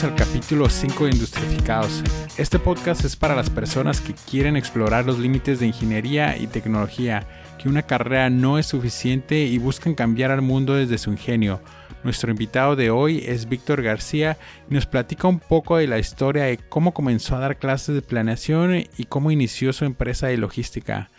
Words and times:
bienvenidos 0.00 0.04
al 0.04 0.14
capítulo 0.14 0.68
5 0.70 1.04
de 1.04 1.10
Industrificados. 1.10 2.02
Este 2.38 2.58
podcast 2.58 3.04
es 3.04 3.16
para 3.16 3.34
las 3.34 3.50
personas 3.50 4.00
que 4.00 4.14
quieren 4.14 4.56
explorar 4.56 5.04
los 5.04 5.18
límites 5.18 5.60
de 5.60 5.66
ingeniería 5.66 6.38
y 6.38 6.46
tecnología, 6.46 7.26
que 7.58 7.68
una 7.68 7.82
carrera 7.82 8.30
no 8.30 8.58
es 8.58 8.66
suficiente 8.66 9.40
y 9.44 9.58
buscan 9.58 9.94
cambiar 9.94 10.30
al 10.30 10.42
mundo 10.42 10.74
desde 10.74 10.96
su 10.96 11.10
ingenio. 11.10 11.60
Nuestro 12.02 12.30
invitado 12.30 12.76
de 12.76 12.90
hoy 12.90 13.24
es 13.26 13.48
Víctor 13.48 13.82
García 13.82 14.38
y 14.70 14.74
nos 14.74 14.86
platica 14.86 15.28
un 15.28 15.40
poco 15.40 15.76
de 15.76 15.86
la 15.86 15.98
historia 15.98 16.44
de 16.44 16.56
cómo 16.56 16.94
comenzó 16.94 17.36
a 17.36 17.40
dar 17.40 17.58
clases 17.58 17.94
de 17.94 18.02
planeación 18.02 18.84
y 18.96 19.04
cómo 19.04 19.30
inició 19.30 19.72
su 19.72 19.84
empresa 19.84 20.28
de 20.28 20.38
logística. 20.38 21.10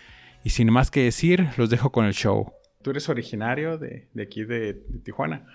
Y 0.44 0.52
sin 0.52 0.72
más 0.72 0.90
que 0.90 1.04
decir, 1.04 1.50
los 1.58 1.70
dejo 1.70 1.92
con 1.92 2.06
el 2.06 2.14
show. 2.14 2.52
Tú 2.82 2.90
eres 2.90 3.10
originario 3.10 3.78
de, 3.78 4.08
aquí 4.20 4.44
de 4.44 4.74
Tijuana. 5.04 5.46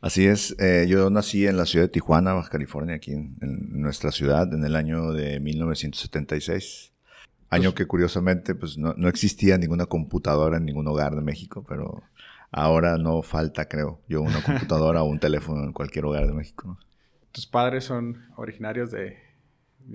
Así 0.00 0.26
es, 0.26 0.54
eh, 0.58 0.86
yo 0.88 1.08
nací 1.10 1.46
en 1.46 1.56
la 1.56 1.64
ciudad 1.64 1.86
de 1.86 1.90
Tijuana, 1.90 2.34
Baja 2.34 2.50
California, 2.50 2.96
aquí 2.96 3.12
en, 3.12 3.36
nuestra 3.40 4.12
ciudad, 4.12 4.52
en 4.52 4.64
el 4.64 4.76
año 4.76 5.12
de 5.12 5.40
1976. 5.40 6.92
Año 7.48 7.74
que 7.74 7.86
curiosamente 7.86 8.54
pues 8.54 8.76
no, 8.76 8.92
existía 9.08 9.56
ninguna 9.56 9.86
computadora 9.86 10.58
en 10.58 10.64
ningún 10.64 10.86
hogar 10.88 11.14
de 11.14 11.22
México, 11.22 11.64
pero 11.66 12.02
ahora 12.50 12.98
no 12.98 13.22
falta, 13.22 13.68
creo, 13.68 14.00
yo 14.08 14.20
una 14.20 14.42
computadora 14.42 15.02
o 15.02 15.06
un 15.06 15.20
teléfono 15.20 15.64
en 15.64 15.72
cualquier 15.72 16.04
hogar 16.04 16.26
de 16.26 16.34
México. 16.34 16.78
¿Tus 17.32 17.46
padres 17.46 17.84
son 17.84 18.26
originarios 18.36 18.90
de, 18.90 19.16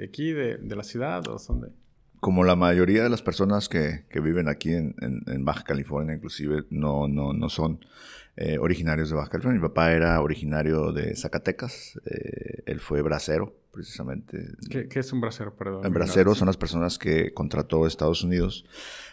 aquí, 0.03 0.31
de, 0.31 0.57
la 0.75 0.83
ciudad 0.83 1.27
o 1.27 1.37
son 1.37 1.61
de...? 1.61 1.67
Como 2.19 2.43
la 2.43 2.55
mayoría 2.55 3.03
de 3.03 3.09
las 3.09 3.21
personas 3.21 3.67
que, 3.67 4.05
viven 4.13 4.47
aquí 4.47 4.73
en, 4.73 4.95
en, 4.99 5.43
Baja 5.43 5.63
California, 5.63 6.15
inclusive, 6.15 6.65
no, 6.69 7.07
no, 7.07 7.33
no 7.33 7.49
son 7.49 7.79
eh, 8.43 8.57
originarios 8.57 9.09
de 9.09 9.15
Baja 9.15 9.29
California. 9.29 9.61
Mi 9.61 9.67
papá 9.67 9.91
era 9.91 10.19
originario 10.19 10.91
de 10.91 11.15
Zacatecas. 11.15 11.99
Eh, 12.05 12.63
él 12.65 12.79
fue 12.79 13.03
bracero, 13.03 13.53
precisamente. 13.71 14.55
¿Qué, 14.67 14.87
es 14.91 15.13
un 15.13 15.21
bracero, 15.21 15.55
perdón? 15.55 15.85
En 15.85 15.93
bracero 15.93 16.33
son 16.33 16.47
las 16.47 16.57
personas 16.57 16.97
que 16.97 17.35
contrató 17.35 17.85
Estados 17.85 18.23
Unidos 18.23 18.65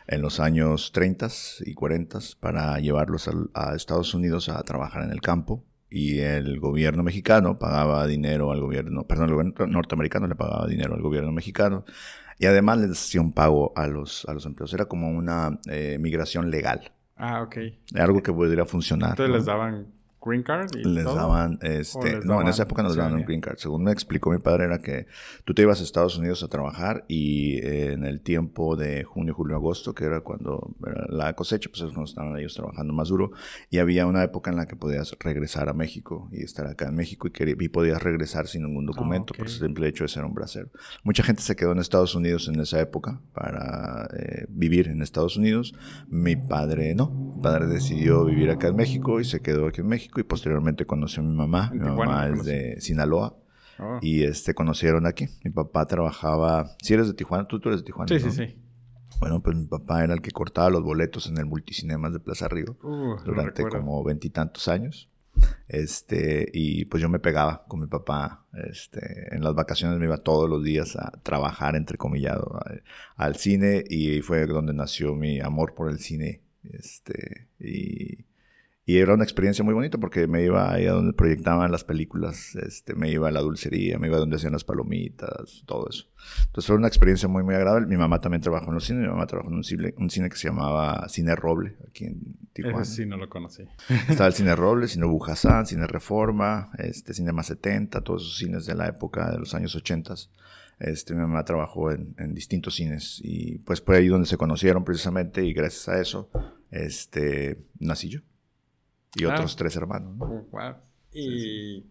en 0.06 0.22
los 0.22 0.40
años 0.40 0.92
30 0.92 1.28
y 1.66 1.74
40 1.74 2.20
para 2.40 2.78
llevarlos 2.78 3.28
a, 3.52 3.74
Estados 3.74 4.14
Unidos 4.14 4.48
a 4.48 4.62
trabajar 4.62 5.02
en 5.04 5.10
el 5.10 5.20
campo. 5.20 5.62
Y 5.90 6.20
el 6.20 6.58
gobierno 6.58 7.02
mexicano 7.02 7.58
pagaba 7.58 8.06
dinero 8.06 8.50
al 8.50 8.60
gobierno, 8.62 9.06
perdón, 9.06 9.28
el 9.28 9.34
gobierno 9.34 9.66
norteamericano 9.66 10.26
le 10.26 10.36
pagaba 10.36 10.66
dinero 10.66 10.94
al 10.94 11.02
gobierno 11.02 11.32
mexicano. 11.32 11.84
Y 12.38 12.46
además 12.46 12.78
les 12.78 12.92
hacía 12.92 13.20
un 13.20 13.34
pago 13.34 13.74
a 13.76 13.88
los, 13.88 14.24
a 14.26 14.32
los 14.32 14.46
empleados. 14.46 14.72
Era 14.72 14.86
como 14.86 15.10
una 15.10 15.60
eh, 15.68 15.98
migración 16.00 16.50
legal. 16.50 16.92
Ah, 17.18 17.42
ok. 17.42 17.56
Algo 17.96 18.22
que 18.22 18.32
podría 18.32 18.64
funcionar. 18.64 19.10
Entonces 19.10 19.34
les 19.34 19.44
daban 19.44 19.86
green 20.28 20.42
card 20.42 20.70
y 20.76 20.84
les 20.84 21.04
daban 21.04 21.58
este 21.62 22.20
no 22.24 22.40
en 22.40 22.48
esa 22.48 22.64
época 22.64 22.82
nos 22.82 22.96
daban 22.96 23.14
un 23.14 23.24
green 23.24 23.40
card. 23.40 23.56
Según 23.58 23.84
me 23.84 23.92
explicó 23.92 24.30
mi 24.30 24.38
padre 24.38 24.64
era 24.64 24.78
que 24.78 25.06
tú 25.44 25.54
te 25.54 25.62
ibas 25.62 25.80
a 25.80 25.84
Estados 25.84 26.18
Unidos 26.18 26.42
a 26.42 26.48
trabajar 26.48 27.04
y 27.08 27.58
en 27.66 28.04
el 28.04 28.20
tiempo 28.20 28.76
de 28.76 29.04
junio 29.04 29.34
julio 29.34 29.56
agosto 29.56 29.94
que 29.94 30.04
era 30.04 30.20
cuando 30.20 30.74
era 30.86 31.06
la 31.08 31.34
cosecha 31.34 31.68
pues 31.70 31.82
es 31.82 31.88
cuando 31.88 32.04
estaban 32.04 32.36
ellos 32.36 32.54
trabajando 32.54 32.92
más 32.92 33.08
duro 33.08 33.32
y 33.70 33.78
había 33.78 34.06
una 34.06 34.22
época 34.22 34.50
en 34.50 34.56
la 34.56 34.66
que 34.66 34.76
podías 34.76 35.16
regresar 35.18 35.68
a 35.68 35.72
México 35.72 36.28
y 36.32 36.42
estar 36.42 36.66
acá 36.66 36.88
en 36.88 36.94
México 36.94 37.28
y, 37.28 37.64
y 37.64 37.68
podías 37.68 38.02
regresar 38.02 38.46
sin 38.46 38.64
ningún 38.64 38.86
documento 38.86 39.34
por 39.34 39.46
el 39.46 39.52
simple 39.52 39.88
hecho 39.88 40.04
de 40.04 40.08
ser 40.08 40.24
un 40.24 40.34
bracero 40.34 40.70
mucha 41.02 41.22
gente 41.22 41.42
se 41.42 41.56
quedó 41.56 41.72
en 41.72 41.78
Estados 41.78 42.14
Unidos 42.14 42.48
en 42.48 42.60
esa 42.60 42.80
época 42.80 43.20
para 43.32 44.08
eh, 44.16 44.46
vivir 44.48 44.88
en 44.88 45.02
Estados 45.02 45.36
Unidos. 45.36 45.74
Mi 46.08 46.36
padre 46.36 46.94
no 46.94 47.27
padre 47.38 47.66
decidió 47.66 48.24
vivir 48.24 48.50
acá 48.50 48.68
en 48.68 48.76
México 48.76 49.20
y 49.20 49.24
se 49.24 49.40
quedó 49.40 49.66
aquí 49.66 49.80
en 49.80 49.88
México 49.88 50.20
y 50.20 50.22
posteriormente 50.22 50.84
conoció 50.86 51.22
a 51.22 51.26
mi 51.26 51.34
mamá. 51.34 51.70
Mi 51.72 51.80
mamá 51.80 52.28
es 52.28 52.44
de 52.44 52.80
Sinaloa. 52.80 53.36
Oh. 53.80 53.98
Y 54.02 54.24
este, 54.24 54.54
conocieron 54.54 55.06
aquí. 55.06 55.28
Mi 55.44 55.50
papá 55.50 55.86
trabajaba... 55.86 56.70
Si 56.82 56.94
eres 56.94 57.06
de 57.06 57.14
Tijuana, 57.14 57.46
tú, 57.46 57.60
tú 57.60 57.68
eres 57.68 57.80
de 57.82 57.86
Tijuana. 57.86 58.08
Sí, 58.08 58.18
sí, 58.18 58.30
sí. 58.30 58.60
Bueno, 59.20 59.40
pues 59.42 59.56
mi 59.56 59.66
papá 59.66 60.04
era 60.04 60.14
el 60.14 60.20
que 60.20 60.30
cortaba 60.30 60.68
los 60.70 60.82
boletos 60.82 61.28
en 61.28 61.38
el 61.38 61.46
multicinemas 61.46 62.12
de 62.12 62.20
Plaza 62.20 62.48
Río 62.48 62.76
uh, 62.82 63.16
durante 63.24 63.64
como 63.68 64.02
veintitantos 64.04 64.68
años. 64.68 65.08
Este, 65.68 66.48
y 66.52 66.84
pues 66.86 67.00
yo 67.00 67.08
me 67.08 67.20
pegaba 67.20 67.64
con 67.68 67.80
mi 67.80 67.86
papá. 67.86 68.46
Este, 68.68 69.34
en 69.34 69.42
las 69.42 69.54
vacaciones 69.54 69.98
me 69.98 70.06
iba 70.06 70.18
todos 70.18 70.50
los 70.50 70.64
días 70.64 70.96
a 70.96 71.12
trabajar, 71.22 71.76
entrecomillado, 71.76 72.60
al 73.16 73.36
cine. 73.36 73.84
Y 73.88 74.22
fue 74.22 74.46
donde 74.46 74.72
nació 74.72 75.14
mi 75.14 75.40
amor 75.40 75.74
por 75.74 75.90
el 75.90 75.98
cine. 75.98 76.42
Este, 76.62 77.48
y 77.58 78.24
y 78.88 78.96
era 78.96 79.12
una 79.12 79.22
experiencia 79.22 79.62
muy 79.62 79.74
bonita 79.74 79.98
porque 79.98 80.26
me 80.26 80.42
iba 80.42 80.72
ahí 80.72 80.86
a 80.86 80.92
donde 80.92 81.12
proyectaban 81.12 81.70
las 81.70 81.84
películas, 81.84 82.54
este, 82.54 82.94
me 82.94 83.10
iba 83.10 83.28
a 83.28 83.30
la 83.30 83.40
dulcería, 83.40 83.98
me 83.98 84.06
iba 84.06 84.16
a 84.16 84.20
donde 84.20 84.36
hacían 84.36 84.54
las 84.54 84.64
palomitas, 84.64 85.62
todo 85.66 85.90
eso. 85.90 86.06
Entonces 86.46 86.66
fue 86.66 86.76
una 86.76 86.88
experiencia 86.88 87.28
muy, 87.28 87.42
muy 87.42 87.54
agradable. 87.54 87.86
Mi 87.86 87.98
mamá 87.98 88.18
también 88.18 88.40
trabajó 88.40 88.68
en 88.68 88.76
los 88.76 88.84
cines, 88.86 89.02
mi 89.02 89.08
mamá 89.08 89.26
trabajó 89.26 89.50
en 89.50 89.56
un 89.56 89.62
cine, 89.62 89.92
un 89.98 90.08
cine 90.08 90.30
que 90.30 90.36
se 90.36 90.48
llamaba 90.48 91.06
Cine 91.10 91.36
Roble, 91.36 91.76
aquí 91.86 92.06
en 92.06 92.38
Tijuana. 92.54 92.80
Ese 92.80 92.94
sí, 92.94 93.04
no 93.04 93.18
lo 93.18 93.28
conocí. 93.28 93.64
Estaba 94.08 94.28
el 94.28 94.32
Cine 94.32 94.56
Roble, 94.56 94.88
Cine 94.88 95.04
Bujasán, 95.04 95.66
Cine 95.66 95.86
Reforma, 95.86 96.70
este, 96.78 97.12
Cinema 97.12 97.42
70, 97.42 98.00
todos 98.00 98.22
esos 98.22 98.38
cines 98.38 98.64
de 98.64 98.74
la 98.74 98.88
época 98.88 99.30
de 99.30 99.38
los 99.38 99.54
años 99.54 99.76
80. 99.76 100.14
Este, 100.80 101.14
mi 101.14 101.20
mamá 101.20 101.44
trabajó 101.44 101.90
en, 101.90 102.14
en 102.18 102.34
distintos 102.34 102.76
cines 102.76 103.20
y 103.22 103.58
pues 103.58 103.80
fue 103.80 103.96
ahí 103.96 104.08
donde 104.08 104.28
se 104.28 104.36
conocieron 104.36 104.84
precisamente 104.84 105.44
y 105.44 105.52
gracias 105.52 105.88
a 105.88 106.00
eso 106.00 106.30
este, 106.70 107.58
nací 107.80 108.08
yo 108.08 108.20
y 109.14 109.24
otros 109.24 109.56
tres 109.56 109.76
hermanos. 109.76 110.16
Oh, 110.20 110.46
¿Y 111.12 111.84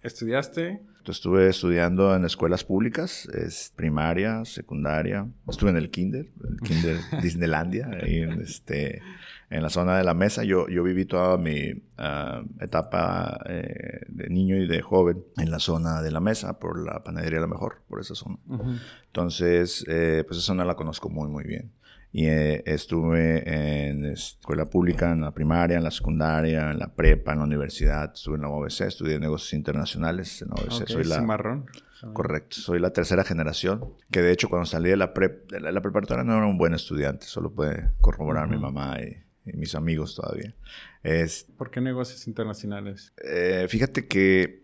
estudiaste? 0.00 0.80
Estuve 1.06 1.48
estudiando 1.48 2.14
en 2.14 2.24
escuelas 2.24 2.64
públicas, 2.64 3.26
es 3.34 3.72
primaria, 3.74 4.44
secundaria. 4.44 5.28
Estuve 5.48 5.70
en 5.70 5.76
el 5.76 5.90
kinder, 5.90 6.30
el 6.48 6.60
kinder 6.60 6.98
Disneylandia, 7.22 7.90
ahí 8.00 8.18
en, 8.18 8.40
este, 8.40 9.02
en 9.52 9.62
la 9.62 9.70
zona 9.70 9.96
de 9.96 10.04
la 10.04 10.14
mesa. 10.14 10.44
Yo, 10.44 10.68
yo 10.68 10.82
viví 10.82 11.04
toda 11.04 11.36
mi 11.36 11.72
ah, 11.98 12.42
etapa 12.60 13.38
eh, 13.48 14.00
de 14.08 14.28
niño 14.28 14.56
y 14.56 14.66
de 14.66 14.80
joven 14.80 15.24
en 15.36 15.50
la 15.50 15.58
zona 15.58 16.02
de 16.02 16.10
la 16.10 16.20
mesa, 16.20 16.58
por 16.58 16.82
la 16.82 17.02
panadería 17.04 17.40
La 17.40 17.46
Mejor, 17.46 17.82
por 17.88 18.00
esa 18.00 18.14
zona. 18.14 18.38
Entonces, 19.06 19.84
eh, 19.88 20.24
pues 20.26 20.38
esa 20.38 20.46
zona 20.46 20.64
la 20.64 20.74
conozco 20.74 21.10
muy, 21.10 21.28
muy 21.28 21.44
bien 21.44 21.72
y 22.12 22.26
eh, 22.26 22.62
estuve 22.66 23.88
en 23.88 24.04
escuela 24.04 24.66
pública, 24.66 25.12
en 25.12 25.22
la 25.22 25.32
primaria, 25.32 25.78
en 25.78 25.84
la 25.84 25.90
secundaria, 25.90 26.70
en 26.70 26.78
la 26.78 26.94
prepa, 26.94 27.32
en 27.32 27.38
la 27.38 27.44
universidad, 27.44 28.12
estuve 28.14 28.36
en 28.36 28.42
la 28.42 28.50
UABC, 28.50 28.82
estudié 28.82 29.18
negocios 29.18 29.54
internacionales 29.54 30.42
en 30.42 30.48
la 30.48 30.56
UABC. 30.56 30.88
soy 30.88 31.04
la, 31.04 31.22
marrón. 31.22 31.64
Correcto, 32.12 32.56
soy 32.56 32.80
la 32.80 32.90
tercera 32.90 33.24
generación, 33.24 33.94
que 34.10 34.20
de 34.20 34.32
hecho 34.32 34.48
cuando 34.50 34.66
salí 34.66 34.90
de 34.90 34.96
la, 34.96 35.12
de 35.48 35.60
la, 35.60 35.80
preparatoria 35.80 36.24
no 36.24 36.36
era 36.36 36.46
un 36.46 36.58
buen 36.58 36.74
estudiante, 36.74 37.26
solo 37.26 37.52
puede 37.52 37.90
corroborar 38.00 38.48
mi 38.48 38.58
mamá 38.58 38.96
y, 39.00 39.21
mis 39.44 39.74
amigos 39.74 40.14
todavía. 40.14 40.54
Es, 41.02 41.46
¿Por 41.56 41.70
qué 41.70 41.80
negocios 41.80 42.26
internacionales? 42.26 43.12
Eh, 43.22 43.66
fíjate 43.68 44.06
que 44.06 44.62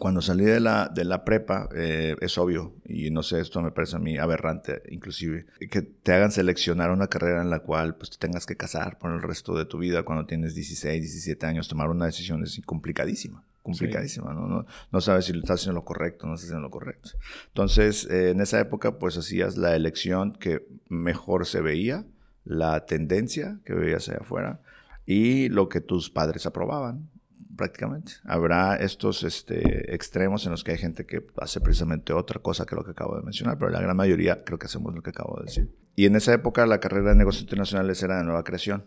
cuando 0.00 0.22
salí 0.22 0.44
de 0.44 0.60
la, 0.60 0.88
de 0.88 1.04
la 1.04 1.24
prepa, 1.24 1.68
eh, 1.76 2.16
es 2.20 2.38
obvio, 2.38 2.74
y 2.86 3.10
no 3.10 3.22
sé, 3.22 3.38
esto 3.40 3.60
me 3.60 3.70
parece 3.70 3.96
a 3.96 3.98
mí 3.98 4.16
aberrante, 4.16 4.82
inclusive, 4.88 5.46
que 5.70 5.82
te 5.82 6.12
hagan 6.12 6.32
seleccionar 6.32 6.90
una 6.90 7.08
carrera 7.08 7.42
en 7.42 7.50
la 7.50 7.60
cual 7.60 7.96
pues, 7.96 8.10
te 8.10 8.16
tengas 8.16 8.46
que 8.46 8.56
casar 8.56 8.98
por 8.98 9.12
el 9.12 9.20
resto 9.20 9.54
de 9.54 9.66
tu 9.66 9.78
vida 9.78 10.02
cuando 10.02 10.26
tienes 10.26 10.54
16, 10.54 11.02
17 11.02 11.46
años. 11.46 11.68
Tomar 11.68 11.90
una 11.90 12.06
decisión 12.06 12.42
es 12.42 12.60
complicadísima, 12.64 13.44
complicadísima, 13.62 14.32
¿no? 14.32 14.48
¿no? 14.48 14.66
No 14.90 15.00
sabes 15.00 15.26
si 15.26 15.32
estás 15.32 15.60
haciendo 15.60 15.80
lo 15.80 15.84
correcto, 15.84 16.26
no 16.26 16.34
estás 16.34 16.48
haciendo 16.48 16.66
lo 16.66 16.70
correcto. 16.70 17.10
Entonces, 17.48 18.08
eh, 18.10 18.30
en 18.30 18.40
esa 18.40 18.58
época, 18.58 18.98
pues 18.98 19.18
hacías 19.18 19.58
la 19.58 19.76
elección 19.76 20.32
que 20.32 20.66
mejor 20.88 21.46
se 21.46 21.60
veía, 21.60 22.06
la 22.50 22.84
tendencia 22.84 23.60
que 23.64 23.74
veías 23.74 24.08
allá 24.08 24.18
afuera 24.22 24.60
y 25.06 25.48
lo 25.48 25.68
que 25.68 25.80
tus 25.80 26.10
padres 26.10 26.46
aprobaban 26.46 27.08
prácticamente. 27.56 28.12
Habrá 28.24 28.74
estos 28.76 29.22
este, 29.22 29.94
extremos 29.94 30.44
en 30.46 30.52
los 30.52 30.64
que 30.64 30.72
hay 30.72 30.78
gente 30.78 31.06
que 31.06 31.24
hace 31.36 31.60
precisamente 31.60 32.12
otra 32.12 32.40
cosa 32.40 32.66
que 32.66 32.74
lo 32.74 32.84
que 32.84 32.90
acabo 32.90 33.16
de 33.16 33.22
mencionar, 33.22 33.56
pero 33.56 33.70
la 33.70 33.80
gran 33.80 33.96
mayoría 33.96 34.42
creo 34.44 34.58
que 34.58 34.66
hacemos 34.66 34.94
lo 34.94 35.02
que 35.02 35.10
acabo 35.10 35.38
de 35.38 35.44
decir. 35.44 35.76
Y 35.94 36.06
en 36.06 36.16
esa 36.16 36.34
época 36.34 36.66
la 36.66 36.80
carrera 36.80 37.10
de 37.10 37.16
negocios 37.16 37.42
internacionales 37.42 38.02
era 38.02 38.18
de 38.18 38.24
nueva 38.24 38.42
creación. 38.42 38.86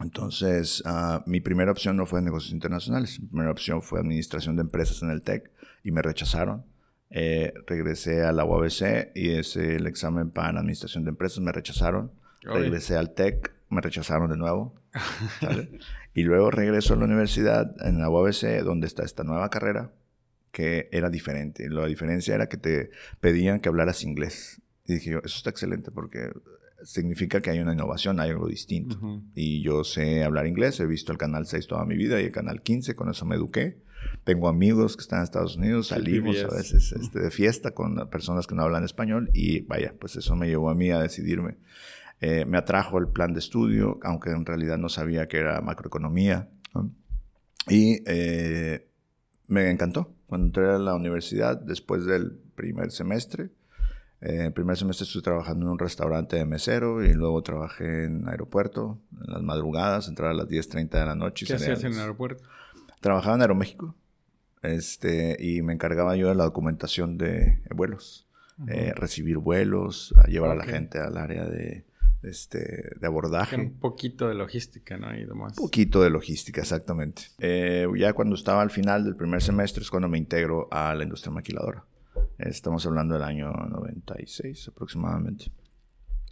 Entonces, 0.00 0.82
ah, 0.86 1.22
mi 1.26 1.40
primera 1.42 1.70
opción 1.70 1.98
no 1.98 2.06
fue 2.06 2.22
negocios 2.22 2.54
internacionales. 2.54 3.20
Mi 3.20 3.26
primera 3.26 3.50
opción 3.50 3.82
fue 3.82 4.00
administración 4.00 4.56
de 4.56 4.62
empresas 4.62 5.02
en 5.02 5.10
el 5.10 5.20
TEC 5.20 5.50
y 5.84 5.90
me 5.90 6.00
rechazaron. 6.00 6.64
Eh, 7.10 7.52
regresé 7.66 8.24
a 8.24 8.32
la 8.32 8.44
UABC 8.44 9.10
y 9.14 9.32
hice 9.32 9.76
el 9.76 9.86
examen 9.86 10.30
para 10.30 10.60
administración 10.60 11.04
de 11.04 11.10
empresas, 11.10 11.40
me 11.40 11.52
rechazaron. 11.52 12.12
Regresé 12.42 12.96
al 12.96 13.14
TEC, 13.14 13.52
me 13.68 13.80
rechazaron 13.80 14.30
de 14.30 14.36
nuevo. 14.36 14.74
Y 16.12 16.24
luego 16.24 16.50
regreso 16.50 16.94
a 16.94 16.96
la 16.96 17.04
universidad, 17.04 17.74
en 17.86 17.98
la 18.00 18.10
UABC, 18.10 18.64
donde 18.64 18.88
está 18.88 19.04
esta 19.04 19.22
nueva 19.22 19.48
carrera, 19.48 19.92
que 20.50 20.88
era 20.90 21.08
diferente. 21.08 21.68
La 21.70 21.86
diferencia 21.86 22.34
era 22.34 22.48
que 22.48 22.56
te 22.56 22.90
pedían 23.20 23.60
que 23.60 23.68
hablaras 23.68 24.02
inglés. 24.02 24.60
Y 24.86 24.94
dije 24.94 25.10
yo, 25.10 25.18
eso 25.18 25.36
está 25.36 25.50
excelente 25.50 25.92
porque 25.92 26.32
significa 26.82 27.40
que 27.40 27.50
hay 27.50 27.60
una 27.60 27.74
innovación, 27.74 28.18
hay 28.18 28.30
algo 28.30 28.48
distinto. 28.48 28.98
Y 29.34 29.62
yo 29.62 29.84
sé 29.84 30.24
hablar 30.24 30.46
inglés, 30.46 30.80
he 30.80 30.86
visto 30.86 31.12
el 31.12 31.18
canal 31.18 31.46
6 31.46 31.66
toda 31.68 31.84
mi 31.84 31.96
vida 31.96 32.20
y 32.20 32.24
el 32.24 32.32
canal 32.32 32.62
15, 32.62 32.94
con 32.94 33.08
eso 33.08 33.24
me 33.24 33.36
eduqué. 33.36 33.78
Tengo 34.24 34.48
amigos 34.48 34.96
que 34.96 35.02
están 35.02 35.18
en 35.18 35.24
Estados 35.24 35.56
Unidos, 35.56 35.88
salimos 35.88 36.42
a 36.42 36.48
veces 36.48 36.92
este, 36.92 37.20
de 37.20 37.30
fiesta 37.30 37.72
con 37.72 38.08
personas 38.08 38.46
que 38.46 38.54
no 38.54 38.62
hablan 38.62 38.82
español 38.82 39.30
y 39.34 39.60
vaya, 39.60 39.94
pues 40.00 40.16
eso 40.16 40.34
me 40.36 40.48
llevó 40.48 40.70
a 40.70 40.74
mí 40.74 40.90
a 40.90 40.98
decidirme. 40.98 41.58
Eh, 42.20 42.44
me 42.44 42.58
atrajo 42.58 42.98
el 42.98 43.08
plan 43.08 43.32
de 43.32 43.38
estudio, 43.38 43.98
aunque 44.02 44.30
en 44.30 44.44
realidad 44.44 44.76
no 44.76 44.88
sabía 44.88 45.26
que 45.26 45.38
era 45.38 45.60
macroeconomía. 45.60 46.48
Y 47.68 48.02
eh, 48.06 48.88
me 49.48 49.70
encantó. 49.70 50.14
Cuando 50.26 50.46
entré 50.46 50.68
a 50.68 50.78
la 50.78 50.94
universidad, 50.94 51.56
después 51.56 52.04
del 52.04 52.38
primer 52.54 52.92
semestre, 52.92 53.50
eh, 54.20 54.44
el 54.46 54.52
primer 54.52 54.76
semestre 54.76 55.04
estuve 55.04 55.22
trabajando 55.22 55.66
en 55.66 55.72
un 55.72 55.78
restaurante 55.78 56.36
de 56.36 56.44
mesero 56.44 57.02
y 57.02 57.14
luego 57.14 57.42
trabajé 57.42 58.04
en 58.04 58.28
aeropuerto, 58.28 59.00
en 59.26 59.32
las 59.32 59.42
madrugadas, 59.42 60.08
entraba 60.08 60.32
a 60.32 60.34
las 60.34 60.48
10.30 60.48 60.90
de 60.90 61.06
la 61.06 61.14
noche. 61.14 61.46
¿Qué 61.46 61.54
hacías 61.54 61.82
en 61.84 61.94
el 61.94 62.00
aeropuerto? 62.00 62.44
Trabajaba 63.00 63.36
en 63.36 63.42
Aeroméxico 63.42 63.94
este, 64.62 65.36
y 65.40 65.62
me 65.62 65.72
encargaba 65.72 66.16
yo 66.16 66.28
de 66.28 66.34
la 66.34 66.44
documentación 66.44 67.16
de 67.16 67.62
vuelos, 67.74 68.28
eh, 68.68 68.92
recibir 68.94 69.38
vuelos, 69.38 70.14
llevar 70.28 70.50
a 70.50 70.54
la 70.54 70.64
gente 70.64 70.98
al 70.98 71.16
área 71.16 71.46
de, 71.46 71.86
este, 72.22 72.90
de 72.98 73.06
abordaje. 73.06 73.56
Un 73.56 73.78
poquito 73.78 74.28
de 74.28 74.34
logística, 74.34 74.96
¿no? 74.96 75.16
Y 75.16 75.24
Un 75.24 75.54
poquito 75.56 76.02
de 76.02 76.10
logística, 76.10 76.60
exactamente. 76.60 77.22
Eh, 77.38 77.86
ya 77.96 78.12
cuando 78.12 78.34
estaba 78.34 78.62
al 78.62 78.70
final 78.70 79.04
del 79.04 79.16
primer 79.16 79.42
semestre 79.42 79.82
es 79.82 79.90
cuando 79.90 80.08
me 80.08 80.18
integro 80.18 80.68
a 80.70 80.94
la 80.94 81.02
industria 81.02 81.32
maquiladora. 81.32 81.84
Estamos 82.38 82.84
hablando 82.86 83.14
del 83.14 83.22
año 83.22 83.50
96 83.50 84.68
aproximadamente. 84.68 85.50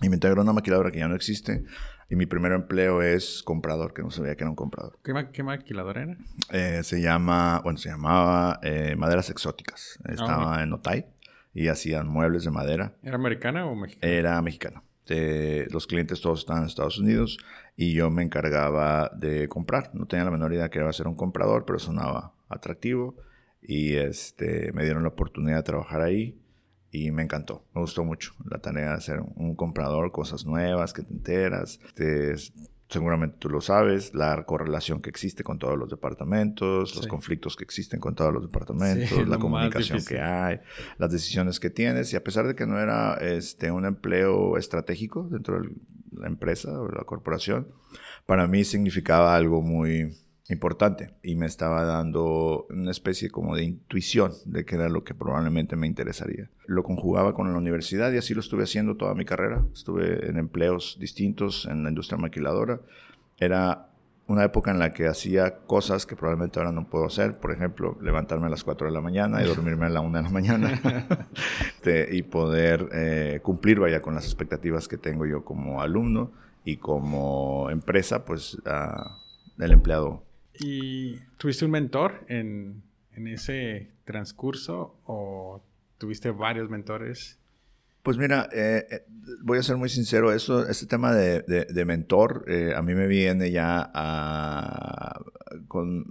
Y 0.00 0.08
me 0.08 0.16
integro 0.16 0.40
a 0.40 0.44
una 0.44 0.52
maquiladora 0.52 0.90
que 0.90 0.98
ya 0.98 1.08
no 1.08 1.14
existe. 1.14 1.64
Y 2.10 2.16
mi 2.16 2.24
primer 2.24 2.52
empleo 2.52 3.02
es 3.02 3.42
comprador, 3.42 3.92
que 3.92 4.02
no 4.02 4.10
sabía 4.10 4.34
que 4.34 4.44
era 4.44 4.50
un 4.50 4.56
comprador. 4.56 4.98
¿Qué, 5.02 5.42
maquiladora 5.42 6.02
era? 6.02 6.16
Eh, 6.50 6.82
se 6.82 7.02
llama, 7.02 7.60
bueno, 7.62 7.78
se 7.78 7.90
llamaba 7.90 8.60
eh, 8.62 8.96
Maderas 8.96 9.28
Exóticas. 9.28 9.98
Estaba 10.08 10.58
ah, 10.58 10.62
en 10.62 10.72
Otay 10.72 11.06
y 11.52 11.68
hacían 11.68 12.08
muebles 12.08 12.44
de 12.44 12.50
madera. 12.50 12.94
¿Era 13.02 13.16
americana 13.16 13.66
o 13.66 13.74
mexicana? 13.74 14.12
Era 14.12 14.40
mexicana. 14.40 14.82
Este, 15.08 15.66
los 15.70 15.86
clientes 15.86 16.20
todos 16.20 16.40
estaban 16.40 16.62
en 16.62 16.68
Estados 16.68 16.98
Unidos 16.98 17.38
y 17.76 17.94
yo 17.94 18.10
me 18.10 18.22
encargaba 18.22 19.10
de 19.16 19.48
comprar. 19.48 19.90
No 19.94 20.06
tenía 20.06 20.26
la 20.26 20.30
menor 20.30 20.52
idea 20.52 20.68
que 20.68 20.80
iba 20.80 20.90
a 20.90 20.92
ser 20.92 21.08
un 21.08 21.14
comprador, 21.14 21.64
pero 21.64 21.78
sonaba 21.78 22.34
atractivo 22.50 23.16
y 23.62 23.94
este, 23.94 24.70
me 24.72 24.84
dieron 24.84 25.04
la 25.04 25.08
oportunidad 25.08 25.56
de 25.56 25.62
trabajar 25.62 26.02
ahí 26.02 26.38
y 26.90 27.10
me 27.10 27.22
encantó. 27.22 27.64
Me 27.74 27.80
gustó 27.80 28.04
mucho 28.04 28.34
la 28.50 28.58
tarea 28.58 28.96
de 28.96 29.00
ser 29.00 29.20
un 29.20 29.54
comprador, 29.54 30.12
cosas 30.12 30.44
nuevas 30.44 30.92
que 30.92 31.02
te 31.02 31.12
enteras. 31.14 31.80
Te, 31.94 32.34
seguramente 32.88 33.36
tú 33.38 33.50
lo 33.50 33.60
sabes, 33.60 34.14
la 34.14 34.44
correlación 34.44 35.00
que 35.00 35.10
existe 35.10 35.44
con 35.44 35.58
todos 35.58 35.78
los 35.78 35.90
departamentos, 35.90 36.96
los 36.96 37.06
conflictos 37.06 37.56
que 37.56 37.64
existen 37.64 38.00
con 38.00 38.14
todos 38.14 38.32
los 38.32 38.42
departamentos, 38.42 39.10
la 39.28 39.38
comunicación 39.38 40.02
que 40.04 40.20
hay, 40.20 40.60
las 40.96 41.10
decisiones 41.10 41.60
que 41.60 41.70
tienes. 41.70 42.12
Y 42.12 42.16
a 42.16 42.24
pesar 42.24 42.46
de 42.46 42.54
que 42.54 42.66
no 42.66 42.78
era 42.78 43.14
este, 43.14 43.70
un 43.70 43.84
empleo 43.84 44.56
estratégico 44.56 45.28
dentro 45.30 45.60
de 45.60 45.68
la 46.12 46.28
empresa 46.28 46.80
o 46.80 46.88
la 46.88 47.04
corporación, 47.04 47.68
para 48.26 48.46
mí 48.46 48.64
significaba 48.64 49.36
algo 49.36 49.60
muy 49.60 50.16
importante 50.48 51.14
y 51.22 51.36
me 51.36 51.46
estaba 51.46 51.84
dando 51.84 52.66
una 52.70 52.90
especie 52.90 53.30
como 53.30 53.54
de 53.54 53.64
intuición 53.64 54.32
de 54.46 54.64
qué 54.64 54.76
era 54.76 54.88
lo 54.88 55.04
que 55.04 55.14
probablemente 55.14 55.76
me 55.76 55.86
interesaría. 55.86 56.48
Lo 56.66 56.82
conjugaba 56.82 57.34
con 57.34 57.52
la 57.52 57.58
universidad 57.58 58.12
y 58.12 58.16
así 58.16 58.34
lo 58.34 58.40
estuve 58.40 58.64
haciendo 58.64 58.96
toda 58.96 59.14
mi 59.14 59.24
carrera. 59.24 59.64
Estuve 59.72 60.28
en 60.28 60.38
empleos 60.38 60.96
distintos 61.00 61.66
en 61.66 61.82
la 61.82 61.90
industria 61.90 62.18
maquiladora. 62.18 62.80
Era 63.38 63.88
una 64.26 64.44
época 64.44 64.70
en 64.70 64.78
la 64.78 64.92
que 64.92 65.06
hacía 65.06 65.58
cosas 65.66 66.04
que 66.04 66.14
probablemente 66.16 66.58
ahora 66.58 66.72
no 66.72 66.88
puedo 66.88 67.06
hacer. 67.06 67.38
Por 67.38 67.52
ejemplo, 67.52 67.98
levantarme 68.00 68.46
a 68.46 68.50
las 68.50 68.64
4 68.64 68.86
de 68.86 68.92
la 68.92 69.00
mañana 69.00 69.42
y 69.42 69.46
dormirme 69.46 69.86
a 69.86 69.90
la 69.90 70.00
1 70.00 70.18
de 70.18 70.22
la 70.22 70.30
mañana. 70.30 70.80
y 72.10 72.22
poder 72.22 72.88
eh, 72.92 73.40
cumplir, 73.42 73.80
vaya, 73.80 74.02
con 74.02 74.14
las 74.14 74.24
expectativas 74.24 74.88
que 74.88 74.98
tengo 74.98 75.24
yo 75.26 75.44
como 75.44 75.80
alumno 75.80 76.30
y 76.64 76.76
como 76.76 77.70
empresa, 77.70 78.26
pues, 78.26 78.58
del 79.56 79.72
empleado 79.72 80.27
¿Y 80.60 81.16
tuviste 81.36 81.64
un 81.64 81.70
mentor 81.70 82.24
en, 82.28 82.82
ese 83.12 83.90
transcurso 84.04 84.96
o 85.04 85.62
tuviste 85.98 86.30
varios 86.30 86.68
mentores? 86.70 87.38
Pues 88.02 88.16
mira, 88.16 88.48
eh, 88.52 88.86
eh, 88.90 89.04
voy 89.42 89.58
a 89.58 89.62
ser 89.62 89.76
muy 89.76 89.88
sincero, 89.88 90.32
eso, 90.32 90.66
este 90.68 90.86
tema 90.86 91.12
de, 91.12 91.84
mentor 91.84 92.44
eh, 92.48 92.72
a 92.74 92.82
mí 92.82 92.94
me 92.94 93.06
viene 93.06 93.50
ya 93.50 93.90
con 95.66 96.06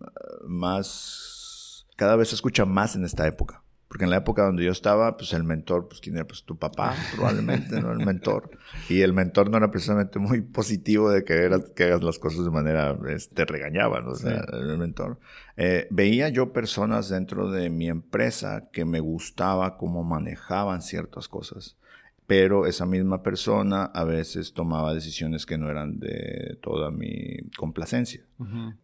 más, 0.48 1.88
cada 1.96 2.16
vez 2.16 2.30
se 2.30 2.36
escucha 2.36 2.66
más 2.66 2.96
en 2.96 3.06
esta 3.06 3.26
época. 3.28 3.64
Porque 3.88 4.04
en 4.04 4.10
la 4.10 4.18
época 4.18 4.44
donde 4.44 4.66
yo 4.66 4.72
estaba, 4.72 5.16
pues 5.16 5.32
el 5.34 5.44
mentor, 5.44 5.88
pues 5.88 6.02
quién 6.02 6.16
era, 6.16 6.26
pues 6.26 6.44
tu 6.44 6.58
papá, 6.58 6.94
probablemente, 7.16 7.82
¿no? 7.82 7.92
El 7.92 8.06
mentor. 8.06 8.52
Y 8.90 9.02
el 9.02 9.14
mentor 9.14 9.50
no 9.50 9.58
era 9.58 9.72
precisamente 9.72 10.20
muy 10.20 10.42
positivo 10.42 11.10
de 11.10 11.24
que, 11.24 11.50
que 11.76 11.84
hagas 11.86 12.04
las 12.04 12.20
cosas 12.20 12.44
de 12.44 12.52
manera, 12.52 12.98
este, 13.10 13.36
te 13.36 13.46
regañaba, 13.46 14.02
¿no? 14.02 14.12
O 14.12 14.16
sea, 14.16 14.46
el 14.52 14.78
mentor. 14.78 15.20
Eh, 15.56 15.88
veía 15.90 16.30
yo 16.30 16.54
personas 16.54 17.10
dentro 17.10 17.50
de 17.50 17.70
mi 17.70 17.88
empresa 17.88 18.70
que 18.72 18.86
me 18.86 19.00
gustaba 19.00 19.78
cómo 19.78 20.04
manejaban 20.04 20.82
ciertas 20.82 21.28
cosas 21.28 21.78
pero 22.28 22.66
esa 22.66 22.86
misma 22.86 23.24
persona 23.24 23.86
a 23.86 24.04
veces 24.04 24.54
tomaba 24.54 24.94
decisiones 24.94 25.46
que 25.46 25.58
no 25.58 25.70
eran 25.70 25.98
de 25.98 26.60
toda 26.62 26.92
mi 26.92 27.38
complacencia. 27.58 28.22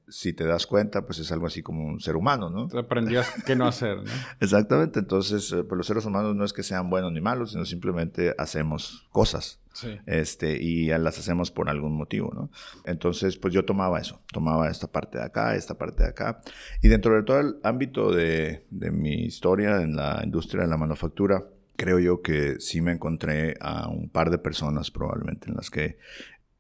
Si 0.08 0.32
te 0.32 0.46
das 0.46 0.66
cuenta, 0.66 1.06
pues 1.06 1.20
es 1.20 1.32
algo 1.32 1.46
así 1.46 1.62
como 1.62 1.86
un 1.86 2.00
ser 2.00 2.16
humano, 2.16 2.50
¿no? 2.50 2.68
Aprendías 2.80 3.30
qué 3.46 3.58
no 3.58 3.68
hacer, 3.68 3.98
¿no? 3.98 4.12
Exactamente, 4.40 5.00
entonces 5.00 5.52
eh, 5.52 5.64
pues 5.64 5.78
los 5.78 5.86
seres 5.86 6.06
humanos 6.06 6.36
no 6.36 6.46
es 6.46 6.54
que 6.54 6.64
sean 6.64 6.90
buenos 6.90 7.12
ni 7.12 7.20
malos, 7.20 7.52
sino 7.52 7.66
simplemente 7.66 8.34
hacemos 8.38 9.08
cosas. 9.12 9.60
Este, 10.06 10.62
y 10.62 10.88
las 10.88 11.18
hacemos 11.18 11.50
por 11.50 11.68
algún 11.68 11.98
motivo, 11.98 12.32
¿no? 12.34 12.52
Entonces, 12.86 13.38
pues 13.38 13.56
yo 13.56 13.66
tomaba 13.66 14.00
eso, 14.00 14.22
tomaba 14.32 14.70
esta 14.70 14.88
parte 14.88 15.18
de 15.18 15.24
acá, 15.24 15.56
esta 15.56 15.74
parte 15.74 16.04
de 16.04 16.10
acá. 16.10 16.42
Y 16.84 16.90
dentro 16.90 17.16
de 17.16 17.24
todo 17.24 17.40
el 17.40 17.56
ámbito 17.64 18.12
de, 18.12 18.66
de 18.70 18.92
mi 18.92 19.24
historia 19.26 19.82
en 19.82 19.96
la 19.96 20.22
industria 20.24 20.62
de 20.62 20.70
la 20.70 20.78
manufactura, 20.78 21.44
creo 21.76 22.00
yo 22.00 22.22
que 22.22 22.60
sí 22.60 22.82
me 22.82 22.92
encontré 22.92 23.56
a 23.60 23.90
un 23.90 24.10
par 24.10 24.30
de 24.30 24.38
personas 24.38 24.92
probablemente 24.92 25.50
en 25.50 25.56
las 25.56 25.70
que 25.70 25.98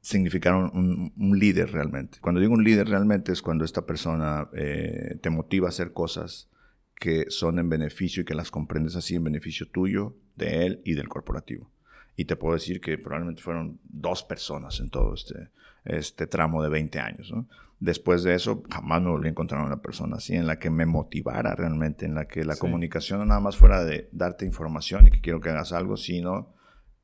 significaron 0.02 1.12
un, 1.16 1.40
líder 1.40 1.72
realmente. 1.72 2.18
Cuando 2.20 2.42
digo 2.42 2.54
un 2.54 2.64
líder 2.64 2.90
realmente 2.90 3.32
es 3.32 3.42
cuando 3.42 3.64
esta 3.64 3.86
persona 3.86 4.50
eh, 4.54 5.18
te 5.22 5.30
motiva 5.30 5.68
a 5.68 5.70
hacer 5.70 5.94
cosas 5.94 6.50
que 6.96 7.26
son 7.30 7.58
en 7.58 7.70
beneficio 7.70 8.22
y 8.22 8.26
que 8.26 8.36
las 8.36 8.52
comprendes 8.52 8.96
así 8.96 9.16
en 9.16 9.24
beneficio 9.24 9.68
tuyo, 9.70 10.16
de 10.36 10.66
él 10.66 10.82
y 10.84 10.94
del 10.94 11.08
corporativo. 11.08 11.72
Y 12.16 12.26
te 12.26 12.36
puedo 12.36 12.54
decir 12.54 12.82
que 12.82 12.98
probablemente 12.98 13.42
fueron 13.42 13.80
dos 13.84 14.24
personas 14.24 14.80
en 14.80 14.90
todo 14.90 15.14
este, 15.14 15.50
este 15.86 16.28
tramo 16.28 16.64
de 16.64 16.70
20 16.70 17.00
años. 17.00 17.32
¿no? 17.32 17.48
Después 17.80 18.24
de 18.24 18.36
eso, 18.36 18.64
jamás 18.70 19.02
me 19.02 19.10
volví 19.10 19.28
a 19.28 19.32
encontrar 19.32 19.64
una 19.66 19.82
persona 19.82 20.18
así, 20.18 20.36
en 20.36 20.48
la 20.48 20.58
que 20.58 20.70
me 20.70 20.86
motivara 20.86 21.54
realmente, 21.56 22.06
en 22.06 22.16
la 22.16 22.28
que 22.28 22.46
la 22.46 22.56
comunicación 22.56 23.20
no 23.20 23.26
nada 23.26 23.42
más 23.42 23.58
fuera 23.58 23.84
de 23.84 24.08
darte 24.12 24.46
información 24.46 25.08
y 25.08 25.12
que 25.12 25.22
quiero 25.22 25.42
que 25.42 25.50
hagas 25.50 25.74
algo, 25.74 25.98
sino 25.98 26.54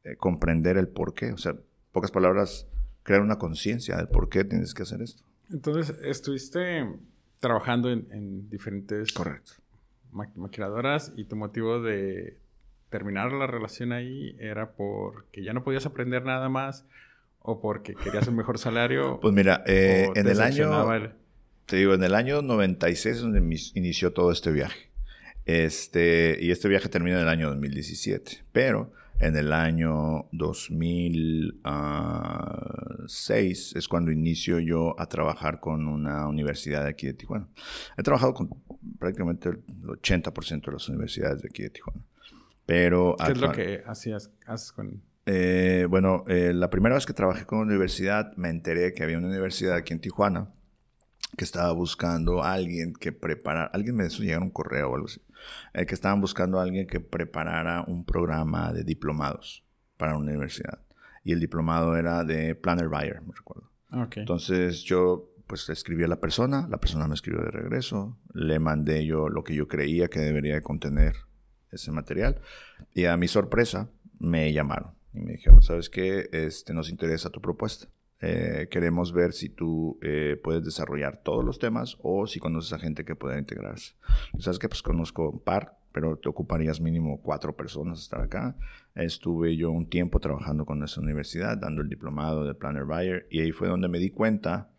eh, 0.03 0.15
comprender 0.15 0.77
el 0.77 0.88
por 0.88 1.13
qué. 1.13 1.33
O 1.33 1.38
sea, 1.38 1.55
pocas 1.91 2.12
palabras, 2.12 2.67
crear 3.03 3.21
una 3.21 3.38
conciencia 3.38 3.98
del 3.98 4.07
por 4.07 4.29
qué 4.29 4.45
tienes 4.45 4.74
que 4.74 4.83
hacer 4.83 5.01
esto. 5.01 5.24
Entonces, 5.51 5.98
estuviste 6.01 6.88
trabajando 7.39 7.89
en, 7.91 8.50
diferentes 8.50 9.12
Correcto. 9.12 9.53
maquinadoras 10.12 11.12
y 11.15 11.25
tu 11.25 11.36
motivo 11.36 11.81
de 11.81 12.38
terminar 12.89 13.31
la 13.31 13.48
relación 13.48 13.91
ahí 13.91 14.36
era 14.39 14.71
porque 14.71 15.43
ya 15.43 15.53
no 15.53 15.63
podías 15.63 15.86
aprender 15.86 16.24
nada 16.24 16.50
más 16.50 16.86
o 17.41 17.60
porque 17.60 17.96
querías 17.96 18.27
un 18.27 18.36
mejor 18.36 18.58
salario? 18.58 19.19
Pues 19.22 19.34
mira, 19.34 19.63
eh, 19.65 20.10
en 20.15 20.27
el 20.27 20.41
año... 20.41 20.69
Te 21.65 21.75
digo, 21.75 21.93
en 21.93 22.03
el 22.03 22.15
año 22.15 22.41
96 22.41 23.15
es 23.15 23.22
donde 23.22 23.39
inició 23.75 24.12
todo 24.12 24.31
este 24.31 24.51
viaje. 24.51 24.89
Este, 25.46 26.38
y 26.41 26.50
este 26.50 26.67
viaje 26.67 26.89
termina 26.89 27.17
en 27.17 27.24
el 27.24 27.29
año 27.29 27.50
2017. 27.50 28.43
Pero 28.51 28.91
en 29.19 29.36
el 29.36 29.51
año 29.53 30.27
2006 30.31 31.60
ah, 31.63 32.65
es 33.77 33.88
cuando 33.88 34.12
inicio 34.12 34.60
yo 34.60 35.00
a 35.00 35.08
trabajar 35.08 35.60
con 35.60 35.88
una 35.88 36.27
universidad 36.27 36.84
de 36.84 36.89
aquí 36.89 37.08
de 37.08 37.13
Tijuana. 37.13 37.48
He 37.98 38.03
trabajado 38.03 38.34
con 38.34 38.50
prácticamente 38.98 39.50
el 39.50 39.62
80% 39.84 40.65
de 40.65 40.72
las 40.72 40.88
universidades 40.89 41.41
de 41.41 41.50
aquí 41.50 41.63
de 41.63 41.69
Tijuana. 41.69 42.01
Pero 42.65 43.15
¿Qué 43.24 43.31
es 43.31 43.41
lo 43.41 43.51
que 43.51 43.84
hacías, 43.86 44.31
haces 44.46 44.72
con 44.72 45.01
eh, 45.31 45.86
bueno, 45.88 46.24
eh, 46.27 46.53
la 46.55 46.71
primera 46.71 46.95
vez 46.95 47.05
que 47.05 47.13
trabajé 47.13 47.45
con 47.45 47.59
una 47.59 47.67
universidad 47.67 48.36
me 48.36 48.50
enteré 48.50 48.93
que 48.93 49.03
había 49.03 49.19
una 49.19 49.27
universidad 49.27 49.75
aquí 49.75 49.93
en 49.93 50.00
Tijuana 50.00 50.51
que 51.38 51.43
estaba 51.43 51.71
buscando 51.71 52.41
a 52.41 52.53
alguien 52.53 52.93
que 52.93 53.12
preparara, 53.12 53.69
alguien 53.71 53.95
me 53.95 54.07
hizo 54.07 54.24
llegar 54.24 54.41
un 54.41 54.50
correo 54.50 54.89
o 54.89 54.95
algo 54.95 55.05
así, 55.05 55.21
eh, 55.75 55.86
que 55.86 55.93
estaban 55.93 56.19
buscando 56.19 56.59
a 56.59 56.63
alguien 56.63 56.88
que 56.88 57.00
preparara 57.00 57.83
un 57.86 58.05
programa 58.05 58.74
de 58.74 58.83
diplomados 58.83 59.63
para 59.98 60.17
una 60.17 60.31
universidad. 60.31 60.79
Y 61.24 61.31
el 61.31 61.39
diplomado 61.39 61.95
era 61.95 62.24
de 62.24 62.55
Planner 62.55 62.88
Buyer, 62.88 63.21
me 63.21 63.36
recuerdo. 63.36 63.69
Entonces 64.15 64.81
yo 64.81 65.31
pues 65.45 65.69
escribí 65.69 66.03
a 66.03 66.07
la 66.07 66.19
persona, 66.19 66.67
la 66.71 66.79
persona 66.79 67.07
me 67.07 67.13
escribió 67.13 67.43
de 67.43 67.51
regreso, 67.51 68.17
le 68.33 68.57
mandé 68.57 69.05
yo 69.05 69.29
lo 69.29 69.43
que 69.43 69.53
yo 69.53 69.67
creía 69.67 70.07
que 70.07 70.21
debería 70.21 70.55
de 70.55 70.63
contener 70.63 71.13
ese 71.71 71.91
material 71.91 72.41
y 72.95 73.05
a 73.05 73.15
mi 73.15 73.27
sorpresa 73.27 73.91
me 74.17 74.51
llamaron 74.51 74.99
y 75.13 75.20
me 75.20 75.34
dijeron, 75.34 75.62
¿sabes 75.62 75.89
qué? 75.89 76.30
Este, 76.32 76.74
nos 76.74 76.89
interesa 76.89 77.30
tu 77.30 77.42
propuesta. 77.42 77.88
Eh, 78.22 78.68
queremos 78.70 79.13
ver 79.13 79.32
si 79.32 79.48
tú 79.48 79.98
eh, 80.01 80.39
puedes 80.44 80.66
desarrollar 80.66 81.22
todos 81.24 81.44
los 81.44 81.58
temas 81.58 81.98
o 82.01 82.28
si 82.28 82.39
conoces 82.39 82.74
a 82.74 82.80
gente 82.80 83.06
que 83.06 83.16
pueda 83.16 83.39
integrarse. 83.39 83.94
¿Sabes 84.39 84.60
qué? 84.60 84.68
Pues 84.68 84.82
conozco 84.82 85.30
un 85.30 85.39
par, 85.39 85.80
pero 85.94 86.18
te 86.18 86.28
ocuparías 86.28 86.82
mínimo 86.82 87.22
cuatro 87.22 87.56
personas 87.56 88.00
estar 88.01 88.22
acá. 88.22 88.58
Estuve 88.94 89.56
yo 89.56 89.72
un 89.72 89.89
tiempo 89.89 90.20
trabajando 90.20 90.66
con 90.66 90.84
esa 90.84 91.00
universidad, 91.00 91.58
dando 91.58 91.82
el 91.82 91.89
diplomado 91.89 92.44
de 92.46 92.56
Planner 92.56 92.84
Buyer, 92.84 93.28
y 93.30 93.39
ahí 93.39 93.51
fue 93.51 93.70
donde 93.70 93.88
me 93.88 94.00
di 94.00 94.10
cuenta 94.10 94.70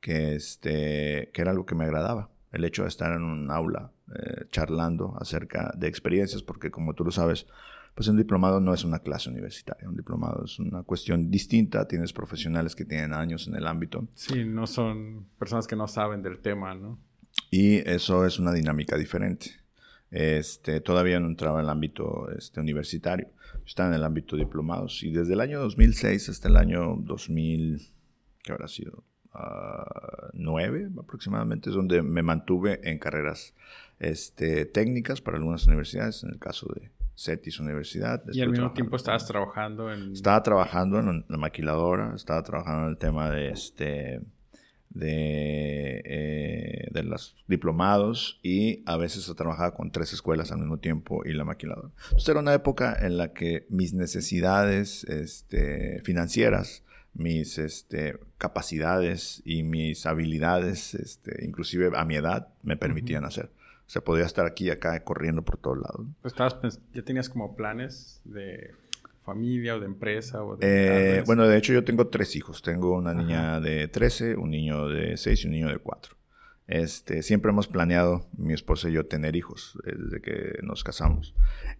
que, 0.00 0.34
este, 0.34 1.30
que 1.32 1.42
era 1.42 1.52
algo 1.52 1.64
que 1.64 1.74
me 1.74 1.84
agradaba. 1.84 2.30
El 2.52 2.64
hecho 2.64 2.82
de 2.82 2.88
estar 2.88 3.12
en 3.12 3.22
un 3.22 3.50
aula 3.50 3.92
eh, 4.14 4.44
charlando 4.50 5.16
acerca 5.18 5.72
de 5.76 5.88
experiencias, 5.88 6.42
porque 6.42 6.70
como 6.70 6.94
tú 6.94 7.04
lo 7.04 7.10
sabes, 7.10 7.46
pues 7.96 8.08
un 8.08 8.18
diplomado 8.18 8.60
no 8.60 8.74
es 8.74 8.84
una 8.84 8.98
clase 8.98 9.30
universitaria, 9.30 9.88
un 9.88 9.96
diplomado 9.96 10.44
es 10.44 10.58
una 10.58 10.82
cuestión 10.82 11.30
distinta, 11.30 11.88
tienes 11.88 12.12
profesionales 12.12 12.76
que 12.76 12.84
tienen 12.84 13.14
años 13.14 13.48
en 13.48 13.56
el 13.56 13.66
ámbito. 13.66 14.06
Sí, 14.12 14.44
no 14.44 14.66
son 14.66 15.26
personas 15.38 15.66
que 15.66 15.76
no 15.76 15.88
saben 15.88 16.20
del 16.20 16.40
tema, 16.40 16.74
¿no? 16.74 16.98
Y 17.50 17.76
eso 17.88 18.26
es 18.26 18.38
una 18.38 18.52
dinámica 18.52 18.98
diferente. 18.98 19.46
Este, 20.10 20.82
todavía 20.82 21.18
no 21.20 21.26
entraba 21.28 21.60
en 21.60 21.64
el 21.64 21.70
ámbito 21.70 22.28
este, 22.36 22.60
universitario, 22.60 23.30
estaba 23.64 23.88
en 23.88 23.94
el 23.94 24.04
ámbito 24.04 24.36
de 24.36 24.44
diplomados. 24.44 25.02
Y 25.02 25.12
desde 25.12 25.32
el 25.32 25.40
año 25.40 25.58
2006 25.60 26.28
hasta 26.28 26.48
el 26.48 26.56
año 26.56 26.96
2000, 26.98 27.80
¿qué 28.42 28.52
habrá 28.52 28.68
sido? 28.68 29.04
Uh, 29.32 30.28
nueve 30.34 30.90
aproximadamente, 30.98 31.70
es 31.70 31.76
donde 31.76 32.02
me 32.02 32.22
mantuve 32.22 32.78
en 32.84 32.98
carreras 32.98 33.54
este, 33.98 34.66
técnicas 34.66 35.22
para 35.22 35.38
algunas 35.38 35.66
universidades, 35.66 36.24
en 36.24 36.30
el 36.30 36.38
caso 36.38 36.68
de 36.74 36.90
CETIS 37.16 37.60
Universidad. 37.60 38.22
¿Y 38.32 38.40
al 38.42 38.50
mismo 38.50 38.72
tiempo 38.72 38.96
estabas 38.96 39.26
trabajando 39.26 39.92
en...? 39.92 40.12
Estaba 40.12 40.42
trabajando 40.42 41.00
en 41.00 41.24
la 41.28 41.36
maquiladora, 41.36 42.12
estaba 42.14 42.42
trabajando 42.42 42.84
en 42.84 42.90
el 42.90 42.98
tema 42.98 43.30
de 43.30 43.48
este 43.50 44.20
de, 44.90 46.02
eh, 46.04 46.88
de 46.90 47.02
los 47.02 47.36
diplomados 47.46 48.40
y 48.42 48.82
a 48.86 48.96
veces 48.96 49.30
trabajaba 49.36 49.74
con 49.74 49.90
tres 49.90 50.12
escuelas 50.12 50.52
al 50.52 50.58
mismo 50.58 50.78
tiempo 50.78 51.22
y 51.24 51.32
la 51.32 51.44
maquiladora. 51.44 51.90
Entonces 52.04 52.28
era 52.28 52.40
una 52.40 52.54
época 52.54 52.96
en 53.00 53.18
la 53.18 53.32
que 53.32 53.66
mis 53.68 53.92
necesidades 53.92 55.04
este, 55.04 56.00
financieras, 56.02 56.82
mis 57.12 57.58
este, 57.58 58.18
capacidades 58.38 59.42
y 59.44 59.62
mis 59.62 60.06
habilidades, 60.06 60.94
este, 60.94 61.44
inclusive 61.44 61.90
a 61.94 62.04
mi 62.04 62.16
edad, 62.16 62.48
me 62.62 62.76
permitían 62.76 63.24
hacer. 63.24 63.50
O 63.86 63.90
sea, 63.90 64.02
podía 64.02 64.24
estar 64.24 64.46
aquí 64.46 64.66
y 64.66 64.70
acá 64.70 64.98
corriendo 65.04 65.42
por 65.42 65.58
todos 65.58 65.78
lados. 65.78 66.06
Estabas, 66.24 66.80
¿Ya 66.92 67.02
tenías 67.02 67.28
como 67.28 67.54
planes 67.54 68.20
de 68.24 68.74
familia 69.22 69.76
o 69.76 69.80
de 69.80 69.86
empresa? 69.86 70.42
O 70.42 70.56
de 70.56 71.18
eh, 71.18 71.22
bueno, 71.24 71.46
de 71.46 71.56
hecho 71.56 71.72
yo 71.72 71.84
tengo 71.84 72.08
tres 72.08 72.34
hijos. 72.34 72.62
Tengo 72.62 72.96
una 72.96 73.14
niña 73.14 73.60
de 73.60 73.86
13, 73.86 74.36
un 74.36 74.50
niño 74.50 74.88
de 74.88 75.16
6 75.16 75.44
y 75.44 75.46
un 75.46 75.52
niño 75.52 75.68
de 75.68 75.78
4. 75.78 76.16
Este, 76.66 77.22
siempre 77.22 77.52
hemos 77.52 77.68
planeado, 77.68 78.26
mi 78.36 78.52
esposa 78.52 78.88
y 78.88 78.92
yo, 78.92 79.06
tener 79.06 79.36
hijos 79.36 79.78
eh, 79.86 79.94
desde 79.96 80.20
que 80.20 80.58
nos 80.62 80.82
casamos. 80.82 81.34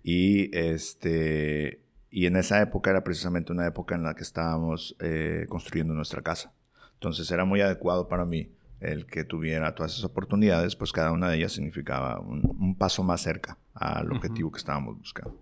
Y, 0.04 0.56
este, 0.56 1.82
y 2.08 2.26
en 2.26 2.36
esa 2.36 2.62
época 2.62 2.90
era 2.90 3.02
precisamente 3.02 3.52
una 3.52 3.66
época 3.66 3.96
en 3.96 4.04
la 4.04 4.14
que 4.14 4.22
estábamos 4.22 4.96
eh, 5.00 5.46
construyendo 5.48 5.92
nuestra 5.92 6.22
casa. 6.22 6.52
Entonces 6.94 7.28
era 7.32 7.44
muy 7.44 7.60
adecuado 7.62 8.06
para 8.06 8.24
mí 8.24 8.52
el 8.80 9.06
que 9.06 9.24
tuviera 9.24 9.74
todas 9.74 9.92
esas 9.92 10.04
oportunidades, 10.04 10.76
pues 10.76 10.92
cada 10.92 11.12
una 11.12 11.28
de 11.28 11.38
ellas 11.38 11.52
significaba 11.52 12.20
un, 12.20 12.76
paso 12.76 13.02
más 13.02 13.22
cerca 13.22 13.58
al 13.74 14.12
objetivo 14.12 14.50
que 14.50 14.58
estábamos 14.58 14.98
buscando. 14.98 15.40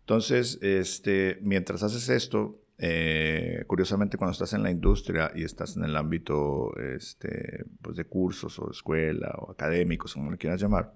Entonces, 0.00 0.58
este, 0.62 1.38
mientras 1.42 1.82
haces 1.82 2.08
esto, 2.08 2.60
eh, 2.78 3.64
curiosamente 3.68 4.16
cuando 4.16 4.32
estás 4.32 4.52
en 4.54 4.64
la 4.64 4.70
industria 4.70 5.30
y 5.34 5.44
estás 5.44 5.76
en 5.76 5.84
el 5.84 5.96
ámbito 5.96 6.76
este, 6.76 7.64
pues 7.80 7.96
de 7.96 8.04
cursos 8.06 8.58
o 8.58 8.70
escuela 8.70 9.32
o 9.38 9.52
académicos, 9.52 10.14
como 10.14 10.32
le 10.32 10.38
quieras 10.38 10.60
llamar, 10.60 10.92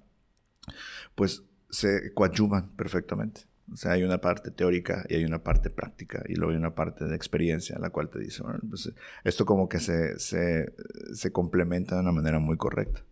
pues 1.15 1.45
se 1.71 2.13
coadyuvan 2.13 2.71
perfectamente. 2.71 3.43
O 3.73 3.77
sea, 3.77 3.93
hay 3.93 4.05
una 4.05 4.21
parte 4.21 4.51
teórica 4.51 5.05
y 5.09 5.17
hay 5.17 5.25
una 5.25 5.43
parte 5.43 5.71
práctica 5.71 6.23
y 6.29 6.35
luego 6.35 6.53
hay 6.53 6.59
una 6.59 6.75
parte 6.75 7.05
de 7.05 7.17
experiencia, 7.17 7.79
la 7.79 7.91
cual 7.91 8.09
te 8.09 8.21
dice, 8.21 8.43
bueno, 8.43 8.61
pues 8.69 8.93
esto 9.25 9.45
como 9.45 9.69
que 9.69 9.81
se, 9.81 10.19
se, 10.19 10.73
se 11.13 11.33
complementa 11.33 11.97
de 11.97 12.03
una 12.03 12.13
manera 12.13 12.39
muy 12.39 12.57
correcta. 12.57 13.03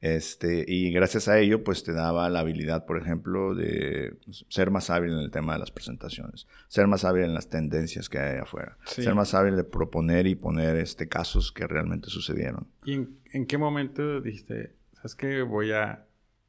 Este, 0.00 0.64
y 0.66 0.90
gracias 0.92 1.28
a 1.28 1.38
ello, 1.38 1.62
pues 1.62 1.84
te 1.84 1.92
daba 1.92 2.30
la 2.30 2.40
habilidad, 2.40 2.86
por 2.86 2.96
ejemplo, 2.96 3.54
de 3.54 4.16
ser 4.48 4.70
más 4.70 4.88
hábil 4.88 5.12
en 5.12 5.18
el 5.18 5.30
tema 5.30 5.52
de 5.52 5.58
las 5.58 5.70
presentaciones, 5.70 6.46
ser 6.68 6.86
más 6.86 7.04
hábil 7.04 7.24
en 7.24 7.34
las 7.34 7.50
tendencias 7.50 8.08
que 8.08 8.18
hay 8.18 8.38
afuera, 8.38 8.78
ser 8.84 9.14
más 9.14 9.34
hábil 9.34 9.56
de 9.56 9.64
proponer 9.64 10.26
y 10.26 10.36
poner 10.36 10.76
este, 10.76 11.06
casos 11.06 11.52
que 11.52 11.66
realmente 11.66 12.08
sucedieron. 12.08 12.66
¿Y 12.84 12.94
en, 13.32 13.46
qué 13.46 13.58
momento 13.58 14.22
dijiste, 14.22 14.74
sabes 14.94 15.14
que 15.14 15.42
voy 15.42 15.72
a 15.72 16.06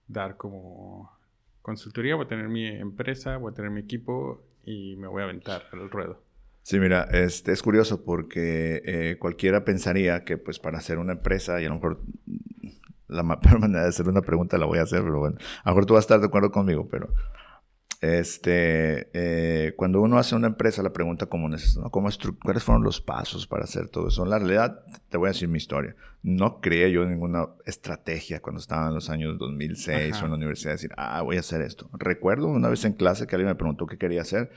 dar 0.08 0.38
como 0.38 1.12
consultoría, 1.62 2.16
voy 2.16 2.26
a 2.26 2.28
tener 2.28 2.50
mi 2.50 2.68
empresa, 2.68 3.38
voy 3.38 3.52
a 3.52 3.56
tener 3.56 3.72
mi 3.72 3.82
equipo 3.82 4.44
y 4.64 4.96
me 4.98 5.08
voy 5.08 5.22
a 5.22 5.26
aventar 5.26 5.64
al 5.72 5.90
ruedo? 5.90 6.22
Sí, 6.64 6.80
mira, 6.80 7.04
es 7.12 7.62
curioso 7.64 8.04
porque 8.04 8.82
eh, 8.86 9.18
cualquiera 9.20 9.66
pensaría 9.66 10.24
que 10.24 10.38
pues 10.38 10.60
para 10.60 10.78
hacer 10.78 11.00
una 11.00 11.14
empresa 11.14 11.60
y 11.60 11.66
a 11.66 11.70
lo 11.70 11.76
mejor 11.76 12.02
la 13.12 13.24
peor 13.42 13.60
manera 13.60 13.84
de 13.84 13.90
hacer 13.90 14.08
una 14.08 14.22
pregunta 14.22 14.58
la 14.58 14.66
voy 14.66 14.80
a 14.80 14.84
hacer, 14.84 15.02
pero 15.02 15.20
bueno, 15.20 15.38
a 15.64 15.70
lo 15.70 15.76
mejor 15.76 15.86
tú 15.86 15.94
vas 15.94 16.04
a 16.04 16.06
estar 16.06 16.20
de 16.20 16.28
acuerdo 16.28 16.52
conmigo, 16.52 16.88
pero 16.90 17.14
este, 18.02 19.10
eh, 19.14 19.74
cuando 19.76 20.02
uno 20.02 20.18
hace 20.18 20.36
una 20.36 20.48
empresa, 20.48 20.82
la 20.82 20.92
pregunta 20.92 21.28
cómo 21.28 21.54
es, 21.54 21.78
¿no? 21.78 21.92
¿Cómo 21.92 22.10
¿Cuáles 22.44 22.64
fueron 22.64 22.84
los 22.84 23.00
pasos 23.00 23.46
para 23.46 23.66
hacer 23.66 23.90
todo 23.90 24.08
eso? 24.08 24.24
En 24.24 24.32
la 24.32 24.40
realidad, 24.40 24.84
te 25.10 25.18
voy 25.18 25.28
a 25.28 25.34
decir 25.34 25.48
mi 25.48 25.58
historia. 25.58 25.96
No 26.24 26.62
creía 26.62 26.88
yo 26.88 27.06
ninguna 27.06 27.50
estrategia 27.66 28.42
cuando 28.42 28.60
estaba 28.60 28.88
en 28.88 28.96
los 28.96 29.12
años 29.12 29.38
2006 29.38 30.20
o 30.20 30.26
en 30.26 30.32
la 30.32 30.38
universidad, 30.38 30.72
decir, 30.72 30.92
ah, 30.98 31.22
voy 31.22 31.38
a 31.38 31.42
hacer 31.42 31.62
esto. 31.62 31.92
Recuerdo 31.94 32.48
una 32.48 32.70
vez 32.70 32.84
en 32.86 32.94
clase 32.94 33.28
que 33.28 33.36
alguien 33.36 33.50
me 33.50 33.56
preguntó 33.56 33.86
qué 33.86 34.00
quería 34.00 34.22
hacer 34.22 34.52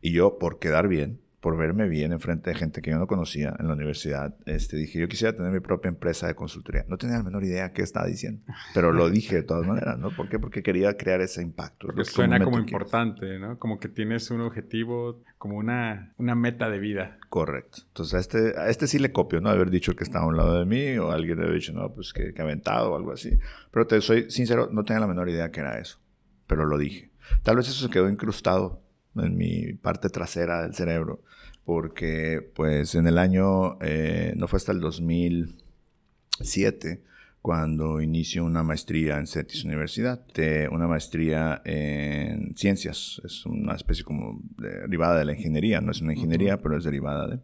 y 0.00 0.12
yo, 0.12 0.38
por 0.38 0.58
quedar 0.58 0.88
bien, 0.88 1.20
por 1.48 1.56
verme 1.56 1.88
bien 1.88 2.12
en 2.12 2.20
frente 2.20 2.50
de 2.50 2.56
gente 2.56 2.82
que 2.82 2.90
yo 2.90 2.98
no 2.98 3.06
conocía 3.06 3.56
en 3.58 3.68
la 3.68 3.72
universidad, 3.72 4.34
este, 4.44 4.76
dije, 4.76 4.98
yo 4.98 5.08
quisiera 5.08 5.34
tener 5.34 5.50
mi 5.50 5.60
propia 5.60 5.88
empresa 5.88 6.26
de 6.26 6.34
consultoría. 6.34 6.84
No 6.88 6.98
tenía 6.98 7.16
la 7.16 7.22
menor 7.22 7.42
idea 7.42 7.72
qué 7.72 7.80
estaba 7.80 8.04
diciendo, 8.04 8.44
pero 8.74 8.92
lo 8.92 9.08
dije 9.08 9.36
de 9.36 9.42
todas 9.44 9.66
maneras, 9.66 9.98
¿no? 9.98 10.10
¿Por 10.10 10.28
qué? 10.28 10.38
Porque 10.38 10.62
quería 10.62 10.98
crear 10.98 11.22
ese 11.22 11.40
impacto. 11.40 11.86
Porque 11.86 12.04
suena 12.04 12.38
como 12.38 12.58
importante, 12.58 13.38
¿no? 13.38 13.58
Como 13.58 13.80
que 13.80 13.88
tienes 13.88 14.30
un 14.30 14.42
objetivo, 14.42 15.22
como 15.38 15.56
una, 15.56 16.12
una 16.18 16.34
meta 16.34 16.68
de 16.68 16.80
vida. 16.80 17.16
Correcto. 17.30 17.78
Entonces 17.86 18.12
a 18.12 18.18
este, 18.18 18.58
a 18.58 18.68
este 18.68 18.86
sí 18.86 18.98
le 18.98 19.10
copio, 19.10 19.40
¿no? 19.40 19.48
Haber 19.48 19.70
dicho 19.70 19.96
que 19.96 20.04
estaba 20.04 20.26
a 20.26 20.28
un 20.28 20.36
lado 20.36 20.58
de 20.58 20.66
mí 20.66 20.98
o 20.98 21.12
alguien 21.12 21.38
haber 21.38 21.54
dicho, 21.54 21.72
no, 21.72 21.94
pues 21.94 22.12
que, 22.12 22.34
que 22.34 22.42
aventado 22.42 22.92
o 22.92 22.96
algo 22.96 23.12
así. 23.12 23.38
Pero 23.70 23.86
te 23.86 24.02
soy 24.02 24.30
sincero, 24.30 24.68
no 24.70 24.84
tenía 24.84 25.00
la 25.00 25.06
menor 25.06 25.30
idea 25.30 25.50
que 25.50 25.60
era 25.60 25.78
eso, 25.78 25.98
pero 26.46 26.66
lo 26.66 26.76
dije. 26.76 27.10
Tal 27.42 27.56
vez 27.56 27.70
eso 27.70 27.86
se 27.86 27.90
quedó 27.90 28.10
incrustado 28.10 28.82
en 29.24 29.36
mi 29.36 29.72
parte 29.74 30.08
trasera 30.08 30.62
del 30.62 30.74
cerebro, 30.74 31.22
porque 31.64 32.50
pues 32.54 32.94
en 32.94 33.06
el 33.06 33.18
año, 33.18 33.78
eh, 33.80 34.32
no 34.36 34.48
fue 34.48 34.58
hasta 34.58 34.72
el 34.72 34.80
2007, 34.80 37.02
cuando 37.42 38.00
inicio 38.00 38.44
una 38.44 38.62
maestría 38.62 39.18
en 39.18 39.26
CETIS 39.26 39.64
Universidad, 39.64 40.24
de 40.34 40.68
una 40.70 40.86
maestría 40.86 41.62
en 41.64 42.54
ciencias, 42.56 43.20
es 43.24 43.46
una 43.46 43.74
especie 43.74 44.04
como 44.04 44.40
derivada 44.56 45.18
de 45.18 45.24
la 45.24 45.32
ingeniería, 45.32 45.80
no 45.80 45.92
es 45.92 46.00
una 46.00 46.12
ingeniería, 46.12 46.58
pero 46.58 46.76
es 46.76 46.84
derivada 46.84 47.26
de... 47.26 47.40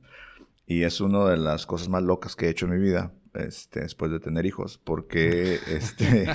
Y 0.67 0.83
es 0.83 1.01
una 1.01 1.29
de 1.29 1.37
las 1.37 1.67
cosas 1.67 1.89
más 1.89 2.03
locas 2.03 2.37
que 2.37 2.47
he 2.47 2.51
hecho 2.51 2.67
en 2.67 2.73
mi 2.73 2.79
vida, 2.79 3.13
este, 3.35 3.81
después 3.81 4.11
de 4.11 4.21
tener 4.21 4.47
hijos, 4.47 4.81
porque, 4.83 5.55
este, 5.69 6.27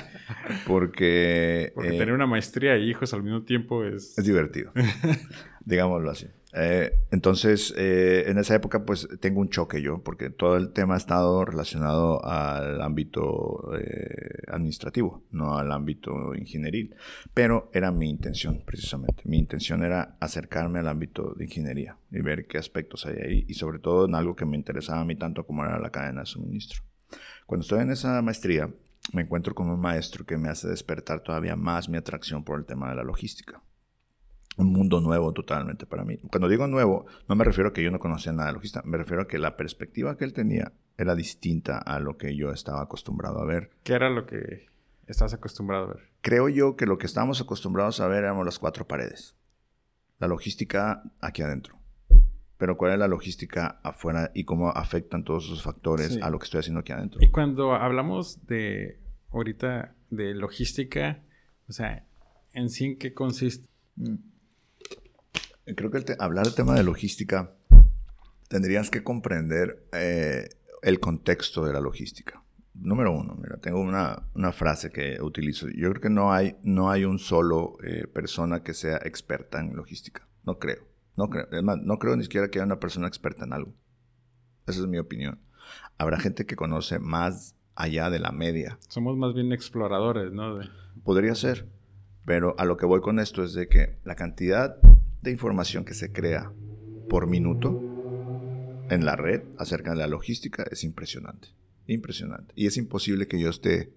porque... 0.67 1.71
Porque 1.75 1.91
tener 1.91 2.09
eh, 2.09 2.13
una 2.13 2.27
maestría 2.27 2.77
y 2.77 2.89
hijos 2.89 3.13
al 3.13 3.23
mismo 3.23 3.43
tiempo 3.43 3.83
es... 3.83 4.17
Es 4.17 4.25
divertido, 4.25 4.71
digámoslo 5.65 6.11
así. 6.11 6.27
Eh, 6.51 6.91
entonces, 7.11 7.73
eh, 7.77 8.23
en 8.27 8.39
esa 8.39 8.55
época, 8.55 8.83
pues 8.83 9.07
tengo 9.19 9.39
un 9.39 9.49
choque 9.49 9.83
yo, 9.83 10.01
porque 10.01 10.31
todo 10.31 10.57
el 10.57 10.71
tema 10.71 10.95
ha 10.95 10.97
estado 10.97 11.45
relacionado 11.45 12.25
al 12.25 12.81
ámbito 12.81 13.69
administrativo, 14.47 15.23
no 15.31 15.57
al 15.57 15.71
ámbito 15.71 16.33
ingenieril. 16.35 16.95
Pero 17.35 17.69
era 17.73 17.91
mi 17.91 18.09
intención, 18.09 18.63
precisamente. 18.65 19.21
Mi 19.25 19.37
intención 19.37 19.83
era 19.83 20.17
acercarme 20.19 20.79
al 20.79 20.87
ámbito 20.87 21.35
de 21.35 21.45
ingeniería 21.45 21.97
y 22.11 22.21
ver 22.21 22.47
qué 22.47 22.57
aspectos 22.57 23.05
hay 23.05 23.17
ahí, 23.17 23.45
y 23.47 23.53
sobre 23.53 23.77
todo 23.77 24.05
en 24.05 24.15
algo 24.15 24.35
que 24.35 24.45
me 24.45 24.57
interesaba 24.57 25.01
a 25.01 25.05
mí 25.05 25.15
tanto 25.15 25.45
como 25.45 25.63
era 25.63 25.79
la 25.79 25.91
cadena 25.91 26.21
de 26.21 26.25
suministro. 26.25 26.88
Cuando 27.45 27.63
estoy 27.63 27.81
en 27.81 27.91
esa 27.91 28.21
maestría, 28.21 28.69
me 29.13 29.23
encuentro 29.23 29.55
con 29.55 29.69
un 29.69 29.79
maestro 29.79 30.25
que 30.25 30.37
me 30.37 30.49
hace 30.49 30.67
despertar 30.67 31.21
todavía 31.21 31.55
más 31.55 31.89
mi 31.89 31.97
atracción 31.97 32.43
por 32.43 32.59
el 32.59 32.65
tema 32.65 32.89
de 32.89 32.95
la 32.95 33.03
logística. 33.03 33.61
Un 34.57 34.73
mundo 34.73 34.99
nuevo 34.99 35.31
totalmente 35.33 35.85
para 35.85 36.03
mí. 36.03 36.17
Cuando 36.29 36.49
digo 36.49 36.67
nuevo, 36.67 37.05
no 37.27 37.35
me 37.35 37.45
refiero 37.45 37.69
a 37.69 37.73
que 37.73 37.81
yo 37.81 37.91
no 37.91 37.99
conocía 37.99 38.33
nada 38.33 38.49
de 38.49 38.55
logística, 38.55 38.83
me 38.85 38.97
refiero 38.97 39.23
a 39.23 39.27
que 39.27 39.39
la 39.39 39.55
perspectiva 39.55 40.17
que 40.17 40.25
él 40.25 40.33
tenía 40.33 40.73
era 40.97 41.15
distinta 41.15 41.77
a 41.77 41.99
lo 41.99 42.17
que 42.17 42.35
yo 42.35 42.51
estaba 42.51 42.81
acostumbrado 42.81 43.39
a 43.39 43.45
ver. 43.45 43.71
¿Qué 43.83 43.93
era 43.93 44.09
lo 44.09 44.25
que 44.25 44.67
estás 45.07 45.33
acostumbrado 45.33 45.85
a 45.85 45.93
ver? 45.93 46.09
Creo 46.21 46.49
yo 46.49 46.75
que 46.75 46.85
lo 46.85 46.97
que 46.97 47.05
estábamos 47.05 47.39
acostumbrados 47.39 48.01
a 48.01 48.07
ver 48.07 48.25
éramos 48.25 48.45
las 48.45 48.59
cuatro 48.59 48.85
paredes. 48.85 49.35
La 50.19 50.27
logística 50.27 51.03
aquí 51.21 51.41
adentro. 51.41 51.78
Pero 52.59 52.75
¿cuál 52.75 52.91
es 52.91 52.99
la 52.99 53.07
logística 53.07 53.79
afuera 53.83 54.31
y 54.35 54.43
cómo 54.43 54.69
afectan 54.69 55.23
todos 55.23 55.45
esos 55.45 55.63
factores 55.63 56.21
a 56.21 56.29
lo 56.29 56.39
que 56.39 56.43
estoy 56.43 56.59
haciendo 56.59 56.81
aquí 56.81 56.91
adentro? 56.91 57.21
Y 57.23 57.29
cuando 57.31 57.73
hablamos 57.73 58.45
de 58.47 58.99
ahorita 59.31 59.95
de 60.09 60.33
logística, 60.33 61.23
o 61.69 61.71
sea, 61.71 62.05
¿en 62.53 62.69
sí 62.69 62.83
en 62.83 62.97
qué 62.97 63.13
consiste? 63.13 63.65
Mm. 63.95 64.15
Creo 65.73 65.89
que 65.89 66.03
hablar 66.19 66.45
del 66.45 66.55
tema 66.55 66.75
de 66.75 66.83
logística 66.83 67.53
tendrías 68.49 68.89
que 68.89 69.03
comprender 69.03 69.87
eh, 69.93 70.49
el 70.81 70.99
contexto 70.99 71.63
de 71.63 71.71
la 71.71 71.79
logística. 71.79 72.43
Número 72.73 73.13
uno, 73.13 73.35
mira, 73.41 73.55
tengo 73.55 73.79
una, 73.79 74.51
frase 74.51 74.91
que 74.91 75.21
utilizo. 75.21 75.69
Yo 75.69 75.89
creo 75.91 76.01
que 76.01 76.09
no 76.09 76.33
hay, 76.33 76.57
no 76.63 76.91
hay 76.91 77.05
un 77.05 77.19
solo 77.19 77.77
eh, 77.83 78.05
persona 78.07 78.63
que 78.63 78.73
sea 78.73 78.97
experta 78.97 79.61
en 79.61 79.77
logística. 79.77 80.27
No 80.43 80.59
creo. 80.59 80.88
No 81.19 81.29
creo. 81.29 81.47
no 81.61 81.99
creo 81.99 82.15
ni 82.15 82.23
siquiera 82.23 82.49
que 82.49 82.59
haya 82.59 82.65
una 82.65 82.79
persona 82.79 83.05
experta 83.05 83.43
en 83.43 83.51
algo. 83.51 83.73
Esa 84.67 84.79
es 84.79 84.87
mi 84.87 84.99
opinión. 84.99 85.37
Habrá 85.97 86.17
gente 86.17 86.45
que 86.45 86.55
conoce 86.55 86.97
más 86.97 87.57
allá 87.75 88.09
de 88.09 88.19
la 88.19 88.31
media. 88.31 88.79
Somos 88.87 89.17
más 89.17 89.33
bien 89.33 89.51
exploradores, 89.51 90.31
¿no? 90.31 90.59
Podría 91.03 91.35
ser. 91.35 91.67
Pero 92.25 92.55
a 92.57 92.63
lo 92.63 92.77
que 92.77 92.85
voy 92.85 93.01
con 93.01 93.19
esto 93.19 93.43
es 93.43 93.53
de 93.53 93.67
que 93.67 93.97
la 94.05 94.15
cantidad 94.15 94.77
de 95.21 95.31
información 95.31 95.83
que 95.83 95.93
se 95.93 96.13
crea 96.13 96.53
por 97.09 97.27
minuto 97.27 97.81
en 98.89 99.03
la 99.03 99.17
red 99.17 99.41
acerca 99.57 99.91
de 99.91 99.97
la 99.97 100.07
logística 100.07 100.63
es 100.71 100.85
impresionante. 100.85 101.49
Impresionante. 101.85 102.53
Y 102.55 102.65
es 102.67 102.77
imposible 102.77 103.27
que 103.27 103.41
yo 103.41 103.49
esté 103.49 103.91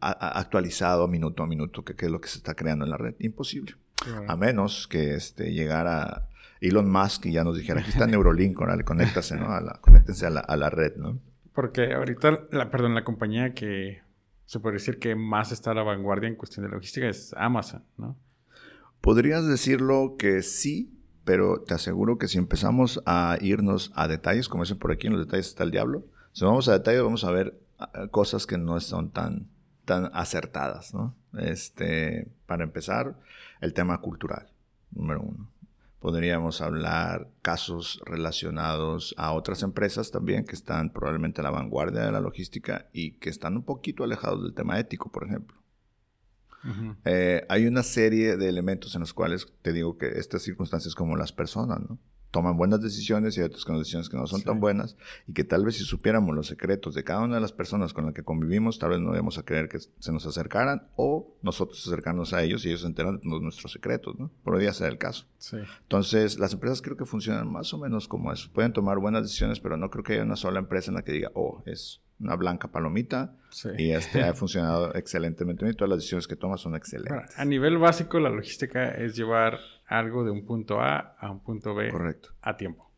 actualizado 0.00 1.08
minuto 1.08 1.42
a 1.42 1.46
minuto 1.46 1.84
qué 1.84 2.06
es 2.06 2.10
lo 2.10 2.22
que 2.22 2.28
se 2.28 2.38
está 2.38 2.54
creando 2.54 2.86
en 2.86 2.90
la 2.90 2.96
red. 2.96 3.16
Imposible. 3.18 3.74
A 4.28 4.36
menos 4.36 4.88
que 4.88 5.14
este, 5.14 5.52
llegara 5.52 6.28
Elon 6.60 6.90
Musk 6.90 7.26
y 7.26 7.32
ya 7.32 7.44
nos 7.44 7.56
dijera, 7.56 7.80
aquí 7.80 7.90
está 7.90 8.06
Neurolink, 8.06 8.58
órale, 8.60 8.84
conéctase, 8.84 9.36
¿no? 9.36 9.52
A 9.52 9.60
la, 9.60 9.78
conéctense 9.80 10.26
a 10.26 10.30
la, 10.30 10.40
a 10.40 10.56
la, 10.56 10.70
red, 10.70 10.96
¿no? 10.96 11.18
Porque 11.52 11.92
ahorita, 11.92 12.46
la, 12.50 12.70
perdón, 12.70 12.94
la 12.94 13.04
compañía 13.04 13.52
que 13.52 14.00
se 14.46 14.60
puede 14.60 14.74
decir 14.74 14.98
que 14.98 15.14
más 15.14 15.50
está 15.50 15.72
a 15.72 15.74
la 15.74 15.82
vanguardia 15.82 16.28
en 16.28 16.36
cuestión 16.36 16.64
de 16.64 16.72
logística 16.72 17.08
es 17.08 17.34
Amazon, 17.36 17.82
¿no? 17.96 18.16
Podrías 19.00 19.46
decirlo 19.46 20.14
que 20.16 20.42
sí, 20.42 20.92
pero 21.24 21.62
te 21.62 21.74
aseguro 21.74 22.18
que 22.18 22.28
si 22.28 22.38
empezamos 22.38 23.02
a 23.06 23.36
irnos 23.40 23.92
a 23.96 24.06
detalles, 24.06 24.48
como 24.48 24.62
dicen 24.62 24.78
por 24.78 24.92
aquí, 24.92 25.08
en 25.08 25.14
los 25.14 25.26
detalles 25.26 25.48
está 25.48 25.64
el 25.64 25.72
diablo, 25.72 26.04
si 26.32 26.44
vamos 26.44 26.68
a 26.68 26.72
detalles 26.72 27.02
vamos 27.02 27.24
a 27.24 27.32
ver 27.32 27.58
ah, 27.78 28.06
cosas 28.10 28.46
que 28.46 28.58
no 28.58 28.78
son 28.78 29.10
tan, 29.10 29.48
tan 29.84 30.10
acertadas, 30.14 30.94
¿no? 30.94 31.14
Este, 31.38 32.28
para 32.46 32.62
empezar, 32.62 33.16
el 33.62 33.72
tema 33.72 33.98
cultural, 34.00 34.52
número 34.90 35.22
uno. 35.22 35.48
Podríamos 36.00 36.60
hablar 36.60 37.30
casos 37.42 38.02
relacionados 38.04 39.14
a 39.16 39.32
otras 39.32 39.62
empresas 39.62 40.10
también 40.10 40.44
que 40.44 40.56
están 40.56 40.90
probablemente 40.90 41.40
a 41.40 41.44
la 41.44 41.50
vanguardia 41.50 42.02
de 42.02 42.10
la 42.10 42.20
logística 42.20 42.88
y 42.92 43.12
que 43.12 43.30
están 43.30 43.56
un 43.56 43.62
poquito 43.62 44.02
alejados 44.02 44.42
del 44.42 44.52
tema 44.52 44.80
ético, 44.80 45.10
por 45.12 45.24
ejemplo. 45.24 45.56
Eh, 47.04 47.44
hay 47.48 47.66
una 47.66 47.82
serie 47.82 48.36
de 48.36 48.48
elementos 48.48 48.94
en 48.94 49.00
los 49.00 49.14
cuales 49.14 49.46
te 49.62 49.72
digo 49.72 49.96
que 49.96 50.18
estas 50.18 50.42
circunstancias 50.42 50.94
como 50.94 51.16
las 51.16 51.32
personas, 51.32 51.80
¿no? 51.80 51.98
Toman 52.32 52.56
buenas 52.56 52.80
decisiones 52.80 53.36
y 53.36 53.40
hay 53.40 53.46
otras 53.46 53.64
decisiones 53.78 54.08
que 54.08 54.16
no 54.16 54.26
son 54.26 54.42
tan 54.42 54.58
buenas 54.58 54.96
y 55.28 55.34
que 55.34 55.44
tal 55.44 55.64
vez 55.64 55.76
si 55.76 55.84
supiéramos 55.84 56.34
los 56.34 56.48
secretos 56.48 56.94
de 56.94 57.04
cada 57.04 57.20
una 57.20 57.36
de 57.36 57.40
las 57.42 57.52
personas 57.52 57.92
con 57.92 58.06
las 58.06 58.14
que 58.14 58.24
convivimos, 58.24 58.78
tal 58.78 58.90
vez 58.90 59.00
no 59.00 59.10
debemos 59.10 59.38
a 59.38 59.44
querer 59.44 59.68
que 59.68 59.78
se 59.78 60.12
nos 60.12 60.26
acercaran 60.26 60.88
o 60.96 61.36
nosotros 61.42 61.86
acercarnos 61.86 62.32
a 62.32 62.42
ellos 62.42 62.64
y 62.64 62.68
ellos 62.68 62.80
se 62.80 62.86
enteran 62.86 63.20
de 63.20 63.40
nuestros 63.40 63.70
secretos, 63.70 64.18
¿no? 64.18 64.30
Podría 64.42 64.72
ser 64.72 64.90
el 64.90 64.98
caso. 64.98 65.26
Entonces, 65.82 66.38
las 66.38 66.54
empresas 66.54 66.80
creo 66.80 66.96
que 66.96 67.04
funcionan 67.04 67.52
más 67.52 67.72
o 67.74 67.78
menos 67.78 68.08
como 68.08 68.32
eso. 68.32 68.50
Pueden 68.52 68.72
tomar 68.72 68.98
buenas 68.98 69.22
decisiones, 69.22 69.60
pero 69.60 69.76
no 69.76 69.90
creo 69.90 70.02
que 70.02 70.14
haya 70.14 70.22
una 70.22 70.36
sola 70.36 70.58
empresa 70.58 70.90
en 70.90 70.96
la 70.96 71.02
que 71.02 71.12
diga, 71.12 71.30
oh, 71.34 71.62
es 71.66 72.00
una 72.22 72.36
blanca 72.36 72.68
palomita 72.68 73.34
y 73.76 73.90
este 73.90 74.22
ha 74.22 74.32
funcionado 74.34 74.94
excelentemente 74.94 75.68
y 75.68 75.74
todas 75.74 75.90
las 75.90 75.98
decisiones 75.98 76.26
que 76.26 76.36
toma 76.36 76.56
son 76.56 76.74
excelentes. 76.76 77.38
a 77.38 77.44
nivel 77.44 77.78
básico, 77.78 78.18
la 78.20 78.30
logística 78.30 78.90
es 78.92 79.16
llevar 79.16 79.58
algo 79.86 80.24
de 80.24 80.30
un 80.30 80.44
punto 80.46 80.80
A 80.80 81.16
a 81.18 81.30
un 81.30 81.40
punto 81.40 81.74
B 81.74 81.90
Correcto. 81.90 82.30
a 82.40 82.56
tiempo. 82.56 82.90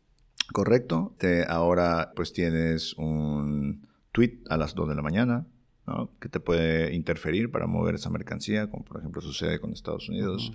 Correcto. 0.53 1.15
Te, 1.17 1.43
ahora 1.45 2.11
pues 2.15 2.31
tienes 2.31 2.93
un 2.97 3.87
tweet 4.11 4.39
a 4.49 4.57
las 4.57 4.75
2 4.75 4.89
de 4.89 4.95
la 4.95 5.01
mañana, 5.01 5.45
que 6.19 6.29
te 6.29 6.39
puede 6.39 6.93
interferir 6.93 7.51
para 7.51 7.67
mover 7.67 7.95
esa 7.95 8.09
mercancía, 8.09 8.69
como 8.69 8.83
por 8.83 8.99
ejemplo 8.99 9.21
sucede 9.21 9.59
con 9.59 9.71
Estados 9.71 10.09
Unidos. 10.09 10.51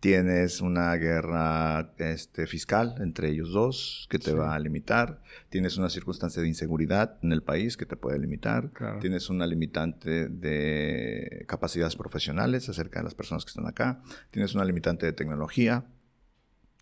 Tienes 0.00 0.60
una 0.60 0.94
guerra 0.96 1.94
este, 1.96 2.46
fiscal 2.46 2.96
entre 2.98 3.30
ellos 3.30 3.52
dos 3.52 4.06
que 4.10 4.18
te 4.18 4.34
va 4.34 4.54
a 4.54 4.58
limitar. 4.58 5.22
Tienes 5.48 5.78
una 5.78 5.88
circunstancia 5.88 6.42
de 6.42 6.48
inseguridad 6.48 7.16
en 7.22 7.32
el 7.32 7.42
país 7.42 7.76
que 7.76 7.86
te 7.86 7.96
puede 7.96 8.18
limitar. 8.18 8.70
Tienes 9.00 9.30
una 9.30 9.46
limitante 9.46 10.28
de 10.28 11.44
capacidades 11.48 11.96
profesionales 11.96 12.68
acerca 12.68 13.00
de 13.00 13.04
las 13.04 13.14
personas 13.14 13.44
que 13.44 13.50
están 13.50 13.66
acá. 13.66 14.02
Tienes 14.30 14.54
una 14.54 14.64
limitante 14.64 15.06
de 15.06 15.12
tecnología. 15.12 15.84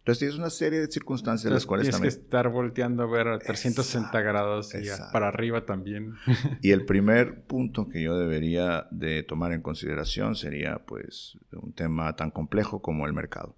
Entonces 0.04 0.18
tienes 0.18 0.36
una 0.36 0.50
serie 0.50 0.80
de 0.80 0.92
circunstancias 0.92 1.46
en 1.46 1.54
las 1.54 1.64
cuales 1.64 1.88
tienes 1.88 2.02
que 2.02 2.20
estar 2.24 2.50
volteando 2.50 3.04
a 3.04 3.06
ver 3.06 3.26
a 3.26 3.38
360 3.38 4.20
grados 4.20 4.74
y 4.74 4.86
para 5.10 5.28
arriba 5.28 5.64
también. 5.64 6.16
y 6.60 6.72
el 6.72 6.84
primer 6.84 7.44
punto 7.44 7.88
que 7.88 8.02
yo 8.02 8.18
debería 8.18 8.86
de 8.90 9.22
tomar 9.22 9.52
en 9.52 9.62
consideración 9.62 10.36
sería 10.36 10.84
pues 10.84 11.38
un 11.52 11.72
tema 11.72 12.14
tan 12.16 12.30
complejo 12.30 12.82
como 12.82 13.06
el 13.06 13.14
mercado. 13.14 13.56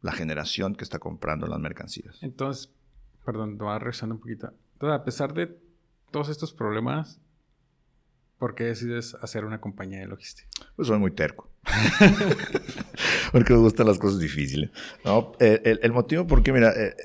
La 0.00 0.12
generación 0.12 0.74
que 0.74 0.82
está 0.82 0.98
comprando 0.98 1.46
las 1.46 1.58
mercancías. 1.58 2.16
Entonces, 2.22 2.72
perdón, 3.26 3.58
te 3.58 3.64
voy 3.64 3.78
regresando 3.78 4.14
un 4.14 4.20
poquito. 4.22 4.54
Entonces, 4.72 4.98
a 4.98 5.04
pesar 5.04 5.34
de 5.34 5.58
todos 6.10 6.30
estos 6.30 6.54
problemas, 6.54 7.20
¿por 8.40 8.54
qué 8.54 8.64
decides 8.64 9.14
hacer 9.20 9.44
una 9.44 9.60
compañía 9.60 10.00
de 10.00 10.06
logística? 10.06 10.48
Pues 10.74 10.88
soy 10.88 10.98
muy 10.98 11.10
terco. 11.12 11.48
porque 13.32 13.52
me 13.52 13.58
gustan 13.58 13.86
las 13.86 13.98
cosas 13.98 14.18
difíciles. 14.18 14.70
No, 15.04 15.32
el, 15.38 15.92
motivo 15.92 16.26
porque, 16.26 16.50
mira, 16.50 16.72
eh, 16.74 16.96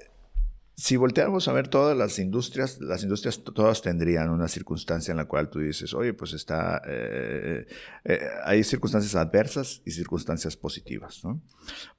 si 0.76 0.96
volteáramos 0.96 1.50
a 1.50 1.54
ver 1.54 1.68
todas 1.68 1.98
las 1.98 2.20
industrias, 2.20 2.80
las 2.80 3.04
industrias 3.04 3.44
todas 3.44 3.82
tendrían 3.82 4.30
una 4.30 4.48
circunstancia 4.48 5.12
en 5.12 5.18
la 5.18 5.26
cual 5.26 5.50
tú 5.50 5.60
dices, 5.60 5.94
oye, 5.94 6.14
pues 6.14 6.32
está, 6.32 6.82
eh, 6.88 7.68
eh, 8.06 8.20
hay 8.46 8.64
circunstancias 8.64 9.16
adversas 9.16 9.82
y 9.86 9.92
circunstancias 9.92 10.56
positivas, 10.56 11.22
¿no? 11.26 11.42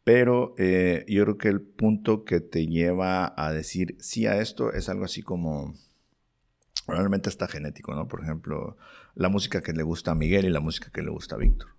Pero 0.03 0.55
yo 0.57 1.25
creo 1.25 1.37
que 1.37 1.49
el 1.49 1.61
punto 1.61 2.25
que 2.25 2.41
te 2.41 2.67
lleva 2.67 3.35
a 3.37 3.53
decir 3.53 3.97
sí 4.01 4.27
a 4.27 4.41
esto 4.41 4.73
es 4.73 4.89
algo 4.89 5.05
así 5.05 5.23
como, 5.23 5.75
probablemente 6.87 7.29
está 7.29 7.49
genético, 7.49 7.95
¿no? 7.95 8.09
Por 8.09 8.23
ejemplo, 8.23 8.77
la 9.15 9.29
música 9.29 9.61
que 9.61 9.73
le 9.73 9.83
gusta 9.83 10.13
a 10.13 10.15
Miguel 10.15 10.47
y 10.47 10.51
la 10.51 10.61
música 10.61 10.91
que 10.91 11.03
le 11.03 11.11
gusta 11.11 11.35
a 11.35 11.39
Víctor 11.39 11.77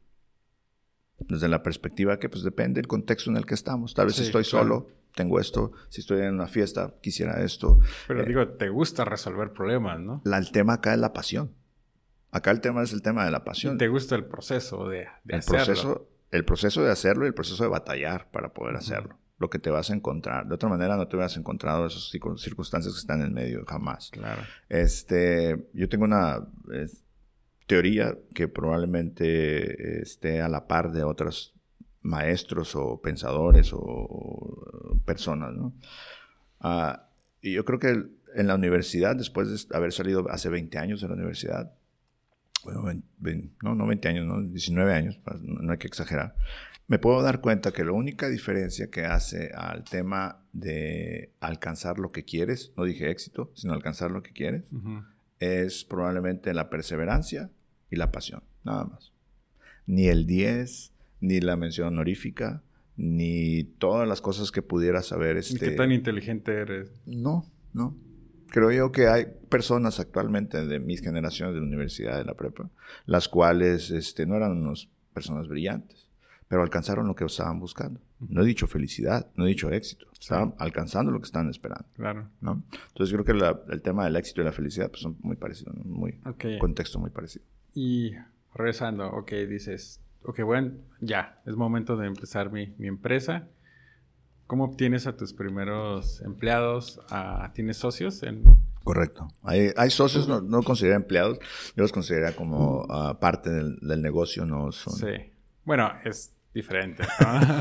desde 1.19 1.47
la 1.47 1.63
perspectiva 1.63 2.19
que 2.19 2.29
pues 2.29 2.43
depende 2.43 2.79
del 2.79 2.87
contexto 2.87 3.29
en 3.29 3.37
el 3.37 3.45
que 3.45 3.53
estamos. 3.53 3.93
Tal 3.93 4.07
vez 4.07 4.19
estoy 4.19 4.43
solo, 4.43 4.87
tengo 5.15 5.39
esto. 5.39 5.71
Si 5.89 6.01
estoy 6.01 6.21
en 6.21 6.33
una 6.33 6.47
fiesta, 6.47 6.95
quisiera 7.01 7.41
esto. 7.41 7.79
Pero 8.07 8.21
eh, 8.21 8.25
digo, 8.27 8.47
te 8.47 8.69
gusta 8.69 9.05
resolver 9.05 9.51
problemas, 9.51 9.99
¿no? 9.99 10.21
el 10.25 10.51
tema 10.51 10.73
acá 10.73 10.93
es 10.93 10.99
la 10.99 11.13
pasión. 11.13 11.53
Acá 12.31 12.51
el 12.51 12.61
tema 12.61 12.83
es 12.83 12.93
el 12.93 13.01
tema 13.01 13.25
de 13.25 13.31
la 13.31 13.43
pasión. 13.43 13.77
¿Te 13.77 13.87
gusta 13.87 14.15
el 14.15 14.25
proceso 14.25 14.87
de, 14.89 15.07
el 15.27 15.41
Proceso, 15.41 16.09
el 16.29 16.45
proceso 16.45 16.83
de 16.83 16.91
hacerlo 16.91 17.25
y 17.25 17.29
el 17.29 17.33
proceso 17.33 17.63
de 17.63 17.69
batallar 17.69 18.29
para 18.31 18.53
poder 18.53 18.75
hacerlo. 18.75 19.17
Lo 19.37 19.49
que 19.49 19.59
te 19.59 19.69
vas 19.69 19.91
a 19.91 19.93
encontrar. 19.93 20.47
De 20.47 20.55
otra 20.55 20.69
manera 20.69 20.97
no 20.97 21.07
te 21.07 21.15
hubieras 21.15 21.37
encontrado 21.37 21.85
esas 21.85 22.09
circunstancias 22.09 22.93
que 22.93 22.99
están 22.99 23.21
en 23.21 23.33
medio, 23.33 23.63
jamás. 23.67 24.09
Claro. 24.11 24.41
Este, 24.67 25.69
yo 25.73 25.87
tengo 25.89 26.05
una 26.05 26.47
teoría 27.67 28.17
que 28.33 28.47
probablemente 28.47 30.01
esté 30.01 30.41
a 30.41 30.49
la 30.49 30.67
par 30.67 30.91
de 30.91 31.03
otros 31.03 31.53
maestros 32.01 32.75
o 32.75 32.99
pensadores 33.01 33.71
o 33.73 35.01
personas, 35.05 35.53
¿no? 35.53 35.73
Ah, 36.59 37.09
y 37.41 37.53
yo 37.53 37.65
creo 37.65 37.79
que 37.79 38.05
en 38.35 38.47
la 38.47 38.55
universidad, 38.55 39.15
después 39.15 39.67
de 39.67 39.75
haber 39.75 39.91
salido 39.91 40.29
hace 40.29 40.49
20 40.49 40.77
años 40.77 41.01
de 41.01 41.07
la 41.07 41.13
universidad, 41.13 41.73
bueno, 42.63 43.01
no, 43.61 43.75
no 43.75 43.87
20 43.87 44.07
años, 44.09 44.25
no, 44.25 44.41
19 44.41 44.93
años, 44.93 45.19
no 45.41 45.71
hay 45.71 45.77
que 45.77 45.87
exagerar, 45.87 46.35
me 46.87 46.99
puedo 46.99 47.21
dar 47.21 47.41
cuenta 47.41 47.73
que 47.73 47.83
la 47.83 47.91
única 47.91 48.29
diferencia 48.29 48.89
que 48.89 49.03
hace 49.03 49.51
al 49.53 49.83
tema 49.83 50.45
de 50.53 51.33
alcanzar 51.41 51.99
lo 51.99 52.11
que 52.11 52.23
quieres, 52.23 52.71
no 52.77 52.85
dije 52.85 53.11
éxito, 53.11 53.51
sino 53.55 53.73
alcanzar 53.73 54.09
lo 54.11 54.23
que 54.23 54.31
quieres, 54.31 54.63
es 55.39 55.83
probablemente 55.83 56.53
la 56.53 56.69
perseverancia 56.69 57.51
y 57.91 57.97
la 57.97 58.11
pasión, 58.11 58.41
nada 58.63 58.85
más. 58.85 59.11
Ni 59.85 60.07
el 60.07 60.25
10, 60.25 60.93
ni 61.19 61.41
la 61.41 61.57
mención 61.57 61.89
honorífica, 61.89 62.63
ni 62.95 63.63
todas 63.63 64.07
las 64.07 64.21
cosas 64.21 64.51
que 64.51 64.61
pudiera 64.61 65.01
saber. 65.03 65.35
Este... 65.35 65.59
¿Qué 65.59 65.71
tan 65.71 65.91
inteligente 65.91 66.53
eres? 66.53 66.89
No, 67.05 67.45
no. 67.73 67.97
Creo 68.49 68.71
yo 68.71 68.91
que 68.91 69.07
hay 69.07 69.25
personas 69.49 69.99
actualmente 69.99 70.65
de 70.65 70.79
mis 70.79 71.01
generaciones 71.01 71.55
de 71.55 71.61
la 71.61 71.67
universidad, 71.67 72.17
de 72.17 72.25
la 72.25 72.33
prepa, 72.33 72.69
las 73.05 73.27
cuales 73.27 73.91
este, 73.91 74.25
no 74.25 74.35
eran 74.35 74.51
unas 74.57 74.87
personas 75.13 75.47
brillantes, 75.47 76.07
pero 76.47 76.61
alcanzaron 76.61 77.07
lo 77.07 77.15
que 77.15 77.25
estaban 77.25 77.59
buscando. 77.59 77.99
No 78.19 78.41
he 78.41 78.45
dicho 78.45 78.67
felicidad, 78.67 79.27
no 79.35 79.45
he 79.45 79.49
dicho 79.49 79.69
éxito. 79.71 80.07
Estaban 80.19 80.55
alcanzando 80.57 81.11
lo 81.11 81.19
que 81.19 81.25
estaban 81.25 81.49
esperando. 81.49 81.85
Claro. 81.95 82.29
¿no? 82.41 82.63
Entonces 82.89 83.13
creo 83.13 83.25
que 83.25 83.71
el 83.73 83.81
tema 83.81 84.05
del 84.05 84.15
éxito 84.15 84.41
y 84.41 84.45
la 84.45 84.51
felicidad 84.51 84.89
pues, 84.89 85.01
son 85.01 85.17
muy 85.21 85.35
parecidos, 85.35 85.75
muy 85.85 86.19
contexto 86.59 86.99
muy 86.99 87.11
parecido. 87.11 87.45
Y 87.73 88.13
regresando, 88.55 89.07
ok, 89.07 89.31
dices, 89.47 90.01
ok, 90.23 90.41
bueno, 90.41 90.71
ya, 90.99 91.41
es 91.45 91.55
momento 91.55 91.95
de 91.95 92.07
empezar 92.07 92.51
mi, 92.51 92.73
mi 92.77 92.87
empresa. 92.87 93.47
¿Cómo 94.47 94.63
obtienes 94.63 95.07
a 95.07 95.17
tus 95.17 95.33
primeros 95.33 96.21
empleados? 96.21 97.01
Ah, 97.09 97.51
¿Tienes 97.53 97.75
socios? 97.75 98.23
En... 98.23 98.43
Correcto. 98.85 99.27
Hay, 99.43 99.71
hay 99.75 99.89
socios, 99.89 100.29
no, 100.29 100.39
no 100.39 100.63
considero 100.63 100.95
empleados, 100.95 101.37
yo 101.75 101.83
los 101.83 101.91
considero 101.91 102.33
como 102.33 102.85
ah, 102.89 103.19
parte 103.19 103.49
del, 103.49 103.77
del, 103.81 104.01
negocio, 104.01 104.45
no 104.45 104.71
son... 104.71 104.93
Sí. 104.93 105.33
Bueno, 105.65 105.91
es 106.05 106.33
diferente. 106.53 107.03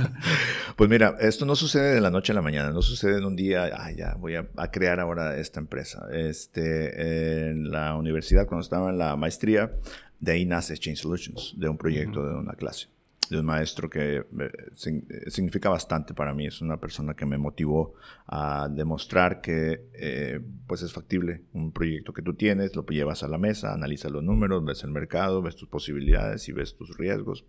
pues 0.77 0.88
mira, 0.88 1.16
esto 1.18 1.44
no 1.44 1.57
sucede 1.57 1.96
de 1.96 2.01
la 2.01 2.11
noche 2.11 2.31
a 2.31 2.37
la 2.37 2.42
mañana, 2.42 2.70
no 2.70 2.83
sucede 2.83 3.18
en 3.18 3.25
un 3.25 3.35
día, 3.35 3.64
ah, 3.64 3.90
ya, 3.90 4.14
voy 4.14 4.37
a, 4.37 4.46
a, 4.57 4.70
crear 4.70 5.01
ahora 5.01 5.37
esta 5.38 5.59
empresa. 5.59 6.07
Este, 6.12 7.49
en 7.49 7.68
la 7.68 7.96
universidad, 7.96 8.46
cuando 8.46 8.62
estaba 8.62 8.90
en 8.90 8.99
la 8.99 9.16
maestría, 9.16 9.72
de 10.20 10.33
ahí 10.33 10.46
nace 10.46 10.79
Change 10.79 11.03
Solutions, 11.03 11.57
de 11.59 11.68
un 11.68 11.77
proyecto, 11.77 12.25
de 12.25 12.37
una 12.37 12.53
clase 12.53 12.95
de 13.30 13.40
un 13.40 13.46
maestro 13.46 13.88
que 13.90 14.16
eh, 14.16 14.24
eh, 14.40 15.30
significa 15.30 15.68
bastante 15.68 16.14
para 16.14 16.34
mí. 16.34 16.46
Es 16.46 16.60
una 16.60 16.78
persona 16.78 17.14
que 17.14 17.26
me 17.26 17.38
motivó 17.38 17.94
a 18.26 18.68
demostrar 18.70 19.40
que 19.40 19.88
eh, 19.94 20.40
pues 20.66 20.82
es 20.82 20.92
factible 20.92 21.42
un 21.52 21.72
proyecto 21.72 22.12
que 22.12 22.22
tú 22.22 22.34
tienes, 22.34 22.76
lo 22.76 22.84
llevas 22.86 23.22
a 23.22 23.28
la 23.28 23.38
mesa, 23.38 23.72
analizas 23.72 24.10
los 24.10 24.22
números, 24.22 24.64
ves 24.64 24.84
el 24.84 24.90
mercado, 24.90 25.42
ves 25.42 25.56
tus 25.56 25.68
posibilidades 25.68 26.48
y 26.48 26.52
ves 26.52 26.76
tus 26.76 26.96
riesgos. 26.96 27.44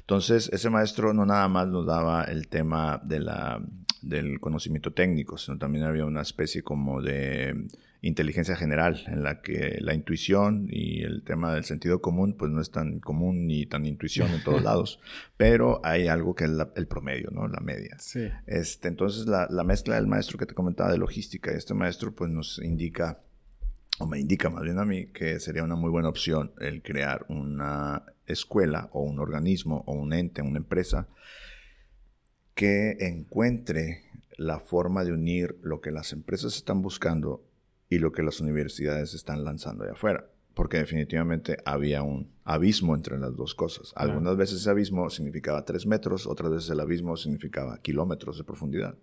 Entonces, 0.00 0.50
ese 0.52 0.70
maestro 0.70 1.12
no 1.12 1.26
nada 1.26 1.48
más 1.48 1.66
nos 1.68 1.86
daba 1.86 2.24
el 2.24 2.48
tema 2.48 3.00
de 3.04 3.20
la, 3.20 3.60
del 4.02 4.38
conocimiento 4.40 4.92
técnico, 4.92 5.36
sino 5.36 5.58
también 5.58 5.84
había 5.84 6.04
una 6.04 6.22
especie 6.22 6.62
como 6.62 7.02
de 7.02 7.66
inteligencia 8.02 8.56
general, 8.56 9.02
en 9.08 9.22
la 9.22 9.40
que 9.42 9.78
la 9.80 9.94
intuición 9.94 10.68
y 10.70 11.02
el 11.02 11.22
tema 11.24 11.52
del 11.54 11.64
sentido 11.64 12.00
común, 12.00 12.36
pues 12.38 12.50
no 12.50 12.60
es 12.60 12.70
tan 12.70 13.00
común 13.00 13.46
ni 13.46 13.66
tan 13.66 13.84
intuición 13.84 14.30
en 14.30 14.44
todos 14.44 14.62
lados, 14.62 15.00
pero 15.36 15.80
hay 15.84 16.06
algo 16.06 16.34
que 16.34 16.44
es 16.44 16.50
el 16.76 16.86
promedio, 16.86 17.30
¿no? 17.32 17.48
La 17.48 17.60
media. 17.60 17.96
Sí. 17.98 18.28
Este, 18.46 18.88
entonces, 18.88 19.26
la, 19.26 19.48
la 19.50 19.64
mezcla 19.64 19.96
del 19.96 20.06
maestro 20.06 20.38
que 20.38 20.46
te 20.46 20.54
comentaba 20.54 20.92
de 20.92 20.98
logística, 20.98 21.50
este 21.50 21.74
maestro 21.74 22.14
pues 22.14 22.30
nos 22.30 22.60
indica, 22.62 23.20
o 23.98 24.06
me 24.06 24.20
indica 24.20 24.50
más 24.50 24.62
bien 24.62 24.78
a 24.78 24.84
mí, 24.84 25.06
que 25.06 25.40
sería 25.40 25.64
una 25.64 25.76
muy 25.76 25.90
buena 25.90 26.08
opción 26.08 26.52
el 26.60 26.82
crear 26.82 27.26
una 27.28 28.04
escuela 28.26 28.88
o 28.92 29.02
un 29.02 29.18
organismo 29.18 29.84
o 29.86 29.92
un 29.92 30.12
ente, 30.12 30.42
una 30.42 30.58
empresa 30.58 31.08
que 32.54 32.96
encuentre 33.00 34.02
la 34.36 34.60
forma 34.60 35.04
de 35.04 35.12
unir 35.12 35.58
lo 35.62 35.80
que 35.80 35.90
las 35.90 36.12
empresas 36.12 36.56
están 36.56 36.82
buscando 36.82 37.44
y 37.88 37.98
lo 37.98 38.12
que 38.12 38.22
las 38.22 38.40
universidades 38.40 39.14
están 39.14 39.44
lanzando 39.44 39.84
allá 39.84 39.92
afuera. 39.92 40.30
Porque 40.54 40.78
definitivamente 40.78 41.58
había 41.66 42.02
un 42.02 42.30
abismo 42.44 42.94
entre 42.94 43.18
las 43.18 43.36
dos 43.36 43.54
cosas. 43.54 43.92
Algunas 43.94 44.38
veces 44.38 44.60
ese 44.60 44.70
abismo 44.70 45.10
significaba 45.10 45.66
tres 45.66 45.84
metros, 45.84 46.26
otras 46.26 46.50
veces 46.50 46.70
el 46.70 46.80
abismo 46.80 47.16
significaba 47.16 47.78
kilómetros 47.82 48.38
de 48.38 48.44
profundidad. 48.44 48.96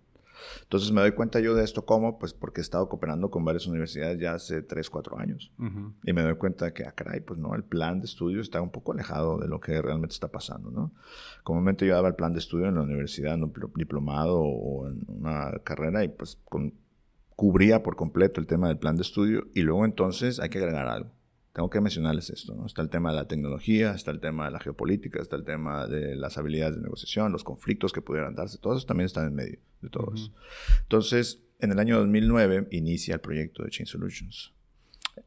Entonces 0.62 0.90
me 0.92 1.00
doy 1.00 1.12
cuenta 1.12 1.40
yo 1.40 1.54
de 1.54 1.64
esto 1.64 1.84
cómo, 1.84 2.18
pues 2.18 2.32
porque 2.32 2.60
he 2.60 2.62
estado 2.62 2.88
cooperando 2.88 3.30
con 3.30 3.44
varias 3.44 3.66
universidades 3.66 4.18
ya 4.18 4.34
hace 4.34 4.62
tres, 4.62 4.90
cuatro 4.90 5.18
años. 5.18 5.52
Y 6.04 6.12
me 6.12 6.22
doy 6.22 6.36
cuenta 6.36 6.72
que, 6.72 6.84
ah, 6.84 6.92
caray, 6.92 7.20
pues 7.20 7.38
no, 7.38 7.54
el 7.54 7.64
plan 7.64 8.00
de 8.00 8.06
estudio 8.06 8.40
está 8.40 8.60
un 8.60 8.70
poco 8.70 8.92
alejado 8.92 9.38
de 9.38 9.48
lo 9.48 9.60
que 9.60 9.80
realmente 9.80 10.14
está 10.14 10.28
pasando, 10.28 10.70
¿no? 10.70 10.92
Comúnmente 11.42 11.86
yo 11.86 11.94
daba 11.94 12.08
el 12.08 12.14
plan 12.14 12.32
de 12.32 12.38
estudio 12.38 12.66
en 12.66 12.74
la 12.74 12.82
universidad, 12.82 13.34
en 13.34 13.44
un 13.44 13.52
diplomado 13.76 14.40
o 14.40 14.88
en 14.88 15.04
una 15.08 15.52
carrera 15.64 16.04
y 16.04 16.08
pues 16.08 16.38
con 16.44 16.74
cubría 17.36 17.82
por 17.82 17.96
completo 17.96 18.40
el 18.40 18.46
tema 18.46 18.68
del 18.68 18.78
plan 18.78 18.96
de 18.96 19.02
estudio 19.02 19.48
y 19.54 19.62
luego 19.62 19.84
entonces 19.84 20.40
hay 20.40 20.50
que 20.50 20.58
agregar 20.58 20.86
algo. 20.86 21.10
Tengo 21.54 21.70
que 21.70 21.80
mencionarles 21.80 22.30
esto, 22.30 22.52
¿no? 22.56 22.66
Está 22.66 22.82
el 22.82 22.90
tema 22.90 23.10
de 23.10 23.16
la 23.16 23.28
tecnología, 23.28 23.92
está 23.92 24.10
el 24.10 24.18
tema 24.18 24.46
de 24.46 24.50
la 24.50 24.58
geopolítica, 24.58 25.22
está 25.22 25.36
el 25.36 25.44
tema 25.44 25.86
de 25.86 26.16
las 26.16 26.36
habilidades 26.36 26.74
de 26.74 26.82
negociación, 26.82 27.30
los 27.30 27.44
conflictos 27.44 27.92
que 27.92 28.02
pudieran 28.02 28.34
darse, 28.34 28.58
todo 28.58 28.76
eso 28.76 28.84
también 28.86 29.06
está 29.06 29.24
en 29.24 29.36
medio 29.36 29.60
de 29.80 29.88
todo 29.88 30.12
eso. 30.12 30.32
Entonces, 30.82 31.44
en 31.60 31.70
el 31.70 31.78
año 31.78 31.96
2009 32.00 32.66
inicia 32.72 33.14
el 33.14 33.20
proyecto 33.20 33.62
de 33.62 33.70
Chain 33.70 33.86
Solutions. 33.86 34.52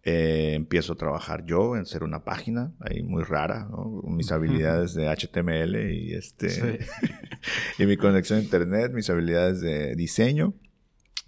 Eh, 0.04 0.52
empiezo 0.54 0.94
a 0.94 0.96
trabajar 0.98 1.46
yo 1.46 1.78
en 1.78 1.86
ser 1.86 2.04
una 2.04 2.26
página 2.26 2.74
ahí 2.82 3.04
muy 3.04 3.24
rara, 3.24 3.70
¿no? 3.72 4.02
mis 4.04 4.34
habilidades 4.34 4.94
de 4.96 5.08
HTML 5.08 5.94
y 5.94 6.14
este 6.14 6.80
y 7.80 7.86
mi 7.86 7.96
conexión 7.96 8.40
a 8.40 8.42
internet, 8.42 8.92
mis 8.94 9.10
habilidades 9.10 9.62
de 9.62 9.96
diseño 9.96 10.54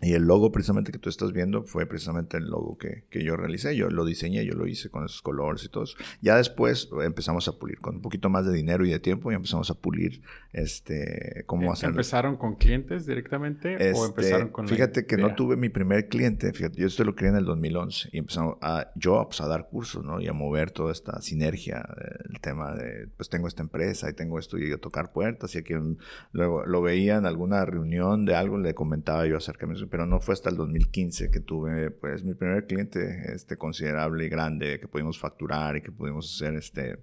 y 0.02 0.14
el 0.14 0.24
logo 0.24 0.52
precisamente 0.52 0.92
que 0.92 1.00
tú 1.00 1.10
estás 1.10 1.34
viendo 1.34 1.64
fue 1.64 1.86
precisamente 1.86 2.38
el 2.38 2.46
logo 2.46 2.78
que, 2.78 3.04
que, 3.10 3.24
yo 3.24 3.36
realicé. 3.36 3.76
Yo 3.76 3.90
lo 3.90 4.06
diseñé, 4.06 4.46
yo 4.46 4.54
lo 4.54 4.66
hice 4.66 4.90
con 4.90 5.04
esos 5.04 5.22
colores 5.22 5.64
y 5.66 5.70
todo 5.70 5.84
eso. 5.84 5.98
Ya 6.22 6.38
después 6.38 6.90
empezamos 7.04 7.48
a 7.48 7.60
pulir, 7.60 7.80
con 7.80 7.98
un 7.98 8.02
poquito 8.02 8.30
más 8.30 8.46
de 8.46 8.54
dinero 8.54 8.86
y 8.86 8.92
de 8.92 9.00
tiempo, 9.00 9.32
y 9.32 9.36
empezamos 9.36 9.70
a 9.70 9.74
pulir 9.74 10.22
este, 10.54 11.44
cómo 11.48 11.64
¿Em, 11.64 11.72
hacerlo. 11.72 11.96
¿Empezaron 11.96 12.38
con 12.38 12.56
clientes 12.56 13.06
directamente 13.06 13.76
o 13.76 13.80
Este, 13.80 14.06
empezaron 14.06 14.50
con 14.50 14.68
Fíjate 14.68 15.06
que 15.06 15.18
no 15.18 15.36
tuve 15.36 15.58
mi 15.58 15.70
primer 15.70 16.08
cliente, 16.08 16.54
fíjate, 16.54 16.80
yo 16.80 16.88
esto 16.88 17.04
lo 17.04 17.16
creé 17.16 17.32
en 17.32 17.38
el 17.38 17.46
2011 17.46 18.10
y 18.14 18.20
empezamos 18.20 18.58
a, 18.62 18.92
yo 18.96 19.26
pues, 19.26 19.42
a 19.42 19.48
dar 19.48 19.68
cursos, 19.68 20.06
¿no? 20.06 20.22
Y 20.22 20.28
a 20.28 20.34
mover 20.34 20.72
toda 20.72 20.94
esta 20.94 21.22
sinergia, 21.22 21.86
el 22.30 22.40
tema 22.40 22.74
de, 22.74 23.08
pues 23.18 23.30
tengo 23.30 23.48
esta 23.48 23.64
empresa 23.64 24.10
y 24.10 24.14
tengo 24.14 24.40
esto 24.40 24.58
y 24.58 24.72
a 24.72 24.78
tocar 24.78 25.12
puertas 25.12 25.56
y 25.56 25.58
a 25.58 25.64
quien 25.64 25.98
luego 26.32 26.66
lo 26.66 26.82
veía 26.82 27.18
en 27.18 27.26
alguna 27.26 27.66
reunión 27.66 28.26
de 28.26 28.36
algo, 28.36 28.58
le 28.58 28.74
comentaba 28.74 29.26
yo 29.26 29.38
acerca 29.38 29.66
de 29.66 29.74
eso 29.74 29.89
pero 29.90 30.06
no 30.06 30.20
fue 30.20 30.34
hasta 30.34 30.50
el 30.50 30.56
2015 30.58 31.30
que 31.32 31.40
tuve 31.40 31.92
pues 31.92 32.24
mi 32.24 32.34
primer 32.36 32.66
cliente 32.68 33.34
este, 33.34 33.58
considerable 33.58 34.26
y 34.26 34.30
grande 34.30 34.80
que 34.80 34.88
pudimos 34.88 35.20
facturar 35.20 35.76
y 35.78 35.82
que 35.82 35.92
pudimos 35.92 36.34
hacer 36.36 36.56
este 36.56 37.00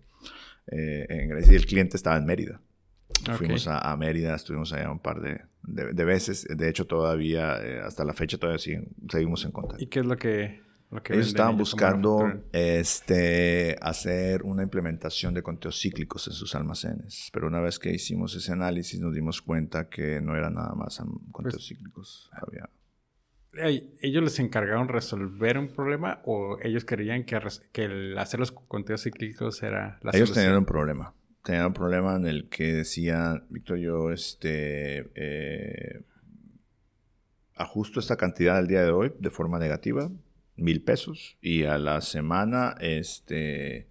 eh, 0.68 1.07
en 1.09 1.29
Grecia. 1.31 1.53
Y 1.53 1.57
el 1.57 1.66
cliente 1.66 1.96
estaba 1.96 2.16
en 2.16 2.25
Mérida. 2.27 2.61
Fuimos 3.37 3.66
a, 3.68 3.79
a 3.79 3.96
Mérida, 3.96 4.35
estuvimos 4.35 4.72
allá 4.72 4.90
un 4.90 4.99
par 5.01 5.20
de, 5.20 5.40
de, 5.62 5.92
de 5.92 6.05
veces. 6.05 6.46
De 6.49 6.68
hecho, 6.68 6.87
todavía, 6.87 7.57
eh, 7.62 7.81
hasta 7.81 8.05
la 8.05 8.12
fecha, 8.12 8.37
todavía 8.38 8.59
siguen- 8.59 8.88
seguimos 9.09 9.44
en 9.44 9.53
contacto. 9.53 9.83
¿Y 9.83 9.87
qué 9.87 10.01
es 10.01 10.07
lo 10.07 10.16
que, 10.16 10.61
lo 10.90 11.03
que 11.03 11.14
Ellos 11.14 11.29
estaban 11.29 11.57
buscando 11.57 12.20
este, 12.53 13.77
hacer 13.81 14.42
una 14.42 14.62
implementación 14.62 15.35
de 15.35 15.42
conteos 15.42 15.81
cíclicos 15.81 16.27
en 16.29 16.35
sus 16.35 16.55
almacenes, 16.55 17.31
pero 17.33 17.46
una 17.46 17.61
vez 17.61 17.79
que 17.79 17.92
hicimos 17.92 18.35
ese 18.35 18.53
análisis 18.53 19.01
nos 19.01 19.14
dimos 19.14 19.40
cuenta 19.42 19.88
que 19.88 20.20
no 20.20 20.37
era 20.37 20.51
nada 20.51 20.75
más 20.75 21.01
am- 21.01 21.18
conteos 21.33 21.55
Pues- 21.57 21.66
cíclicos. 21.68 22.31
Había, 22.33 22.68
¿Ellos 23.59 24.23
les 24.23 24.38
encargaron 24.38 24.88
resolver 24.88 25.59
un 25.59 25.69
problema 25.69 26.21
o 26.25 26.59
ellos 26.62 26.85
creían 26.85 27.25
que, 27.25 27.38
el 27.83 28.19
hacer 28.19 28.40
los 28.40 28.53
conteos 28.53 29.03
cíclicos 29.03 29.62
era 29.62 29.99
la 30.03 30.11
Ellos 30.12 30.29
solución? 30.29 30.35
tenían 30.35 30.59
un 30.59 30.64
problema. 30.66 31.14
Tenían 31.45 31.66
un 31.66 31.73
problema 31.73 32.16
en 32.16 32.27
el 32.27 32.49
que 32.49 32.73
decían, 32.73 33.47
Víctor, 33.51 33.79
yo 33.79 34.11
este, 34.11 35.11
eh, 35.14 36.03
ajusto 37.55 38.01
esta 38.01 38.16
cantidad 38.16 38.57
al 38.57 38.66
día 38.66 38.83
de 38.83 38.90
hoy 38.90 39.12
de 39.19 39.31
forma 39.31 39.59
negativa, 39.59 40.11
mil 40.57 40.83
pesos, 40.83 41.38
y 41.40 41.64
a 41.64 41.79
la 41.79 42.01
semana 42.01 42.75
este, 42.81 43.88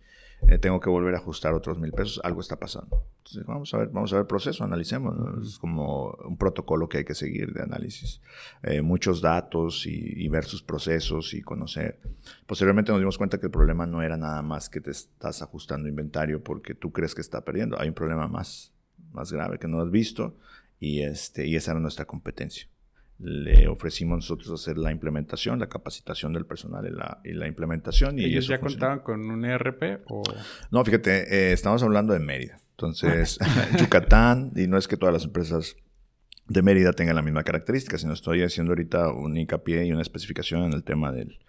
eh, 0.48 0.58
tengo 0.60 0.80
que 0.80 0.90
volver 0.90 1.16
a 1.16 1.20
ajustar 1.20 1.54
otros 1.54 1.80
mil 1.80 1.92
pesos. 1.92 2.20
Algo 2.24 2.42
está 2.42 2.58
pasando. 2.58 3.08
Vamos 3.48 3.74
a 3.74 3.78
ver, 3.78 3.90
vamos 3.90 4.14
a 4.14 4.18
ver 4.18 4.22
el 4.22 4.28
proceso, 4.28 4.64
analicemos. 4.64 5.18
¿no? 5.18 5.42
Es 5.42 5.58
como 5.58 6.12
un 6.26 6.38
protocolo 6.38 6.88
que 6.88 7.00
hay 7.00 7.06
que 7.06 7.16
seguir 7.16 7.54
de 7.54 7.64
análisis. 7.64 8.22
Eh, 8.64 8.82
muchos 8.82 9.22
datos 9.22 9.86
y, 9.88 10.24
y 10.24 10.28
ver 10.30 10.46
sus 10.46 10.62
procesos 10.62 11.34
y 11.34 11.42
conocer. 11.42 12.00
Posteriormente 12.46 12.92
nos 12.92 13.02
dimos 13.02 13.18
cuenta 13.18 13.40
que 13.40 13.48
el 13.48 13.52
problema 13.52 13.86
no 13.88 14.02
era 14.04 14.16
nada 14.16 14.42
más 14.42 14.70
que 14.70 14.80
te 14.80 14.92
estás 14.92 15.42
ajustando 15.42 15.90
inventario 15.90 16.44
porque 16.44 16.76
tú 16.76 16.92
crees 16.92 17.16
que 17.16 17.22
está 17.22 17.44
perdiendo. 17.44 17.80
Hay 17.80 17.88
un 17.90 17.96
problema 17.96 18.28
más, 18.28 18.74
más 19.12 19.32
grave 19.32 19.58
que 19.58 19.68
no 19.68 19.82
has 19.82 19.90
visto 19.90 20.38
y, 20.80 21.02
este, 21.02 21.48
y 21.48 21.56
esa 21.56 21.72
era 21.72 21.80
nuestra 21.80 22.06
competencia. 22.06 22.68
Le 23.18 23.70
ofrecimos 23.70 24.18
nosotros 24.18 24.52
hacer 24.52 24.78
la 24.78 24.92
implementación, 24.92 25.58
la 25.58 25.70
capacitación 25.70 26.34
del 26.34 26.46
personal 26.46 26.86
y 26.86 26.92
la, 26.92 27.22
y 27.24 27.32
la 27.32 27.48
implementación. 27.48 28.20
Y 28.20 28.26
¿Ellos 28.26 28.44
eso 28.44 28.54
ya 28.54 28.60
funcionó. 28.60 28.88
contaban 28.88 29.00
con 29.00 29.32
un 29.32 29.46
ERP 29.46 30.02
o...? 30.10 30.22
No, 30.70 30.84
fíjate, 30.84 31.34
eh, 31.34 31.54
estamos 31.54 31.82
hablando 31.82 32.12
de 32.14 32.20
Mérida. 32.20 32.60
Entonces, 32.76 33.40
Yucatán, 33.80 34.52
y 34.56 34.68
no 34.68 34.78
es 34.78 34.88
que 34.88 34.98
todas 34.98 35.14
las 35.14 35.24
empresas 35.24 35.78
de 36.48 36.62
Mérida 36.62 36.92
tengan 36.92 37.16
la 37.16 37.22
misma 37.22 37.44
característica, 37.44 37.98
sino 37.98 38.14
estoy 38.14 38.44
haciendo 38.44 38.74
ahorita 38.74 39.10
un 39.10 39.38
hincapié 39.38 39.86
y 39.86 39.94
una 39.94 40.02
especificación 40.02 40.64
en 40.64 40.74
el 40.74 40.84
tema 40.84 41.14
del, 41.14 41.40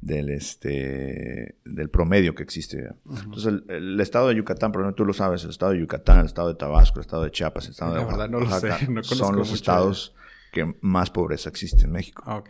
del, 0.00 0.30
este, 0.30 1.56
del 1.64 1.90
promedio 1.90 2.34
que 2.34 2.42
existe. 2.42 2.94
Entonces, 3.06 3.46
el, 3.46 3.64
el 3.68 4.00
estado 4.00 4.28
de 4.28 4.36
Yucatán, 4.36 4.72
probablemente 4.72 4.96
tú 4.96 5.04
lo 5.04 5.12
sabes, 5.12 5.44
el 5.44 5.50
estado 5.50 5.72
de 5.72 5.80
Yucatán, 5.80 6.20
el 6.20 6.26
estado 6.26 6.48
de 6.48 6.54
Tabasco, 6.54 6.98
el 6.98 7.04
estado 7.04 7.24
de 7.24 7.30
Chiapas, 7.30 7.66
el 7.66 7.72
estado 7.72 7.94
La 7.94 8.00
de 8.00 8.06
verdad 8.06 8.28
no 8.30 8.40
lo 8.40 8.46
Oaxaca, 8.46 8.78
sé, 8.78 8.88
no 8.90 9.02
son 9.02 9.36
los 9.36 9.48
mucho 9.48 9.54
estados 9.54 10.14
que 10.52 10.74
más 10.80 11.10
pobreza 11.10 11.48
existe 11.48 11.84
en 11.84 11.92
México. 11.92 12.22
Ah. 12.26 12.42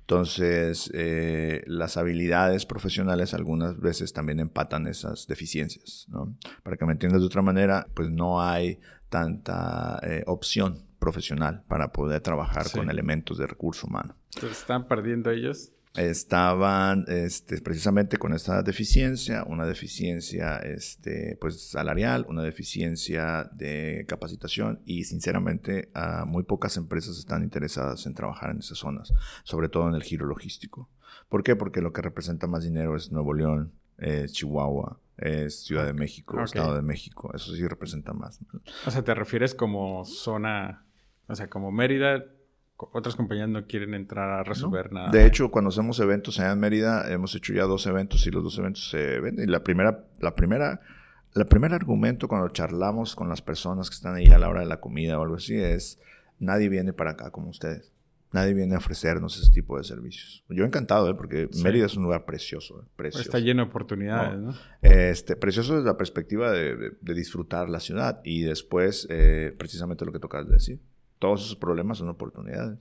Entonces, 0.00 0.90
eh, 0.94 1.62
las 1.66 1.96
habilidades 1.96 2.66
profesionales 2.66 3.34
algunas 3.34 3.78
veces 3.78 4.12
también 4.12 4.40
empatan 4.40 4.86
esas 4.86 5.26
deficiencias. 5.26 6.06
¿no? 6.08 6.36
Para 6.62 6.76
que 6.76 6.86
me 6.86 6.92
entiendas 6.92 7.20
de 7.20 7.26
otra 7.26 7.42
manera, 7.42 7.86
pues 7.94 8.10
no 8.10 8.40
hay 8.42 8.78
tanta 9.08 10.00
eh, 10.02 10.22
opción 10.26 10.84
profesional 10.98 11.62
para 11.68 11.92
poder 11.92 12.20
trabajar 12.20 12.64
Sí. 12.64 12.78
con 12.78 12.90
elementos 12.90 13.38
de 13.38 13.46
recurso 13.46 13.86
humano. 13.86 14.16
Entonces 14.34 14.58
están 14.58 14.88
perdiendo 14.88 15.30
ellos. 15.30 15.72
Estaban 15.96 17.04
este, 17.08 17.60
precisamente 17.60 18.16
con 18.18 18.34
esta 18.34 18.62
deficiencia, 18.62 19.44
una 19.44 19.66
deficiencia 19.66 20.58
este, 20.58 21.36
pues, 21.40 21.60
salarial, 21.70 22.26
una 22.28 22.42
deficiencia 22.42 23.50
de 23.52 24.04
capacitación 24.08 24.80
y 24.84 25.04
sinceramente 25.04 25.90
a 25.94 26.24
muy 26.24 26.42
pocas 26.42 26.76
empresas 26.76 27.18
están 27.18 27.42
interesadas 27.42 28.06
en 28.06 28.14
trabajar 28.14 28.50
en 28.50 28.58
esas 28.58 28.78
zonas, 28.78 29.12
sobre 29.44 29.68
todo 29.68 29.88
en 29.88 29.94
el 29.94 30.02
giro 30.02 30.26
logístico. 30.26 30.88
¿Por 31.28 31.42
qué? 31.42 31.56
Porque 31.56 31.80
lo 31.80 31.92
que 31.92 32.02
representa 32.02 32.46
más 32.46 32.64
dinero 32.64 32.96
es 32.96 33.10
Nuevo 33.10 33.34
León, 33.34 33.72
es 33.98 34.32
Chihuahua, 34.32 35.00
es 35.16 35.64
Ciudad 35.64 35.86
de 35.86 35.92
México. 35.92 36.42
Estado 36.42 36.74
de 36.74 36.82
México, 36.82 37.32
eso 37.34 37.54
sí 37.54 37.66
representa 37.66 38.12
más. 38.12 38.40
O 38.86 38.90
sea, 38.90 39.02
te 39.02 39.14
refieres 39.14 39.54
como 39.54 40.04
zona, 40.04 40.84
o 41.26 41.34
sea, 41.34 41.48
como 41.48 41.72
Mérida, 41.72 42.24
otras 42.78 43.16
compañías 43.16 43.48
no 43.48 43.66
quieren 43.66 43.94
entrar 43.94 44.30
a 44.30 44.42
resolver 44.44 44.92
nada. 44.92 45.10
De 45.10 45.24
hecho, 45.26 45.50
cuando 45.50 45.68
hacemos 45.70 45.98
eventos 46.00 46.38
allá 46.40 46.52
en 46.52 46.60
Mérida, 46.60 47.10
hemos 47.10 47.34
hecho 47.34 47.52
ya 47.52 47.64
dos 47.64 47.86
eventos 47.86 48.26
y 48.26 48.30
los 48.30 48.42
dos 48.44 48.58
eventos 48.58 48.90
se 48.90 49.20
venden. 49.20 49.48
Y 49.48 49.50
la 49.52 49.62
primera, 49.62 50.04
la 50.20 50.34
primera, 50.34 50.80
la 51.34 51.44
primer 51.46 51.72
argumento 51.72 52.28
cuando 52.28 52.48
charlamos 52.48 53.14
con 53.16 53.28
las 53.28 53.42
personas 53.42 53.88
que 53.90 53.94
están 53.94 54.14
ahí 54.14 54.26
a 54.28 54.38
la 54.38 54.48
hora 54.48 54.60
de 54.60 54.66
la 54.66 54.80
comida 54.80 55.18
o 55.18 55.22
algo 55.22 55.36
así 55.36 55.54
es, 55.56 55.98
nadie 56.38 56.68
viene 56.68 56.92
para 56.92 57.12
acá 57.12 57.30
como 57.30 57.48
ustedes. 57.48 57.92
Nadie 58.32 58.52
viene 58.54 58.74
a 58.74 58.78
ofrecernos 58.78 59.40
ese 59.40 59.50
tipo 59.52 59.78
de 59.78 59.84
servicios. 59.84 60.44
Yo 60.50 60.64
encantado, 60.64 61.08
¿eh? 61.08 61.14
porque 61.14 61.48
Sí. 61.52 61.62
Mérida 61.62 61.86
es 61.86 61.96
un 61.96 62.02
lugar 62.02 62.26
precioso. 62.26 62.80
¿eh? 62.82 62.84
precioso. 62.96 63.22
Está 63.22 63.38
lleno 63.38 63.62
de 63.62 63.68
oportunidades, 63.70 64.38
¿no? 64.38 64.54
Este, 64.82 65.36
precioso 65.36 65.74
desde 65.76 65.86
la 65.86 65.96
perspectiva 65.96 66.50
de, 66.50 66.76
de- 66.76 66.90
de 67.00 67.14
disfrutar 67.14 67.70
la 67.70 67.80
ciudad 67.80 68.20
y 68.24 68.42
después, 68.42 69.06
eh, 69.08 69.54
precisamente 69.56 70.04
lo 70.04 70.12
que 70.12 70.18
tocas 70.18 70.46
de 70.46 70.52
decir, 70.54 70.80
todos 71.18 71.44
esos 71.44 71.56
problemas 71.56 71.98
son 71.98 72.08
oportunidades. 72.08 72.78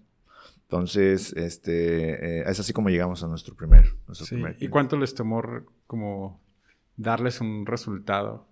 Entonces, 0.63 1.33
este, 1.33 2.39
eh, 2.39 2.43
es 2.47 2.59
así 2.59 2.73
como 2.73 2.89
llegamos 2.89 3.23
a 3.23 3.27
nuestro 3.27 3.55
primer. 3.55 3.93
Nuestro 4.07 4.25
Sí. 4.25 4.35
primer 4.35 4.57
¿Y 4.59 4.67
cuánto 4.67 4.97
les 4.97 5.13
tomó 5.13 5.41
como 5.87 6.41
darles 6.97 7.39
un 7.39 7.65
resultado 7.65 8.47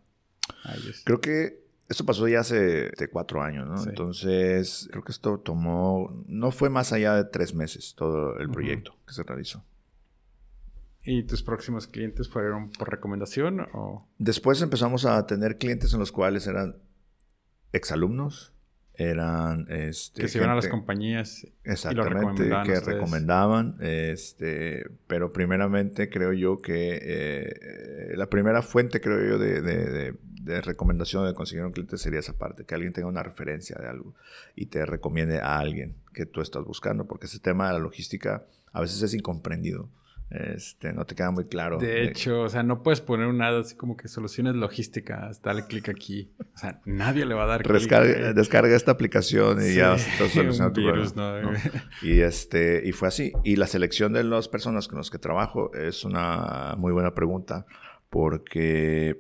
a 0.64 0.76
ellos? 0.76 1.02
Creo 1.06 1.20
que 1.20 1.64
esto 1.90 2.06
pasó 2.06 2.28
ya 2.28 2.42
hace 2.42 2.92
cuatro 3.12 3.42
años, 3.42 3.68
¿no? 3.68 3.78
Sí. 3.78 3.90
Entonces, 3.90 4.88
creo 4.92 5.04
que 5.04 5.12
esto 5.12 5.40
tomó, 5.40 6.24
no 6.28 6.52
fue 6.52 6.70
más 6.70 6.94
allá 6.94 7.16
de 7.16 7.26
tres 7.26 7.54
meses 7.56 7.96
todo 7.96 8.38
el 8.38 8.50
proyecto 8.50 8.96
que 9.08 9.14
se 9.14 9.24
realizó. 9.24 9.64
¿Y 11.06 11.24
tus 11.24 11.44
próximos 11.44 11.88
clientes 11.88 12.30
fueron 12.30 12.70
por 12.72 12.90
recomendación 12.90 13.60
o...? 13.74 14.08
Después 14.20 14.62
empezamos 14.62 15.06
a 15.06 15.26
tener 15.28 15.58
clientes 15.58 15.94
en 15.94 16.00
los 16.00 16.12
cuales 16.14 16.48
eran 16.48 16.78
exalumnos, 17.74 18.53
eran 18.96 19.66
este, 19.70 20.22
que 20.22 20.28
se 20.28 20.38
iban 20.38 20.52
a 20.52 20.56
las 20.56 20.68
compañías 20.68 21.48
Exactamente, 21.64 22.14
recomendaban 22.14 22.62
a 22.62 22.64
que 22.74 22.80
recomendaban. 22.80 23.78
Este, 23.82 24.86
pero 25.08 25.34
primeramente 25.34 26.10
creo 26.10 26.34
yo 26.34 26.58
que 26.62 27.00
eh, 27.02 28.14
la 28.16 28.30
primera 28.30 28.62
fuente, 28.62 29.02
creo 29.02 29.24
yo, 29.28 29.38
de, 29.40 29.62
de- 29.62 29.90
de- 29.90 30.14
de 30.44 30.60
recomendación 30.60 31.26
de 31.26 31.34
conseguir 31.34 31.64
un 31.64 31.72
cliente 31.72 31.98
sería 31.98 32.20
esa 32.20 32.38
parte, 32.38 32.66
que 32.66 32.76
alguien 32.76 32.92
tenga 32.92 33.08
una 33.08 33.24
referencia 33.24 33.78
de 33.80 33.88
algo 33.88 34.14
y 34.58 34.66
te 34.66 34.86
recomiende 34.86 35.40
a 35.40 35.58
alguien 35.58 35.96
que 36.14 36.26
tú 36.26 36.42
estás 36.42 36.66
buscando, 36.66 37.06
porque 37.06 37.28
ese 37.28 37.40
tema 37.40 37.68
de 37.68 37.74
la 37.74 37.80
logística 37.80 38.44
a 38.74 38.82
veces 38.82 39.02
es 39.04 39.14
incomprendido. 39.14 39.88
Este, 40.30 40.94
no 40.94 41.06
te 41.06 41.14
queda 41.14 41.30
muy 41.30 41.46
claro. 41.46 41.78
De 41.78 42.04
hecho, 42.06 42.42
o 42.42 42.50
sea, 42.50 42.64
no 42.64 42.82
puedes 42.82 43.02
poner 43.02 43.28
un 43.28 43.40
ad 43.42 43.60
así 43.60 43.76
como 43.76 43.96
que 43.96 44.08
soluciones 44.08 44.56
logísticas, 44.56 45.42
dale 45.44 45.68
clic 45.68 45.90
aquí. 45.90 46.32
O 46.56 46.58
sea, 46.58 46.82
nadie 46.86 47.26
le 47.26 47.36
va 47.36 47.44
a 47.44 47.48
dar 47.48 47.62
clic. 47.62 47.72
Rescarga- 47.72 48.34
descarga 48.34 48.76
esta 48.76 48.92
aplicación 48.92 49.60
y 49.60 49.66
Sí, 49.70 49.76
ya 49.76 49.94
estás 49.94 50.32
solucionando 50.32 50.74
tu 50.74 50.82
virus, 50.82 51.14
problema, 51.14 51.42
¿no? 51.42 51.52
¿no? 51.52 51.60
Y 52.02 52.22
este, 52.22 52.82
y 52.84 52.92
fue 52.94 53.10
así. 53.10 53.32
Y 53.44 53.58
la 53.58 53.68
selección 53.68 54.12
de 54.14 54.24
las 54.24 54.48
personas 54.48 54.88
con 54.88 54.98
las 54.98 55.12
que 55.12 55.20
trabajo 55.20 55.72
es 55.76 56.04
una 56.04 56.76
muy 56.78 56.92
buena 56.94 57.14
pregunta. 57.14 57.66
Porque 58.10 59.20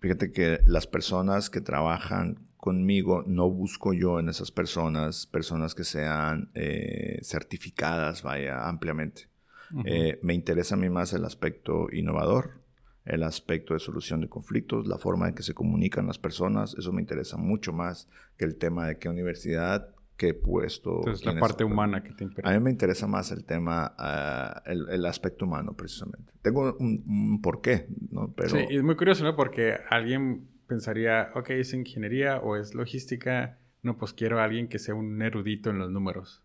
fíjate 0.00 0.32
que 0.32 0.60
las 0.66 0.86
personas 0.86 1.50
que 1.50 1.60
trabajan 1.60 2.38
conmigo, 2.56 3.22
no 3.26 3.48
busco 3.50 3.92
yo 3.92 4.18
en 4.18 4.28
esas 4.28 4.50
personas, 4.50 5.26
personas 5.26 5.74
que 5.76 5.84
sean 5.84 6.50
eh, 6.54 7.20
certificadas, 7.22 8.22
vaya, 8.22 8.66
ampliamente. 8.68 9.27
Ujú. 9.72 9.82
Eh, 9.84 10.18
me 10.22 10.34
interesa 10.34 10.74
a 10.74 10.78
mí 10.78 10.88
más 10.90 11.12
el 11.12 11.24
aspecto 11.24 11.88
innovador, 11.92 12.60
el 13.04 13.22
aspecto 13.22 13.74
de 13.74 13.80
solución 13.80 14.20
de 14.20 14.28
conflictos, 14.28 14.86
la 14.86 14.98
forma 14.98 15.28
en 15.28 15.34
que 15.34 15.42
se 15.42 15.54
comunican 15.54 16.06
las 16.06 16.18
personas. 16.18 16.74
Eso 16.78 16.92
me 16.92 17.00
interesa 17.00 17.36
mucho 17.36 17.72
más 17.72 18.08
que 18.36 18.44
el 18.44 18.56
tema 18.56 18.86
de 18.86 18.98
qué 18.98 19.08
universidad, 19.08 19.94
qué 20.16 20.34
puesto. 20.34 20.98
Entonces, 20.98 21.24
la 21.24 21.32
es 21.32 21.38
parte 21.40 21.64
humana 21.64 22.02
que 22.02 22.12
te 22.12 22.24
A 22.24 22.26
interesa. 22.26 22.54
mí 22.58 22.64
me 22.64 22.70
interesa 22.70 23.06
más 23.06 23.30
el 23.30 23.44
tema, 23.44 23.94
ah, 23.98 24.62
el, 24.66 24.88
el 24.90 25.06
aspecto 25.06 25.44
humano, 25.46 25.74
precisamente. 25.74 26.32
Tengo 26.42 26.76
un, 26.78 27.02
un 27.06 27.40
porqué, 27.40 27.86
¿no? 28.10 28.32
Pero 28.36 28.50
Sí, 28.50 28.66
es 28.68 28.82
muy 28.82 28.96
curioso, 28.96 29.24
¿no? 29.24 29.36
Porque 29.36 29.76
alguien 29.88 30.48
pensaría, 30.66 31.30
ok, 31.34 31.50
es 31.50 31.72
ingeniería 31.72 32.38
o 32.40 32.56
es 32.56 32.74
logística. 32.74 33.58
No, 33.82 33.96
pues 33.96 34.12
quiero 34.12 34.40
a 34.40 34.44
alguien 34.44 34.68
que 34.68 34.78
sea 34.78 34.94
un 34.94 35.22
erudito 35.22 35.70
en 35.70 35.78
los 35.78 35.90
números. 35.90 36.42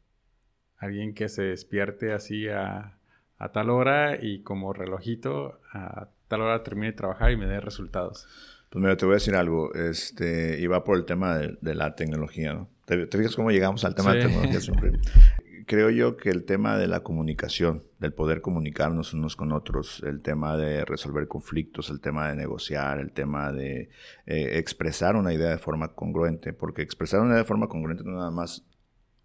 Alguien 0.78 1.14
que 1.14 1.28
se 1.30 1.42
despierte 1.44 2.14
así 2.14 2.48
a, 2.48 2.98
a 3.38 3.52
tal 3.52 3.70
hora 3.70 4.18
y 4.22 4.42
como 4.44 4.74
relojito 4.74 5.60
a 5.74 6.08
tal 6.28 6.42
hora 6.42 6.64
termine 6.64 6.88
de 6.88 6.94
trabajar 6.94 7.32
y 7.32 7.38
me 7.38 7.46
dé 7.48 7.60
resultados. 7.60 8.28
Pues 8.70 8.82
mira, 8.82 8.98
te 8.98 9.06
voy 9.06 9.14
a 9.14 9.16
decir 9.18 9.36
algo. 9.36 9.74
Este, 9.76 10.60
y 10.60 10.68
va 10.68 10.84
por 10.84 10.98
el 10.98 11.06
tema 11.06 11.38
de, 11.38 11.58
de 11.62 11.76
la 11.76 11.96
tecnología, 11.96 12.54
¿no? 12.54 12.70
¿Te, 12.86 13.06
te 13.06 13.18
fijas 13.18 13.36
cómo 13.36 13.52
llegamos 13.52 13.86
al 13.86 13.94
tema 13.96 14.14
de 14.14 14.22
Sí. 14.22 14.28
tecnología 14.28 14.60
siempre? 14.62 14.92
Creo 15.66 15.90
yo 15.90 16.18
que 16.18 16.30
el 16.30 16.44
tema 16.44 16.78
de 16.78 16.88
la 16.88 17.02
comunicación, 17.02 17.84
del 18.00 18.12
poder 18.14 18.42
comunicarnos 18.42 19.14
unos 19.14 19.38
con 19.38 19.54
otros, 19.54 20.04
el 20.06 20.22
tema 20.22 20.58
de 20.58 20.84
resolver 20.84 21.28
conflictos, 21.30 21.90
el 21.90 22.02
tema 22.02 22.28
de 22.30 22.36
negociar, 22.36 23.00
el 23.00 23.12
tema 23.14 23.54
de 23.54 23.90
eh, 24.26 24.58
expresar 24.58 25.16
una 25.16 25.34
idea 25.34 25.50
de 25.52 25.58
forma 25.60 25.94
congruente, 25.94 26.52
porque 26.52 26.82
expresar 26.82 27.22
una 27.22 27.30
idea 27.30 27.44
de 27.44 27.46
forma 27.48 27.70
congruente 27.70 28.04
no 28.04 28.10
es 28.12 28.18
nada 28.18 28.32
más 28.32 28.66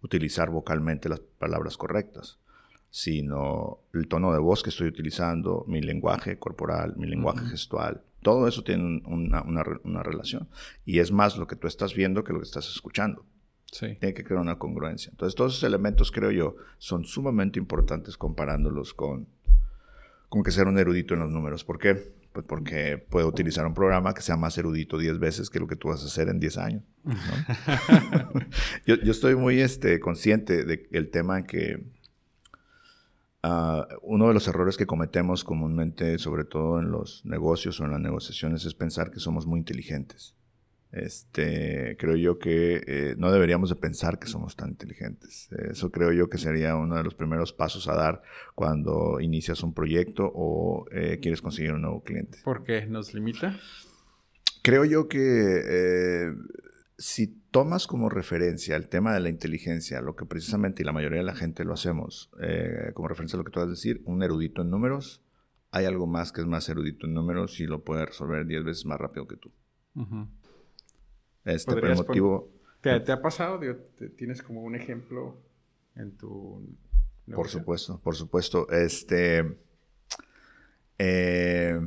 utilizar 0.01 0.49
vocalmente 0.49 1.09
las 1.09 1.19
palabras 1.19 1.75
correctas, 1.75 2.39
sino 2.89 3.79
el 3.93 4.07
tono 4.07 4.33
de 4.33 4.39
voz 4.39 4.63
que 4.63 4.69
estoy 4.69 4.87
utilizando, 4.87 5.63
mi 5.67 5.81
lenguaje 5.81 6.39
corporal, 6.39 6.95
mi 6.97 7.07
lenguaje 7.07 7.41
Ujú. 7.41 7.49
gestual. 7.51 8.01
Todo 8.21 8.47
eso 8.47 8.63
tiene 8.63 8.83
un- 8.83 9.03
una, 9.05 9.41
una 9.43 9.63
una 9.83 10.03
relación. 10.03 10.49
Y 10.85 10.99
es 10.99 11.11
más 11.11 11.37
lo 11.37 11.47
que 11.47 11.55
tú 11.55 11.67
estás 11.67 11.93
viendo 11.93 12.23
que 12.23 12.33
lo 12.33 12.39
que 12.39 12.45
estás 12.45 12.67
escuchando. 12.69 13.25
Sí. 13.71 13.95
Tiene 13.99 14.13
que 14.15 14.23
crear 14.23 14.41
una 14.41 14.57
congruencia. 14.57 15.11
Entonces, 15.11 15.35
todos 15.35 15.53
esos 15.53 15.63
elementos, 15.63 16.11
creo 16.11 16.31
yo, 16.31 16.55
son 16.79 17.05
sumamente 17.05 17.59
importantes 17.59 18.17
comparándolos 18.17 18.93
con, 18.95 19.27
con 20.27 20.41
que 20.43 20.49
ser 20.51 20.67
un 20.67 20.79
erudito 20.79 21.13
en 21.13 21.19
los 21.19 21.29
números. 21.29 21.63
¿Por 21.63 21.77
qué? 21.77 22.17
Pues 22.33 22.45
porque 22.47 22.97
puedo 22.97 23.27
utilizar 23.27 23.65
un 23.67 23.73
programa 23.75 24.13
que 24.13 24.21
sea 24.21 24.37
más 24.37 24.57
erudito 24.57 24.97
10 24.97 25.19
veces 25.19 25.49
que 25.51 25.59
lo 25.59 25.67
que 25.67 25.75
tú 25.75 25.89
vas 25.89 26.01
a 26.03 26.07
hacer 26.07 26.29
en 26.29 26.39
10 26.39 26.57
años. 26.57 26.83
¿no? 27.03 27.13
yo, 28.85 28.95
yo 28.95 29.11
estoy 29.11 29.35
muy 29.35 29.59
este, 29.61 29.99
consciente 29.99 30.63
del 30.65 31.09
tema 31.09 31.39
en 31.39 31.45
que 31.45 31.83
ah, 33.43 33.87
uno 34.01 34.27
de 34.27 34.33
los 34.33 34.47
errores 34.47 34.77
que 34.77 34.85
cometemos 34.85 35.43
comúnmente, 35.43 36.17
sobre 36.17 36.45
todo 36.45 36.79
en 36.79 36.91
los 36.91 37.25
negocios 37.25 37.79
o 37.79 37.85
en 37.85 37.91
las 37.91 38.01
negociaciones, 38.01 38.65
es 38.65 38.73
pensar 38.73 39.11
que 39.11 39.19
somos 39.19 39.45
muy 39.45 39.59
inteligentes. 39.59 40.35
Este, 40.91 41.95
creo 41.99 42.15
yo 42.15 42.39
que 42.39 42.81
eh, 42.87 43.15
no 43.15 43.31
deberíamos 43.31 43.69
de 43.69 43.75
pensar 43.75 44.17
que 44.17 44.27
somos 44.27 44.55
tan 44.55 44.69
inteligentes. 44.69 45.49
Eso 45.69 45.91
creo 45.91 46.11
yo 46.11 46.29
que 46.29 46.39
sería 46.39 46.75
uno 46.75 46.95
de 46.95 47.03
los 47.03 47.13
primeros 47.13 47.53
pasos 47.53 47.87
a 47.87 47.95
dar 47.95 48.23
cuando 48.55 49.19
inicias 49.19 49.61
un 49.61 49.73
proyecto 49.73 50.31
o 50.33 50.85
eh, 50.91 51.19
quieres 51.21 51.41
conseguir 51.41 51.73
un 51.73 51.81
nuevo 51.83 52.03
cliente. 52.03 52.39
¿Por 52.43 52.63
qué? 52.63 52.87
¿Nos 52.87 53.13
limita? 53.13 53.55
Creo 54.63 54.83
yo 54.83 55.07
que 55.07 55.19
eh, 55.19 56.33
si 56.99 57.27
tomas 57.51 57.87
como 57.87 58.09
referencia 58.09 58.75
el 58.75 58.89
tema 58.89 59.13
de 59.13 59.21
la 59.21 59.29
inteligencia, 59.29 60.01
lo 60.01 60.15
que 60.15 60.25
precisamente 60.25 60.83
y 60.83 60.85
la 60.85 60.91
mayoría 60.91 61.19
de 61.19 61.25
la 61.25 61.33
gente 61.35 61.63
lo 61.63 61.73
hacemos, 61.73 62.29
eh, 62.41 62.91
como 62.93 63.07
referencia 63.07 63.37
a 63.37 63.39
lo 63.39 63.45
que 63.45 63.51
tú 63.51 63.59
vas 63.61 63.67
a 63.67 63.71
decir, 63.71 64.01
un 64.05 64.21
erudito 64.21 64.61
en 64.61 64.69
números, 64.69 65.23
hay 65.71 65.85
algo 65.85 66.07
más 66.07 66.31
que 66.31 66.41
es 66.41 66.47
más 66.47 66.67
erudito 66.67 67.07
en 67.07 67.13
números 67.13 67.59
y 67.61 67.65
lo 67.65 67.83
puede 67.83 68.05
resolver 68.05 68.45
10 68.45 68.63
veces 68.65 68.85
más 68.85 68.99
rápido 68.99 69.27
que 69.27 69.37
tú. 69.37 69.51
Este, 71.45 71.65
por 71.71 71.75
el 71.75 71.81
¿Podrías 71.81 71.97
pon- 71.99 72.07
motivo, 72.07 72.51
¿Te, 72.81 72.99
te 72.99 73.11
ha 73.11 73.21
pasado? 73.21 73.59
¿Tienes 74.17 74.43
como 74.43 74.61
un 74.61 74.75
ejemplo 74.75 75.37
en 75.95 76.17
tu... 76.17 76.67
por 77.33 77.47
supuesto, 77.49 77.99
por 78.03 78.15
supuesto, 78.15 78.69
este, 78.71 79.57
eh, 80.97 81.79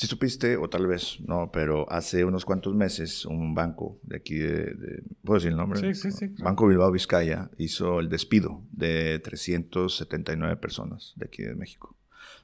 Si 0.00 0.06
supiste, 0.06 0.56
o 0.56 0.70
tal 0.70 0.86
vez 0.86 1.20
no, 1.20 1.50
pero 1.52 1.84
hace 1.92 2.24
unos 2.24 2.46
cuantos 2.46 2.74
meses 2.74 3.26
un 3.26 3.54
banco 3.54 4.00
de 4.02 4.16
aquí 4.16 4.38
de... 4.38 5.04
¿Puedo 5.22 5.38
decir 5.38 5.50
el 5.50 5.58
nombre? 5.58 5.78
Sí, 5.78 5.94
sí, 5.94 6.10
sí. 6.10 6.28
Banco 6.42 6.66
Bilbao 6.66 6.90
Vizcaya 6.90 7.50
hizo 7.58 8.00
el 8.00 8.08
despido 8.08 8.62
de 8.72 9.18
379 9.18 10.56
personas 10.56 11.12
de 11.16 11.26
aquí 11.26 11.42
de 11.42 11.54
México. 11.54 11.98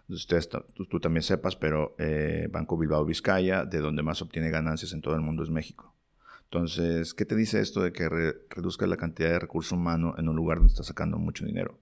Entonces, 0.06 0.50
tú, 0.74 0.84
tú, 0.84 1.00
también 1.00 1.22
sepas, 1.22 1.56
pero 1.56 1.96
eh, 1.98 2.46
Banco 2.52 2.76
Bilbao 2.76 3.06
Vizcaya, 3.06 3.64
de 3.64 3.78
donde 3.78 4.02
más 4.02 4.20
obtiene 4.20 4.50
ganancias 4.50 4.92
en 4.92 5.00
todo 5.00 5.14
el 5.14 5.22
mundo 5.22 5.42
es 5.42 5.48
México. 5.48 5.94
Entonces, 6.44 7.14
¿qué 7.14 7.24
te 7.24 7.36
dice 7.36 7.62
esto 7.62 7.80
de 7.80 7.90
que 7.90 8.06
reduzca 8.50 8.86
la 8.86 8.98
cantidad 8.98 9.30
de 9.30 9.38
recurso 9.38 9.76
humano 9.76 10.14
en 10.18 10.28
un 10.28 10.36
lugar 10.36 10.58
donde 10.58 10.72
estás 10.72 10.88
sacando 10.88 11.16
mucho 11.16 11.46
dinero? 11.46 11.78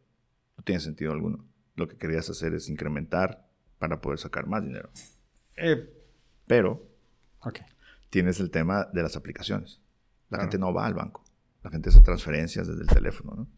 No 0.57 0.63
tiene 0.63 0.81
sentido 0.81 1.11
alguno. 1.11 1.45
Lo 1.75 1.89
que 1.89 1.97
querías 1.97 2.31
hacer 2.31 2.55
es 2.55 2.69
incrementar 2.69 3.49
para 3.81 4.01
poder 4.01 4.21
sacar 4.21 4.47
más 4.47 4.63
dinero. 4.63 4.91
Eh, 5.57 5.89
Pero 6.47 6.95
tienes 8.11 8.41
el 8.41 8.51
tema 8.51 8.89
de 8.93 9.03
las 9.03 9.17
aplicaciones. 9.17 9.81
La 10.31 10.41
gente 10.41 10.59
no 10.59 10.73
va 10.73 10.87
al 10.87 10.95
banco. 10.95 11.25
La 11.63 11.71
gente 11.71 11.89
hace 11.89 12.01
transferencias 12.01 12.69
desde 12.69 12.83
el 12.83 12.89
teléfono. 12.89 13.35
¿no? 13.35 13.49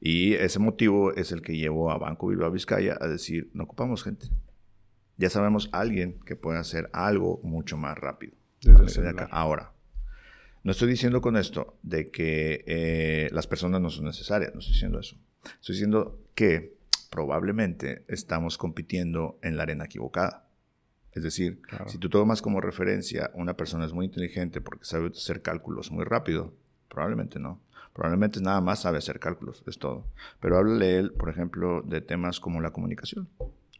Y 0.00 0.34
ese 0.34 0.58
motivo 0.58 1.12
es 1.14 1.32
el 1.32 1.42
que 1.42 1.56
llevó 1.56 1.90
a 1.90 1.98
Banco 1.98 2.28
Bilbao 2.28 2.50
Vizcaya 2.50 2.96
a 3.00 3.08
decir, 3.08 3.50
no 3.54 3.64
ocupamos 3.64 4.04
gente. 4.04 4.28
Ya 5.16 5.30
sabemos 5.30 5.68
alguien 5.72 6.20
que 6.20 6.36
puede 6.36 6.58
hacer 6.58 6.90
algo 6.92 7.40
mucho 7.42 7.76
más 7.76 7.98
rápido. 7.98 8.34
Ahora, 9.30 9.72
no 10.62 10.72
estoy 10.72 10.88
diciendo 10.88 11.20
con 11.20 11.36
esto 11.36 11.78
de 11.82 12.10
que 12.10 12.64
eh, 12.66 13.28
las 13.32 13.46
personas 13.46 13.80
no 13.80 13.90
son 13.90 14.04
necesarias, 14.04 14.52
no 14.54 14.60
estoy 14.60 14.74
diciendo 14.74 15.00
eso. 15.00 15.16
Estoy 15.60 15.74
diciendo 15.74 16.20
que 16.34 16.76
probablemente 17.10 18.04
estamos 18.08 18.58
compitiendo 18.58 19.38
en 19.42 19.56
la 19.56 19.64
arena 19.64 19.86
equivocada. 19.86 20.47
Es 21.12 21.22
decir, 21.22 21.60
si 21.86 21.98
tú 21.98 22.08
tomas 22.08 22.42
como 22.42 22.60
referencia 22.60 23.30
una 23.34 23.54
persona 23.54 23.86
es 23.86 23.92
muy 23.92 24.06
inteligente 24.06 24.60
porque 24.60 24.84
sabe 24.84 25.08
hacer 25.08 25.42
cálculos 25.42 25.90
muy 25.90 26.04
rápido, 26.04 26.52
probablemente 26.88 27.38
no. 27.38 27.60
Probablemente 27.92 28.40
nada 28.40 28.60
más 28.60 28.82
sabe 28.82 28.98
hacer 28.98 29.18
cálculos, 29.18 29.64
es 29.66 29.78
todo. 29.78 30.04
Pero 30.40 30.56
háblale 30.56 30.98
él, 30.98 31.12
por 31.12 31.30
ejemplo, 31.30 31.82
de 31.82 32.00
temas 32.00 32.38
como 32.38 32.60
la 32.60 32.70
comunicación 32.70 33.28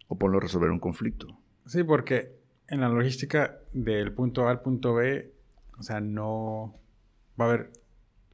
o 0.09 0.19
ponlo 0.19 0.39
a 0.39 0.41
resolver 0.41 0.71
un 0.71 0.81
conflicto. 0.81 1.39
Sí, 1.67 1.85
porque 1.85 2.33
en 2.67 2.81
la 2.81 2.89
logística 2.89 3.59
del 3.73 4.13
punto 4.13 4.49
A 4.49 4.51
al 4.51 4.61
punto 4.61 4.95
B, 4.95 5.33
o 5.79 5.83
sea, 5.83 6.01
no 6.01 6.75
va 7.41 7.45
a 7.45 7.49
haber 7.49 7.71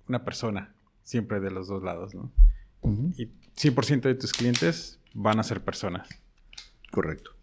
una 0.09 0.25
persona 0.25 0.75
siempre 1.03 1.41
de 1.41 1.51
los 1.51 1.69
dos 1.69 1.83
lados, 1.83 2.15
¿no? 2.15 2.31
Y 3.17 3.27
100% 3.57 4.03
de 4.03 4.15
tus 4.15 4.33
clientes 4.33 5.01
van 5.15 5.39
a 5.39 5.43
ser 5.43 5.63
personas. 5.63 6.09
Correcto. 6.91 7.34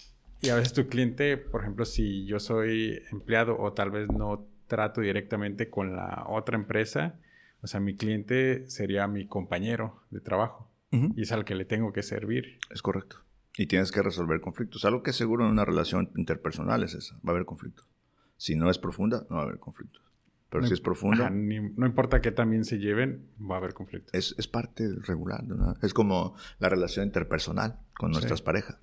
Y 0.42 0.50
a 0.50 0.56
veces 0.56 0.74
tu 0.74 0.88
cliente, 0.88 1.38
por 1.38 1.62
ejemplo, 1.62 1.86
si 1.86 2.26
yo 2.26 2.40
soy 2.40 3.00
empleado 3.12 3.58
o 3.60 3.74
tal 3.74 3.92
vez 3.92 4.12
no 4.12 4.48
trato 4.68 5.02
directamente 5.02 5.70
con 5.70 5.96
la 5.96 6.26
otra 6.28 6.56
empresa, 6.56 7.20
o 7.62 7.68
sea, 7.68 7.80
mi 7.80 7.96
cliente 7.96 8.68
sería 8.68 9.08
mi 9.08 9.28
compañero 9.28 10.02
de 10.10 10.20
trabajo 10.20 10.72
y 10.92 11.22
es 11.22 11.32
al 11.32 11.46
que 11.46 11.56
le 11.56 11.66
tengo 11.66 11.94
que 11.94 12.04
servir. 12.04 12.60
Es 12.70 12.82
correcto. 12.82 13.18
Y 13.56 13.68
tienes 13.68 13.92
que 13.92 14.02
resolver 14.02 14.42
conflictos. 14.42 14.84
Algo 14.84 15.04
que 15.04 15.14
seguro 15.14 15.46
en 15.46 15.52
una 15.52 15.64
relación 15.64 16.10
interpersonal 16.16 16.84
es 16.84 16.96
esa. 16.96 17.16
Va 17.18 17.30
a 17.30 17.32
haber 17.32 17.46
conflictos. 17.46 17.88
Si 18.36 18.56
no 18.56 18.70
es 18.70 18.78
profunda, 18.78 19.26
no 19.30 19.36
va 19.36 19.44
a 19.44 19.46
haber 19.46 19.60
conflictos. 19.60 20.02
Pero 20.50 20.66
si 20.66 20.74
es 20.74 20.82
profunda... 20.82 21.30
no 21.30 21.86
importa 21.86 22.20
que 22.20 22.32
también 22.32 22.66
se 22.66 22.78
lleven, 22.78 23.30
va 23.40 23.56
a 23.56 23.58
haber 23.60 23.74
conflictos. 23.74 24.14
Es, 24.14 24.36
es 24.38 24.48
parte 24.48 24.90
regular. 25.04 25.44
¿no? 25.46 25.76
Es 25.82 25.94
como 25.94 26.36
la 26.60 26.68
relación 26.68 27.06
interpersonal 27.06 27.80
con 27.94 28.12
nuestras 28.12 28.42
parejas. 28.42 28.78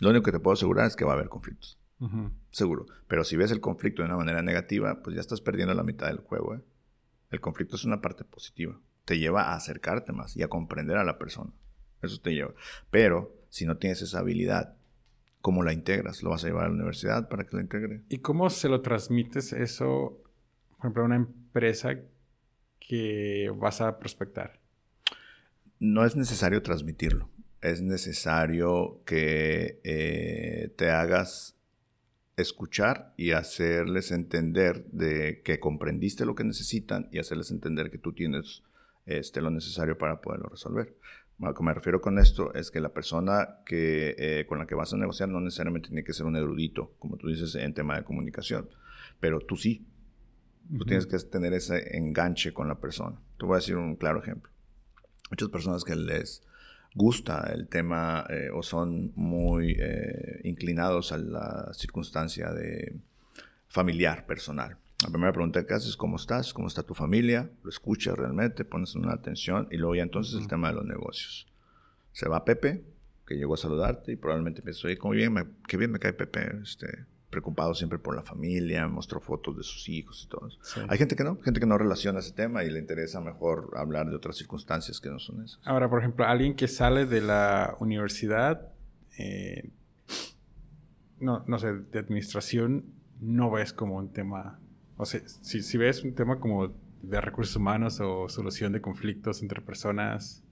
Lo 0.00 0.10
único 0.10 0.24
que 0.24 0.32
te 0.32 0.40
puedo 0.40 0.54
asegurar 0.54 0.86
es 0.86 0.96
que 0.96 1.04
va 1.04 1.12
a 1.12 1.14
haber 1.14 1.28
conflictos. 1.28 1.78
Seguro. 2.50 2.86
Pero 3.06 3.24
si 3.24 3.36
ves 3.36 3.50
el 3.50 3.60
conflicto 3.60 4.02
de 4.02 4.08
una 4.08 4.16
manera 4.16 4.42
negativa, 4.42 5.02
pues 5.02 5.14
ya 5.14 5.20
estás 5.20 5.42
perdiendo 5.42 5.74
la 5.74 5.82
mitad 5.82 6.06
del 6.06 6.18
juego. 6.18 6.54
¿eh? 6.54 6.60
El 7.30 7.40
conflicto 7.40 7.76
es 7.76 7.84
una 7.84 8.00
parte 8.00 8.24
positiva. 8.24 8.80
Te 9.04 9.18
lleva 9.18 9.42
a 9.42 9.54
acercarte 9.54 10.12
más 10.12 10.36
y 10.36 10.42
a 10.42 10.48
comprender 10.48 10.96
a 10.96 11.04
la 11.04 11.18
persona. 11.18 11.50
Eso 12.00 12.18
te 12.20 12.32
lleva. 12.32 12.54
Pero 12.90 13.34
si 13.50 13.66
no 13.66 13.76
tienes 13.76 14.00
esa 14.00 14.20
habilidad, 14.20 14.76
¿cómo 15.42 15.62
la 15.62 15.74
integras? 15.74 16.22
¿Lo 16.22 16.30
vas 16.30 16.44
a 16.44 16.48
llevar 16.48 16.64
a 16.64 16.68
la 16.68 16.74
universidad 16.74 17.28
para 17.28 17.44
que 17.44 17.56
la 17.56 17.62
integre? 17.62 18.02
¿Y 18.08 18.18
cómo 18.18 18.48
se 18.48 18.70
lo 18.70 18.80
transmites 18.80 19.52
eso, 19.52 20.22
por 20.70 20.78
ejemplo, 20.78 21.02
a 21.02 21.06
una 21.06 21.16
empresa 21.16 21.96
que 22.78 23.52
vas 23.56 23.82
a 23.82 23.98
prospectar? 23.98 24.58
No 25.78 26.04
es 26.04 26.16
necesario 26.16 26.62
transmitirlo 26.62 27.28
es 27.60 27.82
necesario 27.82 29.02
que 29.04 29.80
eh, 29.84 30.72
te 30.76 30.90
hagas 30.90 31.56
escuchar 32.36 33.12
y 33.16 33.32
hacerles 33.32 34.12
entender 34.12 34.86
de 34.86 35.42
que 35.42 35.60
comprendiste 35.60 36.24
lo 36.24 36.34
que 36.34 36.44
necesitan 36.44 37.08
y 37.12 37.18
hacerles 37.18 37.50
entender 37.50 37.90
que 37.90 37.98
tú 37.98 38.12
tienes 38.12 38.62
este, 39.04 39.42
lo 39.42 39.50
necesario 39.50 39.98
para 39.98 40.20
poderlo 40.20 40.48
resolver. 40.48 40.96
lo 41.38 41.54
que 41.54 41.62
me 41.62 41.74
refiero 41.74 42.00
con 42.00 42.18
esto 42.18 42.52
es 42.54 42.70
que 42.70 42.80
la 42.80 42.90
persona 42.90 43.60
que, 43.64 44.14
eh, 44.18 44.46
con 44.46 44.58
la 44.58 44.66
que 44.66 44.74
vas 44.74 44.92
a 44.92 44.96
negociar 44.96 45.28
no 45.28 45.40
necesariamente 45.40 45.88
tiene 45.88 46.04
que 46.04 46.12
ser 46.12 46.26
un 46.26 46.36
erudito, 46.36 46.94
como 46.98 47.16
tú 47.16 47.28
dices 47.28 47.54
en 47.54 47.74
tema 47.74 47.96
de 47.96 48.04
comunicación, 48.04 48.68
pero 49.20 49.40
tú 49.40 49.56
sí. 49.56 49.86
Tú 50.78 50.84
tienes 50.84 51.06
que 51.06 51.18
tener 51.18 51.52
ese 51.52 51.96
enganche 51.96 52.52
con 52.52 52.68
la 52.68 52.78
persona. 52.78 53.20
Te 53.36 53.44
voy 53.44 53.54
a 53.54 53.58
decir 53.58 53.74
un 53.74 53.96
claro 53.96 54.22
ejemplo. 54.22 54.52
Muchas 55.28 55.48
personas 55.48 55.82
que 55.82 55.96
les 55.96 56.44
gusta 56.94 57.50
el 57.52 57.68
tema 57.68 58.26
eh, 58.28 58.50
o 58.52 58.62
son 58.62 59.12
muy 59.14 59.76
eh, 59.78 60.40
inclinados 60.44 61.12
a 61.12 61.18
la 61.18 61.72
circunstancia 61.72 62.52
de 62.52 62.96
familiar, 63.68 64.26
personal. 64.26 64.76
La 65.02 65.08
primera 65.08 65.32
pregunta 65.32 65.64
que 65.64 65.72
haces 65.72 65.90
es 65.90 65.96
cómo 65.96 66.16
estás, 66.16 66.52
cómo 66.52 66.68
está 66.68 66.82
tu 66.82 66.94
familia, 66.94 67.48
lo 67.62 67.70
escuchas 67.70 68.16
realmente, 68.18 68.64
pones 68.64 68.94
una 68.94 69.12
atención 69.12 69.66
y 69.70 69.76
luego 69.76 69.94
ya 69.94 70.02
entonces 70.02 70.38
el 70.38 70.46
tema 70.46 70.68
de 70.68 70.74
los 70.74 70.84
negocios. 70.84 71.46
Se 72.12 72.28
va 72.28 72.44
Pepe, 72.44 72.84
que 73.26 73.36
llegó 73.36 73.54
a 73.54 73.56
saludarte 73.56 74.12
y 74.12 74.16
probablemente 74.16 74.60
piensas, 74.60 74.84
oye, 74.84 74.98
cómo 74.98 75.14
bien, 75.14 75.56
qué 75.66 75.76
bien 75.76 75.92
me 75.92 75.98
cae 75.98 76.12
Pepe, 76.12 76.56
este, 76.62 77.06
preocupado 77.30 77.74
siempre 77.74 77.98
por 77.98 78.16
la 78.16 78.22
familia, 78.22 78.86
mostró 78.88 79.20
fotos 79.20 79.56
de 79.56 79.62
sus 79.62 79.88
hijos 79.88 80.24
y 80.24 80.28
todo 80.28 80.48
eso. 80.48 80.58
Hay 80.88 80.98
gente 80.98 81.14
que 81.14 81.24
no, 81.24 81.40
gente 81.40 81.60
que 81.60 81.66
no 81.66 81.78
relaciona 81.78 82.18
ese 82.18 82.32
tema 82.32 82.64
y 82.64 82.70
le 82.70 82.80
interesa 82.80 83.20
mejor 83.20 83.70
hablar 83.76 84.08
de 84.10 84.16
otras 84.16 84.36
circunstancias 84.36 85.00
que 85.00 85.08
no 85.08 85.18
son 85.18 85.44
esas. 85.44 85.60
Ahora, 85.64 85.88
por 85.88 86.00
ejemplo, 86.00 86.26
alguien 86.26 86.54
que 86.54 86.68
sale 86.68 87.06
de 87.06 87.20
la 87.20 87.76
universidad, 87.78 88.72
eh, 89.16 89.70
no, 91.20 91.44
no 91.46 91.58
sé, 91.58 91.72
de 91.72 91.98
administración, 91.98 92.84
no 93.20 93.50
ves 93.50 93.72
como 93.72 93.96
un 93.96 94.12
tema, 94.12 94.58
o 94.96 95.04
sea, 95.04 95.20
si, 95.26 95.62
si 95.62 95.78
ves 95.78 96.02
un 96.02 96.14
tema 96.14 96.40
como 96.40 96.74
de 97.02 97.20
recursos 97.20 97.56
humanos 97.56 98.00
o 98.00 98.28
solución 98.28 98.72
de 98.72 98.80
conflictos 98.80 99.42
entre 99.42 99.60
personas, 99.60 100.42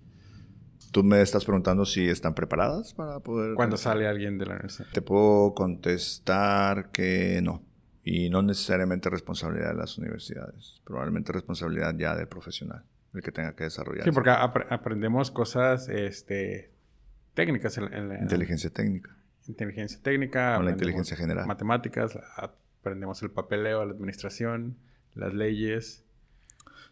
Tú 0.90 1.04
me 1.04 1.20
estás 1.20 1.44
preguntando 1.44 1.84
si 1.84 2.08
están 2.08 2.34
preparadas 2.34 2.94
para 2.94 3.20
poder... 3.20 3.54
Cuando 3.54 3.76
sale 3.76 4.06
alguien 4.06 4.38
de 4.38 4.46
la 4.46 4.52
universidad. 4.52 4.88
Te 4.92 5.02
puedo 5.02 5.54
contestar 5.54 6.90
que 6.90 7.40
no. 7.42 7.62
Y 8.04 8.30
no 8.30 8.42
necesariamente 8.42 9.10
responsabilidad 9.10 9.70
de 9.70 9.76
las 9.76 9.98
universidades. 9.98 10.80
Probablemente 10.84 11.32
responsabilidad 11.32 11.94
ya 11.98 12.16
del 12.16 12.26
profesional, 12.26 12.84
el 13.12 13.22
que 13.22 13.32
tenga 13.32 13.54
que 13.54 13.64
desarrollar. 13.64 14.04
Sí, 14.04 14.12
porque 14.12 14.30
aprendemos 14.30 15.30
cosas 15.30 15.90
este, 15.90 16.72
técnicas. 17.34 17.76
En, 17.76 18.08
la, 18.08 18.18
inteligencia 18.18 18.70
técnica. 18.70 19.14
Inteligencia 19.46 20.00
técnica. 20.02 20.56
Con 20.56 20.64
la 20.64 20.70
inteligencia 20.70 21.18
general. 21.18 21.46
Matemáticas. 21.46 22.18
Aprendemos 22.80 23.22
el 23.22 23.30
papeleo, 23.30 23.84
la 23.84 23.92
administración, 23.92 24.78
las 25.14 25.34
leyes. 25.34 26.04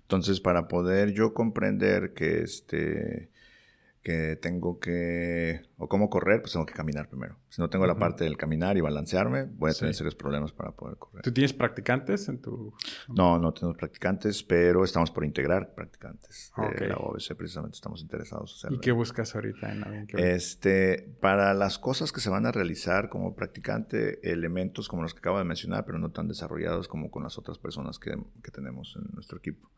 Entonces, 0.03 0.41
para 0.41 0.69
poder 0.69 1.13
yo 1.13 1.33
comprender 1.33 2.13
que 2.13 2.43
este 2.43 3.31
que 4.07 4.37
tengo 4.37 4.79
que, 4.79 5.63
o 5.79 5.89
cómo 5.89 6.09
correr, 6.09 6.41
pues 6.41 6.53
tengo 6.53 6.65
que 6.65 6.75
caminar 6.75 7.09
primero. 7.09 7.41
Si 7.49 7.61
no 7.61 7.69
tengo 7.69 7.89
la 7.89 7.99
parte 7.99 8.23
del 8.23 8.37
caminar 8.37 8.77
y 8.77 8.81
balancearme, 8.81 9.47
voy 9.47 9.73
a 9.73 9.75
tener 9.75 9.95
serios 9.95 10.15
problemas 10.15 10.53
para 10.53 10.71
poder 10.71 10.97
correr. 10.97 11.25
¿Tú 11.25 11.33
tienes 11.33 11.53
practicantes 11.53 12.29
en 12.29 12.41
tu...? 12.41 12.73
No, 13.09 13.41
no 13.41 13.53
tenemos 13.53 13.77
practicantes, 13.77 14.45
pero 14.45 14.85
estamos 14.85 15.11
por 15.11 15.25
integrar 15.25 15.75
practicantes. 15.75 16.53
De 16.79 16.87
la 16.87 16.99
OBC 16.99 17.35
precisamente 17.35 17.75
estamos 17.75 18.01
interesados 18.01 18.53
en 18.53 18.57
hacerlo. 18.59 18.77
¿Y 18.77 18.81
qué 18.81 18.93
buscas 18.93 19.35
ahorita 19.35 19.73
en 19.73 19.81
la 19.81 20.07
Este, 20.19 21.17
para 21.21 21.53
las 21.53 21.81
cosas 21.81 22.13
que 22.13 22.21
se 22.21 22.31
van 22.31 22.47
a 22.47 22.53
realizar 22.53 23.09
como 23.09 23.35
practicante, 23.35 24.21
elementos 24.31 24.87
como 24.87 25.03
los 25.03 25.15
que 25.15 25.19
acabo 25.19 25.39
de 25.39 25.45
mencionar, 25.45 25.85
pero 25.85 25.99
no 25.99 26.13
tan 26.13 26.29
desarrollados 26.29 26.87
como 26.87 27.11
con 27.11 27.25
las 27.25 27.39
otras 27.39 27.59
personas 27.59 27.99
que, 27.99 28.17
que 28.41 28.53
tenemos 28.53 28.97
en 28.97 29.13
nuestro 29.15 29.39
equipo. 29.39 29.69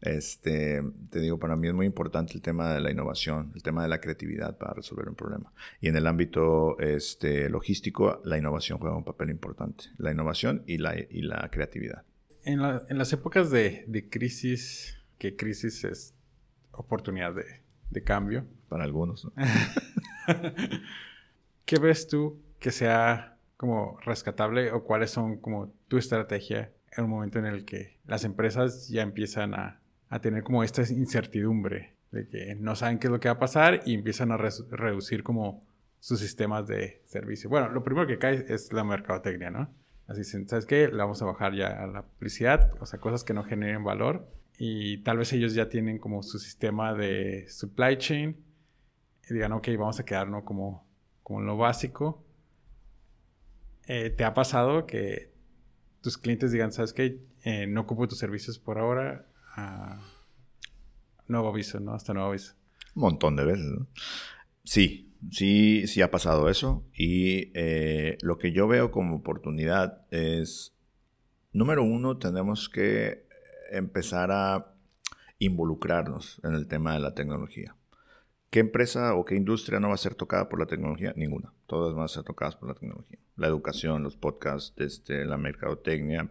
Este, 0.00 0.82
te 1.10 1.20
digo, 1.20 1.38
para 1.38 1.54
mí 1.56 1.68
es 1.68 1.74
muy 1.74 1.86
importante 1.86 2.34
el 2.34 2.42
tema 2.42 2.74
de 2.74 2.80
la 2.80 2.90
innovación, 2.90 3.52
el 3.54 3.62
tema 3.62 3.71
de 3.80 3.88
la 3.88 4.00
creatividad 4.00 4.58
para 4.58 4.74
resolver 4.74 5.08
un 5.08 5.14
problema. 5.14 5.50
Y 5.80 5.88
en 5.88 5.96
el 5.96 6.06
ámbito 6.06 6.78
este, 6.78 7.48
logístico, 7.48 8.20
la 8.24 8.36
innovación 8.36 8.78
juega 8.78 8.94
un 8.94 9.04
papel 9.04 9.30
importante. 9.30 9.84
La 9.96 10.10
innovación 10.10 10.62
y 10.66 10.76
la, 10.76 10.94
y 10.98 11.22
la 11.22 11.48
creatividad. 11.50 12.04
En, 12.44 12.60
en 12.60 12.98
las 12.98 13.12
épocas 13.14 13.50
de, 13.50 13.84
de, 13.86 14.10
crisis, 14.10 14.98
que 15.16 15.36
crisis 15.36 15.84
es 15.84 16.14
oportunidad 16.72 17.34
de, 17.34 17.62
de 17.88 18.02
cambio. 18.02 18.44
Para 18.68 18.84
algunos. 18.84 19.26
¿Qué 21.64 21.78
ves 21.78 22.08
tú 22.08 22.42
que 22.58 22.70
sea 22.70 23.38
como 23.56 23.98
rescatable 24.00 24.72
o 24.72 24.84
cuáles 24.84 25.10
son 25.10 25.38
como 25.38 25.72
tu 25.88 25.96
estrategia 25.96 26.72
en 26.96 27.04
un 27.04 27.10
momento 27.10 27.38
en 27.38 27.46
el 27.46 27.64
que 27.64 27.98
las 28.06 28.24
empresas 28.24 28.88
ya 28.88 29.02
empiezan 29.02 29.54
a, 29.54 29.80
a 30.08 30.20
tener 30.20 30.42
como 30.42 30.62
esta 30.62 30.82
incertidumbre 30.82 31.94
de 32.12 32.26
que 32.26 32.54
no 32.54 32.76
saben 32.76 32.98
qué 32.98 33.08
es 33.08 33.10
lo 33.10 33.18
que 33.18 33.28
va 33.28 33.34
a 33.34 33.38
pasar 33.38 33.80
y 33.84 33.94
empiezan 33.94 34.30
a 34.30 34.36
reducir 34.36 35.22
como 35.22 35.66
sus 35.98 36.20
sistemas 36.20 36.66
de 36.66 37.02
servicio. 37.06 37.48
Bueno, 37.48 37.70
lo 37.70 37.82
primero 37.82 38.06
que 38.06 38.18
cae 38.18 38.44
es 38.48 38.72
la 38.72 38.84
mercadotecnia, 38.84 39.50
¿no? 39.50 39.74
Así, 40.06 40.24
¿sabes 40.24 40.66
qué? 40.66 40.88
Le 40.88 40.96
vamos 40.96 41.22
a 41.22 41.24
bajar 41.24 41.54
ya 41.54 41.82
a 41.82 41.86
la 41.86 42.02
publicidad, 42.02 42.72
o 42.80 42.86
sea, 42.86 43.00
cosas 43.00 43.24
que 43.24 43.32
no 43.32 43.44
generen 43.44 43.82
valor. 43.82 44.28
Y 44.58 44.98
tal 44.98 45.18
vez 45.18 45.32
ellos 45.32 45.54
ya 45.54 45.68
tienen 45.68 45.98
como 45.98 46.22
su 46.22 46.38
sistema 46.38 46.92
de 46.92 47.46
supply 47.48 47.96
chain 47.96 48.36
y 49.28 49.34
digan, 49.34 49.52
ok, 49.52 49.68
vamos 49.78 49.98
a 50.00 50.04
quedarnos 50.04 50.44
como, 50.44 50.86
como 51.22 51.40
lo 51.40 51.56
básico. 51.56 52.22
Eh, 53.86 54.10
¿Te 54.10 54.24
ha 54.24 54.34
pasado 54.34 54.86
que 54.86 55.32
tus 56.02 56.18
clientes 56.18 56.52
digan, 56.52 56.72
sabes 56.72 56.92
qué? 56.92 57.20
Eh, 57.44 57.66
no 57.66 57.82
ocupo 57.82 58.06
tus 58.06 58.18
servicios 58.18 58.58
por 58.58 58.78
ahora. 58.78 59.24
Uh, 59.56 60.11
nuevo 61.28 61.48
aviso, 61.48 61.80
¿no? 61.80 61.94
Hasta 61.94 62.12
nuevo 62.14 62.30
aviso. 62.30 62.54
Un 62.94 63.02
montón 63.02 63.36
de 63.36 63.44
veces, 63.44 63.66
¿no? 63.66 63.86
Sí, 64.64 65.12
sí, 65.30 65.86
sí 65.86 66.02
ha 66.02 66.10
pasado 66.10 66.48
eso. 66.48 66.84
Y 66.94 67.50
eh, 67.54 68.18
lo 68.22 68.38
que 68.38 68.52
yo 68.52 68.68
veo 68.68 68.90
como 68.90 69.16
oportunidad 69.16 70.06
es, 70.10 70.74
número 71.52 71.82
uno, 71.82 72.18
tenemos 72.18 72.68
que 72.68 73.26
empezar 73.70 74.30
a 74.30 74.74
involucrarnos 75.38 76.40
en 76.44 76.54
el 76.54 76.66
tema 76.68 76.94
de 76.94 77.00
la 77.00 77.14
tecnología. 77.14 77.76
¿Qué 78.50 78.60
empresa 78.60 79.14
o 79.14 79.24
qué 79.24 79.34
industria 79.34 79.80
no 79.80 79.88
va 79.88 79.94
a 79.94 79.98
ser 79.98 80.14
tocada 80.14 80.48
por 80.48 80.60
la 80.60 80.66
tecnología? 80.66 81.14
Ninguna. 81.16 81.52
Todas 81.66 81.94
van 81.94 82.04
a 82.04 82.08
ser 82.08 82.22
tocadas 82.22 82.54
por 82.54 82.68
la 82.68 82.74
tecnología. 82.74 83.18
La 83.36 83.46
educación, 83.46 84.02
los 84.02 84.16
podcasts, 84.16 84.74
este, 84.76 85.24
la 85.24 85.38
mercadotecnia, 85.38 86.28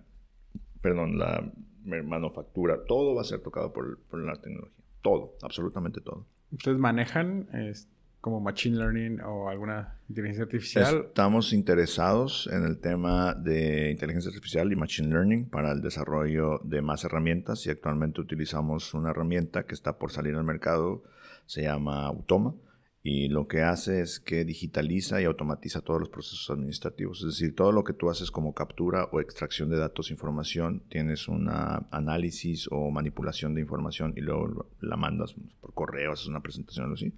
perdón, 0.82 1.18
la 1.18 1.52
manufactura, 1.84 2.86
todo 2.86 3.16
va 3.16 3.22
a 3.22 3.26
ser 3.26 3.42
tocado 3.42 3.74
por, 3.74 4.00
por 4.04 4.24
la 4.24 4.40
tecnología. 4.40 4.81
Todo, 5.02 5.36
absolutamente 5.42 6.02
todo. 6.02 6.26
¿Ustedes 6.52 6.78
manejan 6.78 7.48
como 8.20 8.40
Machine 8.40 8.78
Learning 8.78 9.22
o 9.22 9.50
alguna 9.50 9.98
inteligencia 10.10 10.44
artificial? 10.44 11.06
Estamos 11.08 11.54
interesados 11.54 12.48
en 12.52 12.64
el 12.66 12.80
tema 12.80 13.34
de 13.34 13.90
inteligencia 13.90 14.30
artificial 14.30 14.72
y 14.72 14.76
Machine 14.76 15.10
Learning 15.10 15.50
para 15.50 15.72
el 15.72 15.82
desarrollo 15.82 16.60
de 16.64 16.82
más 16.82 17.04
herramientas 17.04 17.66
y 17.66 17.70
actualmente 17.70 18.22
utilizamos 18.22 18.94
una 18.94 19.10
herramienta 19.12 19.64
que 19.64 19.74
está 19.74 19.98
por 19.98 20.12
salir 20.12 20.36
al 20.36 20.44
mercado, 20.44 21.04
se 21.46 21.64
llama 21.64 22.06
Automa 22.06 22.54
y 23.04 23.30
lo 23.30 23.48
que 23.48 23.62
hace 23.62 24.02
es 24.02 24.20
que 24.20 24.46
digitaliza 24.46 25.22
y 25.22 25.26
automatiza 25.26 25.82
todos 25.82 26.00
los 26.00 26.10
procesos 26.10 26.50
administrativos. 26.52 27.20
Es 27.22 27.26
decir, 27.28 27.56
todo 27.56 27.72
lo 27.72 27.84
que 27.84 27.94
tú 27.94 28.10
haces 28.10 28.30
como 28.30 28.54
captura 28.54 29.06
o 29.12 29.20
extracción 29.20 29.70
de 29.70 29.78
datos, 29.78 30.12
información, 30.12 30.84
tienes 30.90 31.28
un 31.28 31.50
análisis 31.50 32.68
o 32.72 32.92
manipulación 32.92 33.56
de 33.56 33.62
información 33.62 34.14
y 34.16 34.22
luego 34.22 34.68
la 34.80 34.98
mandas 34.98 35.36
por 35.60 35.74
correo, 35.74 36.12
haces 36.12 36.28
una 36.28 36.42
presentación 36.42 36.92
o 36.92 36.94
así 36.94 37.14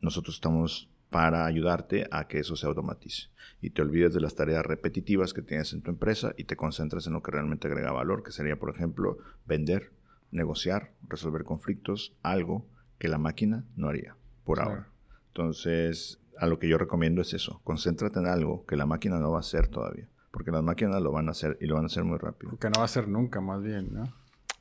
nosotros 0.00 0.36
estamos 0.36 0.88
para 1.10 1.46
ayudarte 1.46 2.06
a 2.10 2.26
que 2.26 2.38
eso 2.38 2.56
se 2.56 2.66
automatice 2.66 3.28
y 3.60 3.70
te 3.70 3.82
olvides 3.82 4.12
de 4.12 4.20
las 4.20 4.34
tareas 4.34 4.64
repetitivas 4.66 5.32
que 5.32 5.42
tienes 5.42 5.72
en 5.72 5.82
tu 5.82 5.90
empresa 5.90 6.34
y 6.36 6.44
te 6.44 6.56
concentres 6.56 7.06
en 7.06 7.14
lo 7.14 7.22
que 7.22 7.30
realmente 7.30 7.68
agrega 7.68 7.92
valor, 7.92 8.22
que 8.22 8.32
sería, 8.32 8.58
por 8.58 8.70
ejemplo, 8.70 9.18
vender, 9.46 9.92
negociar, 10.30 10.92
resolver 11.08 11.44
conflictos, 11.44 12.14
algo 12.22 12.66
que 12.98 13.08
la 13.08 13.18
máquina 13.18 13.64
no 13.76 13.88
haría 13.88 14.16
por 14.44 14.60
ahora. 14.60 14.95
Entonces, 15.36 16.18
a 16.38 16.46
lo 16.46 16.58
que 16.58 16.66
yo 16.66 16.78
recomiendo 16.78 17.20
es 17.20 17.34
eso, 17.34 17.60
concéntrate 17.62 18.18
en 18.20 18.26
algo 18.26 18.64
que 18.64 18.74
la 18.74 18.86
máquina 18.86 19.18
no 19.18 19.32
va 19.32 19.38
a 19.38 19.40
hacer 19.40 19.68
todavía, 19.68 20.08
porque 20.30 20.50
las 20.50 20.62
máquinas 20.62 21.02
lo 21.02 21.12
van 21.12 21.28
a 21.28 21.32
hacer 21.32 21.58
y 21.60 21.66
lo 21.66 21.74
van 21.74 21.84
a 21.84 21.86
hacer 21.86 22.04
muy 22.04 22.16
rápido. 22.16 22.56
Que 22.58 22.68
no 22.68 22.76
va 22.76 22.82
a 22.82 22.84
hacer 22.86 23.06
nunca, 23.06 23.42
más 23.42 23.62
bien, 23.62 23.92
¿no? 23.92 24.04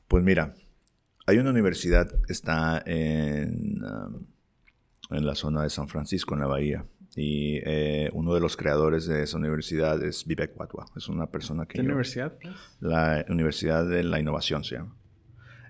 Pues 0.10 0.22
mira, 0.22 0.54
hay 1.26 1.38
una 1.38 1.52
universidad, 1.52 2.12
está 2.28 2.84
en... 2.86 3.82
Um, 3.84 4.26
en 5.12 5.24
la 5.24 5.36
zona 5.36 5.62
de 5.62 5.70
San 5.70 5.88
Francisco, 5.88 6.34
en 6.34 6.40
la 6.40 6.48
bahía. 6.48 6.84
Y 7.16 7.60
eh, 7.64 8.10
uno 8.14 8.34
de 8.34 8.40
los 8.40 8.58
creadores 8.58 9.06
de 9.06 9.22
esa 9.22 9.38
universidad 9.38 10.04
es 10.04 10.26
Vivek 10.26 10.60
Wadhwa. 10.60 10.88
Es 10.96 11.08
una 11.10 11.28
persona 11.28 11.68
que... 11.68 11.76
¿Qué 11.76 11.82
universidad? 11.82 12.34
La 12.80 13.24
Universidad 13.30 13.88
de 13.88 14.04
la 14.04 14.20
Innovación 14.20 14.64
se 14.64 14.78
llama. 14.78 14.96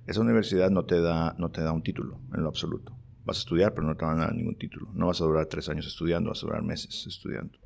Esa 0.07 0.21
universidad 0.21 0.69
no 0.69 0.85
te, 0.85 1.01
da, 1.01 1.35
no 1.37 1.51
te 1.51 1.61
da 1.61 1.73
un 1.73 1.83
título 1.83 2.21
en 2.33 2.43
lo 2.43 2.47
absoluto. 2.47 2.97
Vas 3.25 3.37
a 3.37 3.39
estudiar, 3.39 3.73
pero 3.73 3.87
no 3.87 3.95
te 3.95 4.05
van 4.05 4.19
a 4.19 4.25
dar 4.25 4.35
ningún 4.35 4.55
título. 4.55 4.89
No 4.93 5.07
vas 5.07 5.19
a 5.19 5.25
durar 5.25 5.47
tres 5.47 5.67
años 5.67 5.87
estudiando, 5.87 6.29
vas 6.29 6.43
a 6.43 6.47
durar 6.47 6.61
meses 6.61 7.05
estudiando. 7.07 7.57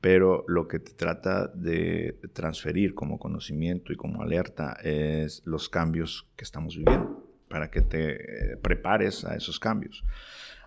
Pero 0.00 0.44
lo 0.48 0.66
que 0.66 0.78
te 0.78 0.92
trata 0.92 1.46
de 1.48 2.18
transferir 2.32 2.94
como 2.94 3.18
conocimiento 3.18 3.92
y 3.92 3.96
como 3.96 4.22
alerta 4.22 4.72
es 4.82 5.42
los 5.44 5.68
cambios 5.68 6.26
que 6.36 6.44
estamos 6.44 6.76
viviendo, 6.76 7.24
para 7.48 7.70
que 7.70 7.82
te 7.82 8.52
eh, 8.52 8.56
prepares 8.56 9.24
a 9.24 9.36
esos 9.36 9.60
cambios. 9.60 10.04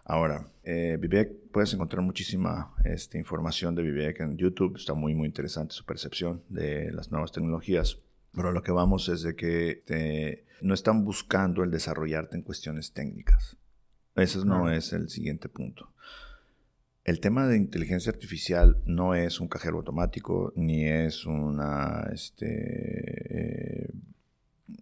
Ahora, 0.05 0.45
eh, 0.63 0.97
Vivek, 0.99 1.49
puedes 1.51 1.73
encontrar 1.73 2.03
muchísima 2.03 2.73
este, 2.85 3.17
información 3.17 3.73
de 3.75 3.83
Vivek 3.83 4.19
en 4.21 4.37
YouTube. 4.37 4.77
Está 4.77 4.93
muy, 4.93 5.15
muy 5.15 5.27
interesante 5.27 5.73
su 5.73 5.85
percepción 5.85 6.43
de 6.49 6.91
las 6.91 7.11
nuevas 7.11 7.31
tecnologías. 7.31 7.99
Pero 8.33 8.51
lo 8.51 8.61
que 8.61 8.71
vamos 8.71 9.09
es 9.09 9.21
de 9.21 9.35
que 9.35 10.43
no 10.61 10.73
están 10.73 11.03
buscando 11.03 11.63
el 11.63 11.71
desarrollarte 11.71 12.35
en 12.35 12.43
cuestiones 12.43 12.93
técnicas. 12.93 13.57
Ese 14.15 14.45
no 14.45 14.69
es 14.69 14.93
el 14.93 15.09
siguiente 15.09 15.49
punto. 15.49 15.89
El 17.03 17.19
tema 17.19 17.47
de 17.47 17.57
inteligencia 17.57 18.11
artificial 18.11 18.77
no 18.85 19.13
es 19.13 19.41
un 19.41 19.47
cajero 19.49 19.77
automático, 19.77 20.53
ni 20.55 20.85
es 20.85 21.25
una 21.25 22.07
este, 22.13 23.83
eh, 23.85 23.89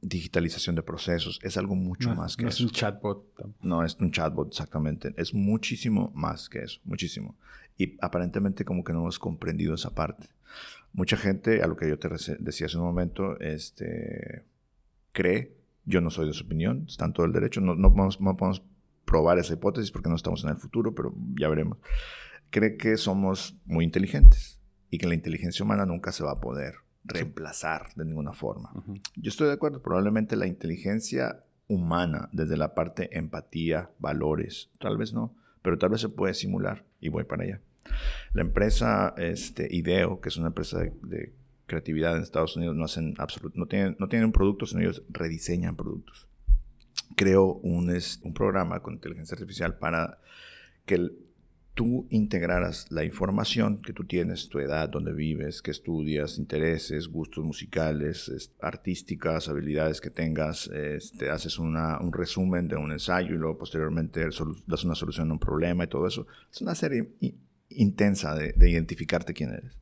digitalización 0.01 0.75
de 0.75 0.83
procesos, 0.83 1.39
es 1.41 1.57
algo 1.57 1.75
mucho 1.75 2.13
más 2.13 2.37
que 2.37 2.45
eso. 2.45 2.49
No 2.49 2.49
es 2.49 2.61
un 2.61 2.69
chatbot. 2.69 3.25
No 3.61 3.83
es 3.83 3.95
un 3.99 4.11
chatbot, 4.11 4.49
exactamente. 4.49 5.13
Es 5.17 5.33
muchísimo 5.33 6.11
más 6.13 6.47
que 6.47 6.59
eso, 6.59 6.79
muchísimo. 6.83 7.35
Y 7.77 7.97
aparentemente 8.01 8.65
como 8.65 8.83
que 8.83 8.93
no 8.93 8.99
hemos 8.99 9.17
comprendido 9.17 9.73
esa 9.73 9.95
parte. 9.95 10.27
Mucha 10.93 11.17
gente, 11.17 11.63
a 11.63 11.67
lo 11.67 11.75
que 11.75 11.89
yo 11.89 11.97
te 11.97 12.09
decía 12.39 12.67
hace 12.67 12.77
un 12.77 12.83
momento, 12.83 13.39
este, 13.39 14.43
cree, 15.11 15.55
yo 15.85 16.01
no 16.01 16.09
soy 16.11 16.27
de 16.27 16.33
su 16.33 16.43
opinión, 16.43 16.85
está 16.87 17.05
en 17.05 17.13
todo 17.13 17.25
el 17.25 17.31
derecho, 17.31 17.61
no, 17.61 17.73
no, 17.73 17.93
podemos, 17.93 18.21
no 18.21 18.37
podemos 18.37 18.61
probar 19.11 19.37
esa 19.39 19.53
hipótesis 19.53 19.91
porque 19.91 20.07
no 20.07 20.15
estamos 20.15 20.41
en 20.45 20.51
el 20.51 20.55
futuro, 20.55 20.95
pero 20.95 21.13
ya 21.37 21.49
veremos. 21.49 21.77
Cree 22.49 22.77
que 22.77 22.95
somos 22.95 23.57
muy 23.65 23.83
inteligentes 23.83 24.57
y 24.89 24.99
que 24.99 25.05
la 25.05 25.15
inteligencia 25.15 25.65
humana 25.65 25.85
nunca 25.85 26.13
se 26.13 26.23
va 26.23 26.31
a 26.31 26.39
poder 26.39 26.75
reemplazar 27.03 27.87
de 27.97 28.05
ninguna 28.05 28.31
forma. 28.31 28.71
Yo 29.17 29.27
estoy 29.27 29.47
de 29.47 29.53
acuerdo, 29.53 29.81
probablemente 29.81 30.37
la 30.37 30.47
inteligencia 30.47 31.43
humana, 31.67 32.29
desde 32.31 32.55
la 32.55 32.73
parte 32.73 33.17
empatía, 33.17 33.89
valores, 33.99 34.69
tal 34.79 34.97
vez 34.97 35.13
no, 35.13 35.35
pero 35.61 35.77
tal 35.77 35.89
vez 35.89 35.99
se 35.99 36.07
puede 36.07 36.33
simular 36.33 36.85
y 37.01 37.09
voy 37.09 37.25
para 37.25 37.43
allá. 37.43 37.59
La 38.31 38.43
empresa 38.43 39.13
este, 39.17 39.67
IDEO, 39.69 40.21
que 40.21 40.29
es 40.29 40.37
una 40.37 40.47
empresa 40.47 40.79
de, 40.79 41.33
creatividad 41.65 42.15
en 42.15 42.23
Estados 42.23 42.55
Unidos, 42.55 42.77
no 42.77 42.85
hacen 42.85 43.15
absoluto, 43.17 43.59
no 43.59 43.65
tienen, 43.65 43.97
no 43.99 44.07
tienen 44.07 44.31
productos, 44.31 44.69
sino 44.69 44.83
ellos 44.83 45.03
rediseñan 45.09 45.75
productos. 45.75 46.30
Creo 47.15 47.53
un, 47.55 47.89
un 48.23 48.33
programa 48.33 48.81
con 48.81 48.93
inteligencia 48.93 49.35
artificial 49.35 49.77
para 49.77 50.19
que 50.85 50.95
el, 50.95 51.17
tú 51.73 52.05
integraras 52.09 52.91
la 52.91 53.03
información 53.03 53.81
que 53.81 53.93
tú 53.93 54.03
tienes, 54.03 54.49
tu 54.49 54.59
edad, 54.59 54.89
dónde 54.89 55.13
vives, 55.13 55.61
qué 55.61 55.71
estudias, 55.71 56.37
intereses, 56.37 57.07
gustos 57.07 57.43
musicales, 57.43 58.49
artísticas, 58.59 59.47
habilidades 59.47 60.01
que 60.01 60.09
tengas, 60.09 60.67
este, 60.67 61.29
haces 61.29 61.57
un 61.59 61.75
resumen 62.11 62.67
de 62.67 62.75
un 62.75 62.91
ensayo 62.91 63.33
y 63.33 63.37
luego 63.37 63.57
posteriormente 63.57 64.25
das 64.67 64.83
una 64.83 64.95
solución 64.95 65.29
a 65.29 65.33
un 65.33 65.39
problema 65.39 65.85
y 65.85 65.87
todo 65.87 66.07
eso. 66.07 66.27
Es 66.51 66.61
una 66.61 66.75
serie 66.75 67.13
intensa 67.69 68.35
de, 68.35 68.53
identificarte 68.69 69.33
quién 69.33 69.51
eres. 69.51 69.77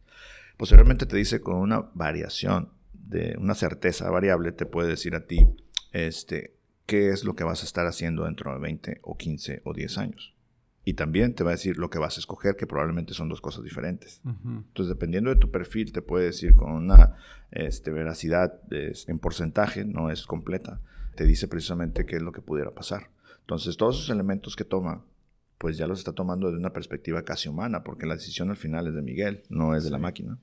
Posteriormente 0.57 1.05
te 1.05 1.17
dice 1.17 1.41
con 1.41 1.55
una 1.55 1.89
variación, 1.93 2.69
de 2.93 3.35
una 3.39 3.55
certeza 3.55 4.09
variable, 4.11 4.51
te 4.51 4.67
puede 4.67 4.89
decir 4.89 5.15
a 5.15 5.25
ti 5.25 5.39
este, 5.93 6.58
qué 6.89 7.09
es 7.11 7.23
lo 7.23 7.35
que 7.35 7.43
vas 7.43 7.61
a 7.61 7.65
estar 7.65 7.85
haciendo 7.85 8.25
dentro 8.25 8.51
de 8.51 8.59
20 8.59 8.99
o 9.03 9.15
15 9.15 9.61
o 9.63 9.73
10 9.73 9.97
años 9.99 10.33
y 10.89 10.95
también 10.95 11.35
te 11.35 11.43
va 11.43 11.51
a 11.51 11.53
decir 11.53 11.77
lo 11.77 11.91
que 11.91 11.99
vas 11.99 12.17
a 12.17 12.19
escoger, 12.19 12.55
que 12.55 12.65
probablemente 12.65 13.13
son 13.13 13.29
dos 13.29 13.41
cosas 13.41 13.63
diferentes. 13.63 14.21
Entonces, 14.25 14.87
dependiendo 14.87 15.29
de 15.29 15.35
tu 15.35 15.51
perfil, 15.51 15.91
te 15.91 16.01
puede 16.01 16.25
decir 16.25 16.55
con 16.55 16.71
una 16.71 17.15
este, 17.51 17.91
veracidad 17.91 18.59
este, 18.71 19.11
en 19.11 19.19
porcentaje, 19.19 19.85
no 19.85 20.09
es 20.09 20.25
completa, 20.25 20.81
te 21.15 21.25
dice 21.25 21.47
precisamente 21.47 22.07
qué 22.07 22.15
es 22.15 22.23
lo 22.23 22.31
que 22.31 22.41
pudiera 22.41 22.71
pasar. 22.71 23.11
Entonces, 23.41 23.77
todos 23.77 23.97
esos 23.97 24.09
elementos 24.09 24.55
que 24.55 24.63
toma, 24.63 25.03
pues 25.59 25.77
ya 25.77 25.87
los 25.87 25.99
está 25.99 26.13
tomando 26.13 26.47
desde 26.47 26.57
una 26.57 26.71
perspectiva 26.71 27.23
casi 27.23 27.49
humana, 27.49 27.83
porque 27.83 28.05
la 28.05 28.15
decisión 28.15 28.49
al 28.49 28.55
final 28.55 28.87
es 28.87 28.95
de 28.95 29.01
Miguel, 29.01 29.43
no 29.49 29.75
es 29.75 29.83
de 29.83 29.91
la 29.91 29.97
máquina. 29.97 30.39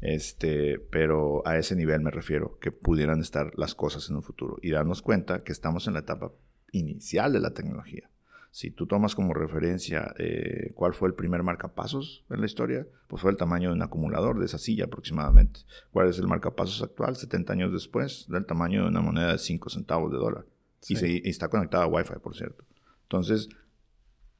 Este, 0.00 0.80
pero 0.90 1.46
a 1.46 1.56
ese 1.56 1.76
nivel 1.76 2.00
me 2.00 2.10
refiero, 2.10 2.58
que 2.58 2.72
pudieran 2.72 3.20
estar 3.20 3.52
las 3.56 3.76
cosas 3.76 4.10
en 4.10 4.16
un 4.16 4.24
futuro 4.24 4.58
y 4.60 4.72
darnos 4.72 5.02
cuenta 5.02 5.44
que 5.44 5.52
estamos 5.52 5.86
en 5.86 5.94
la 5.94 6.00
etapa 6.00 6.32
inicial 6.72 7.32
de 7.32 7.40
la 7.40 7.52
tecnología 7.52 8.10
Si 8.50 8.72
tú 8.72 8.88
tomas 8.88 9.14
como 9.14 9.34
referencia 9.34 10.12
eh, 10.18 10.72
cuál 10.74 10.94
fue 10.94 11.08
el 11.08 11.14
primer 11.14 11.44
marcapasos 11.44 12.24
en 12.28 12.40
la 12.40 12.46
historia, 12.46 12.88
pues 13.06 13.22
fue 13.22 13.30
el 13.30 13.36
tamaño 13.36 13.68
de 13.68 13.76
un 13.76 13.82
acumulador 13.82 14.40
de 14.40 14.46
esa 14.46 14.58
silla 14.58 14.86
aproximadamente. 14.86 15.60
¿Cuál 15.92 16.08
es 16.08 16.18
el 16.18 16.26
marcapasos 16.26 16.82
actual? 16.82 17.14
70 17.14 17.52
años 17.52 17.72
después, 17.72 18.26
del 18.28 18.46
tamaño 18.46 18.82
de 18.82 18.88
una 18.88 19.00
moneda 19.00 19.30
de 19.30 19.38
5 19.38 19.70
centavos 19.70 20.10
de 20.10 20.18
dólar. 20.18 20.44
Y, 20.88 20.96
se, 20.96 21.08
y 21.08 21.28
está 21.28 21.48
conectada 21.48 21.84
a 21.84 21.88
Wi-Fi, 21.88 22.18
por 22.20 22.34
cierto. 22.34 22.64
Entonces, 23.02 23.48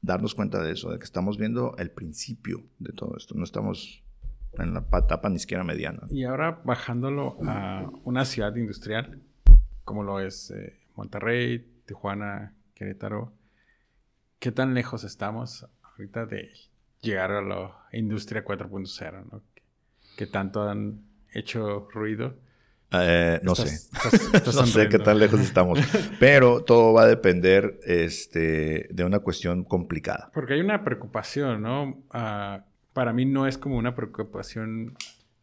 darnos 0.01 0.35
cuenta 0.35 0.61
de 0.61 0.71
eso, 0.71 0.91
de 0.91 0.97
que 0.97 1.03
estamos 1.03 1.37
viendo 1.37 1.75
el 1.77 1.91
principio 1.91 2.63
de 2.79 2.93
todo 2.93 3.15
esto. 3.17 3.35
No 3.35 3.43
estamos 3.43 4.03
en 4.53 4.73
la 4.73 4.79
etapa 4.79 5.29
ni 5.29 5.39
siquiera 5.39 5.63
mediana. 5.63 6.03
Y 6.09 6.23
ahora 6.23 6.61
bajándolo 6.63 7.37
a 7.45 7.89
una 8.03 8.25
ciudad 8.25 8.55
industrial, 8.55 9.21
como 9.83 10.03
lo 10.03 10.19
es 10.19 10.51
eh, 10.51 10.79
Monterrey, 10.95 11.81
Tijuana, 11.85 12.53
Querétaro, 12.73 13.33
¿qué 14.39 14.51
tan 14.51 14.73
lejos 14.73 15.03
estamos 15.03 15.67
ahorita 15.83 16.25
de 16.25 16.51
llegar 17.01 17.31
a 17.31 17.41
la 17.41 17.71
industria 17.91 18.43
4.0? 18.43 19.25
¿no? 19.31 19.41
¿Qué 20.17 20.27
tanto 20.27 20.67
han 20.67 21.01
hecho 21.31 21.87
ruido? 21.91 22.35
Eh, 22.91 23.39
no 23.43 23.55
sé. 23.55 23.89
no 24.45 24.65
sé 24.65 24.89
qué 24.89 24.99
tan 24.99 25.19
lejos 25.19 25.39
estamos. 25.41 25.79
Pero 26.19 26.63
todo 26.63 26.93
va 26.93 27.03
a 27.03 27.07
depender 27.07 27.79
este, 27.83 28.87
de 28.89 29.03
una 29.03 29.19
cuestión 29.19 29.63
complicada. 29.63 30.31
Porque 30.33 30.53
hay 30.53 30.61
una 30.61 30.83
preocupación, 30.83 31.61
¿no? 31.61 32.03
Ah, 32.11 32.65
para 32.93 33.13
mí 33.13 33.25
no 33.25 33.47
es 33.47 33.57
como 33.57 33.77
una 33.77 33.95
preocupación 33.95 34.95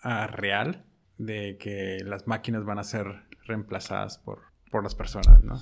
ah, 0.02 0.26
real 0.26 0.84
de 1.18 1.56
que 1.58 1.98
las 2.04 2.26
máquinas 2.26 2.64
van 2.64 2.78
a 2.78 2.84
ser 2.84 3.06
reemplazadas 3.46 4.18
por, 4.18 4.40
por 4.70 4.82
las 4.82 4.94
personas, 4.94 5.42
¿no? 5.44 5.60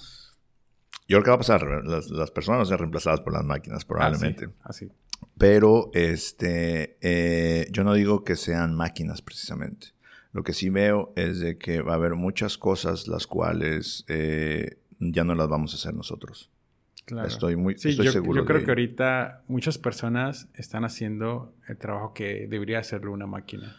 Yo 1.08 1.18
creo 1.18 1.24
que 1.24 1.30
va 1.30 1.34
a 1.34 1.38
pasar. 1.38 1.62
Las, 1.84 2.30
personas 2.30 2.58
van 2.58 2.66
a 2.66 2.68
ser 2.68 2.78
reemplazadas 2.78 3.20
por 3.20 3.32
las 3.32 3.44
máquinas, 3.44 3.84
probablemente. 3.84 4.48
Así. 4.62 4.90
Pero 5.36 5.90
este, 5.92 6.96
eh, 7.00 7.66
yo 7.70 7.84
no 7.84 7.94
digo 7.94 8.24
que 8.24 8.36
sean 8.36 8.74
máquinas 8.74 9.20
precisamente. 9.20 9.88
Lo 10.32 10.42
que 10.42 10.52
sí 10.52 10.70
veo 10.70 11.12
es 11.16 11.40
de 11.40 11.58
que 11.58 11.82
va 11.82 11.92
a 11.92 11.96
haber 11.96 12.14
muchas 12.14 12.56
cosas 12.56 13.06
las 13.06 13.26
cuales 13.26 14.04
eh, 14.08 14.78
ya 14.98 15.24
no 15.24 15.34
las 15.34 15.48
vamos 15.48 15.74
a 15.74 15.76
hacer 15.76 15.94
nosotros. 15.94 16.50
Claro. 17.04 17.28
Estoy 17.28 17.56
muy 17.56 17.74
estoy 17.74 17.94
yo, 17.96 18.12
seguro. 18.12 18.40
Yo 18.40 18.46
creo 18.46 18.64
que 18.64 18.70
ahorita 18.70 19.42
muchas 19.48 19.76
personas 19.76 20.48
están 20.54 20.84
haciendo 20.84 21.54
el 21.68 21.76
trabajo 21.76 22.14
que 22.14 22.46
debería 22.48 22.78
hacerlo 22.78 23.12
una 23.12 23.26
máquina. 23.26 23.76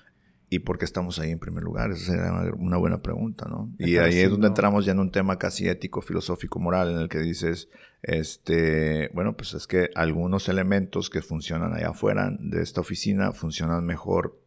¿Y 0.49 0.59
por 0.59 0.77
qué 0.77 0.85
estamos 0.85 1.17
ahí 1.17 1.31
en 1.31 1.39
primer 1.39 1.63
lugar? 1.63 1.89
Esa 1.89 2.11
sería 2.11 2.53
una 2.55 2.77
buena 2.77 3.01
pregunta, 3.01 3.47
¿no? 3.49 3.73
Y 3.79 3.97
ahí 3.97 4.19
es 4.19 4.29
donde 4.29 4.47
entramos 4.47 4.85
ya 4.85 4.91
en 4.91 4.99
un 4.99 5.09
tema 5.09 5.39
casi 5.39 5.67
ético, 5.67 6.01
filosófico, 6.01 6.59
moral, 6.59 6.91
en 6.91 6.99
el 6.99 7.09
que 7.09 7.17
dices, 7.17 7.69
este, 8.03 9.09
bueno, 9.15 9.35
pues 9.35 9.55
es 9.55 9.65
que 9.65 9.89
algunos 9.95 10.49
elementos 10.49 11.09
que 11.09 11.23
funcionan 11.23 11.73
allá 11.73 11.89
afuera 11.89 12.29
de 12.39 12.61
esta 12.61 12.81
oficina 12.81 13.31
funcionan 13.31 13.83
mejor 13.83 14.42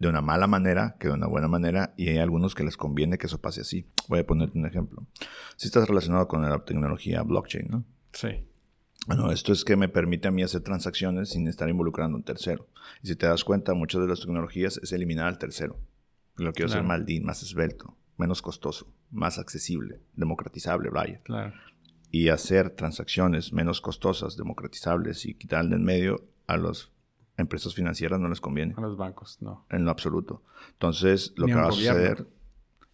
de 0.00 0.08
una 0.08 0.22
mala 0.22 0.46
manera 0.46 0.96
que 0.98 1.08
de 1.08 1.14
una 1.14 1.26
buena 1.26 1.46
manera 1.46 1.92
y 1.96 2.08
hay 2.08 2.18
algunos 2.18 2.54
que 2.54 2.64
les 2.64 2.76
conviene 2.76 3.18
que 3.18 3.26
eso 3.26 3.38
pase 3.38 3.60
así. 3.60 3.86
Voy 4.08 4.20
a 4.20 4.26
ponerte 4.26 4.58
un 4.58 4.66
ejemplo. 4.66 5.06
Si 5.56 5.68
estás 5.68 5.86
relacionado 5.86 6.26
con 6.26 6.42
la 6.42 6.64
tecnología 6.64 7.22
blockchain, 7.22 7.68
¿no? 7.70 7.84
Sí. 8.12 8.28
Bueno, 9.06 9.30
esto 9.30 9.52
es 9.52 9.62
que 9.62 9.76
me 9.76 9.88
permite 9.90 10.28
a 10.28 10.30
mí 10.30 10.42
hacer 10.42 10.62
transacciones 10.62 11.28
sin 11.30 11.46
estar 11.48 11.68
involucrando 11.68 12.16
a 12.16 12.18
un 12.18 12.24
tercero. 12.24 12.66
Y 13.02 13.08
si 13.08 13.16
te 13.16 13.26
das 13.26 13.44
cuenta, 13.44 13.74
muchas 13.74 14.00
de 14.00 14.08
las 14.08 14.20
tecnologías 14.20 14.78
es 14.82 14.90
eliminar 14.92 15.26
al 15.26 15.38
tercero. 15.38 15.78
Lo 16.36 16.52
quiero 16.54 16.70
hacer 16.70 16.82
más 16.82 17.02
más 17.20 17.42
esbelto, 17.42 17.94
menos 18.16 18.40
costoso, 18.40 18.90
más 19.10 19.38
accesible, 19.38 20.00
democratizable, 20.14 20.88
vaya. 20.88 21.20
Claro. 21.24 21.52
Y 22.10 22.30
hacer 22.30 22.70
transacciones 22.70 23.52
menos 23.52 23.82
costosas, 23.82 24.38
democratizables 24.38 25.26
y 25.26 25.34
quitarle 25.34 25.76
en 25.76 25.84
medio 25.84 26.24
a 26.46 26.56
los 26.56 26.89
empresas 27.40 27.74
financieras 27.74 28.20
no 28.20 28.28
les 28.28 28.40
conviene. 28.40 28.74
A 28.76 28.80
los 28.80 28.96
bancos, 28.96 29.38
no. 29.40 29.66
En 29.70 29.84
lo 29.84 29.90
absoluto. 29.90 30.42
Entonces, 30.72 31.32
lo 31.36 31.46
que 31.46 31.54
va 31.54 31.68
a 31.68 31.72
suceder, 31.72 32.26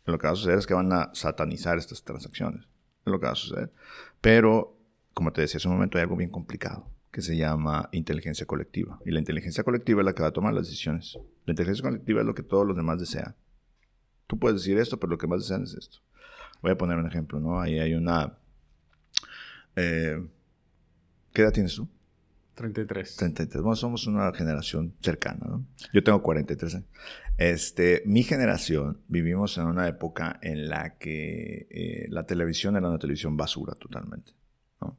lo 0.05 0.19
que 0.19 0.27
va 0.27 0.33
a 0.33 0.37
suceder 0.37 0.59
es 0.59 0.67
que 0.67 0.75
van 0.75 0.93
a 0.93 1.11
satanizar 1.15 1.79
estas 1.79 2.03
transacciones. 2.05 2.63
Es 3.05 3.13
lo 3.13 3.21
que 3.21 3.27
va 3.27 3.33
a 3.33 3.37
suceder. 3.37 3.73
Pero, 4.21 4.79
como 5.15 5.33
te 5.33 5.43
decía 5.43 5.59
hace 5.59 5.69
un 5.69 5.75
momento, 5.75 5.99
hay 5.99 6.03
algo 6.03 6.17
bien 6.17 6.31
complicado 6.31 6.91
que 7.11 7.23
se 7.23 7.37
llama 7.37 7.89
inteligencia 7.93 8.47
colectiva. 8.47 9.01
Y 9.07 9.11
la 9.11 9.19
inteligencia 9.19 9.65
colectiva 9.65 10.03
es 10.03 10.05
la 10.05 10.13
que 10.13 10.23
va 10.23 10.29
a 10.29 10.33
tomar 10.33 10.53
las 10.53 10.67
decisiones. 10.67 11.19
La 11.47 11.53
inteligencia 11.53 11.83
colectiva 11.83 12.21
es 12.21 12.27
lo 12.27 12.35
que 12.35 12.43
todos 12.43 12.67
los 12.67 12.77
demás 12.77 12.99
desean. 12.99 13.35
Tú 14.27 14.39
puedes 14.39 14.61
decir 14.61 14.77
esto, 14.79 14.99
pero 14.99 15.13
lo 15.13 15.19
que 15.19 15.27
más 15.27 15.41
desean 15.41 15.63
es 15.63 15.75
esto. 15.75 15.99
Voy 16.61 16.73
a 16.73 16.77
poner 16.77 16.99
un 16.99 17.07
ejemplo, 17.07 17.41
¿no? 17.41 17.61
Ahí 17.61 17.79
hay 17.79 17.95
una... 17.95 18.39
Eh, 19.77 20.29
¿Qué 21.33 21.43
edad 21.43 21.53
tienes 21.53 21.75
tú? 21.75 21.89
33. 22.57 23.17
33. 23.17 23.63
Bueno, 23.63 23.77
somos 23.77 24.07
una 24.07 24.33
generación 24.33 24.95
cercana, 25.01 25.47
¿no? 25.47 25.67
Yo 25.93 26.03
tengo 26.03 26.23
43 26.23 26.75
años. 26.77 26.89
Este, 27.37 28.03
mi 28.07 28.23
generación 28.23 29.03
vivimos 29.09 29.59
en 29.59 29.67
una 29.67 29.87
época 29.87 30.39
en 30.41 30.69
la 30.69 30.97
que 30.97 31.69
eh, 31.71 32.07
la 32.09 32.25
televisión 32.25 32.77
era 32.77 32.89
una 32.89 32.99
televisión 32.99 33.37
basura 33.37 33.75
totalmente. 33.75 34.33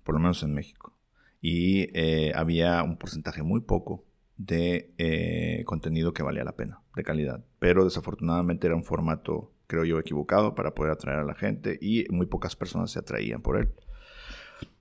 Por 0.03 0.15
lo 0.15 0.19
menos 0.19 0.43
en 0.43 0.53
México. 0.53 0.95
Y 1.41 1.89
eh, 1.97 2.31
había 2.35 2.83
un 2.83 2.97
porcentaje 2.97 3.41
muy 3.41 3.61
poco 3.61 4.05
de 4.37 4.93
eh, 4.99 5.63
contenido 5.65 6.13
que 6.13 6.21
valía 6.21 6.43
la 6.43 6.55
pena, 6.55 6.81
de 6.95 7.03
calidad. 7.03 7.43
Pero 7.57 7.85
desafortunadamente 7.85 8.67
era 8.67 8.75
un 8.75 8.83
formato, 8.83 9.51
creo 9.65 9.83
yo, 9.83 9.97
equivocado 9.97 10.53
para 10.53 10.75
poder 10.75 10.93
atraer 10.93 11.19
a 11.19 11.23
la 11.23 11.33
gente 11.33 11.79
y 11.81 12.05
muy 12.11 12.27
pocas 12.27 12.55
personas 12.55 12.91
se 12.91 12.99
atraían 12.99 13.41
por 13.41 13.57
él. 13.57 13.69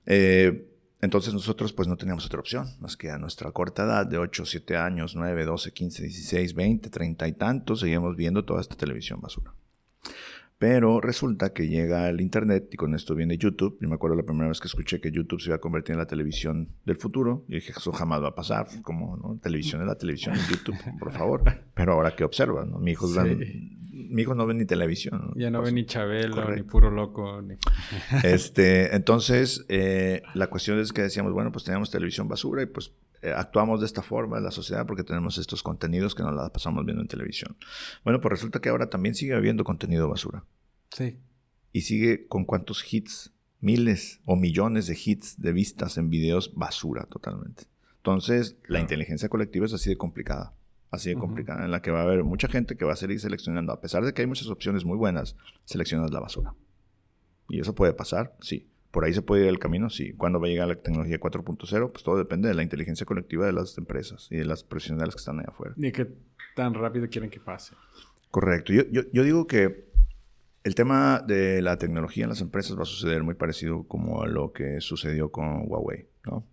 Eh, 0.05 0.76
entonces 1.07 1.33
nosotros 1.33 1.73
pues 1.73 1.89
no 1.89 1.97
teníamos 1.97 2.27
otra 2.27 2.41
opción, 2.41 2.69
más 2.81 2.97
que 2.97 3.11
a 3.11 3.19
nuestra 3.19 3.51
corta 3.53 3.85
edad 3.85 4.07
de 4.07 4.19
8, 4.19 4.45
7 4.45 4.77
años, 4.77 5.17
9, 5.17 5.45
12, 5.45 5.73
15, 5.73 6.03
16, 6.03 6.55
20, 6.55 6.91
30 6.91 7.29
y 7.29 7.33
tantos, 7.33 7.81
seguíamos 7.81 8.17
viendo 8.17 8.45
toda 8.45 8.61
esta 8.61 8.77
televisión 8.77 9.21
basura. 9.21 9.55
Pero 10.59 11.01
resulta 11.01 11.53
que 11.53 11.69
llega 11.69 12.09
el 12.09 12.21
Internet 12.21 12.69
y 12.73 12.77
con 12.77 12.95
esto 12.95 13.15
viene 13.15 13.37
YouTube. 13.37 13.79
Yo 13.81 13.89
me 13.89 13.95
acuerdo 13.95 14.17
la 14.17 14.23
primera 14.23 14.49
vez 14.49 14.59
que 14.59 14.69
escuché 14.69 15.01
que 15.01 15.13
YouTube 15.13 15.41
se 15.41 15.51
iba 15.51 15.57
a 15.57 15.61
convertir 15.61 15.93
en 15.93 15.99
la 15.99 16.07
televisión 16.07 16.71
del 16.87 16.97
futuro. 16.97 17.45
Y 17.47 17.57
dije, 17.57 17.75
eso 17.77 17.93
jamás 17.93 18.23
va 18.23 18.29
a 18.29 18.35
pasar. 18.35 18.67
Como, 18.81 19.19
¿no? 19.19 19.39
Televisión 19.39 19.83
es 19.83 19.87
la 19.87 19.99
televisión, 19.99 20.35
YouTube, 20.51 20.79
por 20.99 21.13
favor. 21.13 21.43
Pero 21.75 21.93
ahora, 21.93 22.17
¿qué 22.17 22.25
observan? 22.25 22.71
¿no? 22.71 22.79
Mi 22.79 22.93
hijo 22.93 23.07
mi 23.97 24.23
hijo 24.23 24.35
no 24.35 24.47
ve 24.47 24.55
ni 24.55 24.67
televisión. 24.67 25.31
Ya 25.35 25.51
no 25.51 25.63
ve 25.63 25.73
ni 25.73 25.87
Chabelo, 25.87 26.51
ni 26.55 26.63
puro 26.63 26.91
loco. 26.91 27.43
Este, 28.23 28.95
entonces, 28.95 29.65
eh, 29.69 30.23
la 30.35 30.49
cuestión 30.49 30.79
es 30.79 30.93
que 30.93 31.03
decíamos, 31.03 31.33
bueno, 31.33 31.53
pues 31.53 31.65
teníamos 31.65 31.91
televisión 31.91 32.29
basura 32.29 32.63
y 32.63 32.67
pues 32.67 32.93
eh, 33.23 33.33
actuamos 33.35 33.81
de 33.81 33.87
esta 33.87 34.03
forma 34.03 34.39
en 34.39 34.45
la 34.45 34.51
sociedad 34.51 34.87
porque 34.87 35.05
tenemos 35.05 35.39
estos 35.39 35.63
contenidos 35.63 36.15
que 36.15 36.23
nos 36.23 36.35
la 36.35 36.51
pasamos 36.51 36.85
viendo 36.85 37.03
en 37.03 37.09
televisión. 37.09 37.57
Bueno, 38.05 38.21
pues 38.21 38.31
resulta 38.33 38.61
que 38.61 38.69
ahora 38.69 38.91
también 38.91 39.15
sigue 39.15 39.35
habiendo 39.35 39.65
contenido 39.65 40.09
basura. 40.09 40.45
Sí. 40.91 41.19
Y 41.73 41.83
sigue 41.83 42.27
con 42.27 42.45
cuántos 42.45 42.85
hits, 42.93 43.33
miles 43.61 44.21
o 44.25 44.37
millones 44.37 44.87
de 44.87 44.99
hits 45.03 45.41
de 45.41 45.53
vistas 45.53 45.99
en 45.99 46.11
videos 46.11 46.55
basura 46.55 47.05
totalmente. 47.05 47.65
Entonces, 47.97 48.57
la 48.69 48.81
inteligencia 48.81 49.29
colectiva 49.29 49.67
es 49.67 49.73
así 49.73 49.91
de 49.91 49.97
complicada 49.97 50.56
así 50.91 51.11
de 51.11 51.17
complicada, 51.17 51.65
en 51.65 51.71
la 51.71 51.83
que 51.83 51.91
va 51.91 52.01
a 52.01 52.03
haber 52.03 52.25
mucha 52.25 52.49
gente 52.49 52.77
que 52.77 52.85
va 52.85 52.93
a 52.93 52.97
seguir 52.97 53.21
seleccionando. 53.21 53.73
A 53.73 53.81
pesar 53.81 54.05
de 54.05 54.13
que 54.13 54.23
hay 54.23 54.27
muchas 54.27 54.49
opciones 54.49 54.85
muy 54.85 54.97
buenas, 54.97 55.37
seleccionas 55.65 56.11
la 56.11 56.21
basura. 56.21 56.55
Y 57.49 57.61
eso 57.61 57.75
puede 57.75 57.93
pasar, 57.93 58.35
sí. 58.41 58.69
Por 58.91 59.05
ahí 59.05 59.13
se 59.13 59.23
puede 59.23 59.43
ir 59.43 59.49
el 59.49 59.59
camino, 59.59 59.91
sí. 59.91 60.13
¿Cuándo 60.15 60.41
va 60.41 60.47
a 60.47 60.51
llegar 60.51 60.69
la 60.69 60.77
tecnología 60.77 61.21
4.0? 61.21 61.93
Pues 61.93 62.03
todo 62.03 62.17
depende 62.17 62.49
de 62.49 62.55
la 62.55 62.63
inteligencia 62.63 63.05
colectiva 63.05 63.47
de 63.47 63.53
las 63.53 63.77
empresas 63.79 64.29
y 64.31 64.37
de 64.37 64.45
las 64.45 64.65
profesionales 64.65 65.15
que 65.15 65.19
están 65.19 65.39
ahí 65.39 65.45
afuera. 65.47 65.75
¿Y 65.77 65.93
qué 65.93 66.09
tan 66.55 66.75
rápido 66.75 67.09
quieren 67.09 67.31
que 67.31 67.41
pase? 67.41 67.75
Correcto. 68.31 68.73
Yo, 68.73 68.83
yo, 68.91 69.03
yo 69.13 69.23
digo 69.23 69.47
que 69.47 69.87
el 70.65 70.75
tema 70.75 71.23
de 71.25 71.63
la 71.63 71.79
tecnología 71.79 72.25
en 72.25 72.31
las 72.31 72.41
empresas 72.41 72.77
va 72.77 72.83
a 72.83 72.87
suceder 72.87 73.23
muy 73.23 73.35
parecido 73.35 73.85
como 73.85 74.23
a 74.23 74.27
lo 74.27 74.53
que 74.53 74.81
sucedió 74.81 75.31
con 75.31 75.71
Huawei, 75.71 76.09
¿no? 76.25 76.45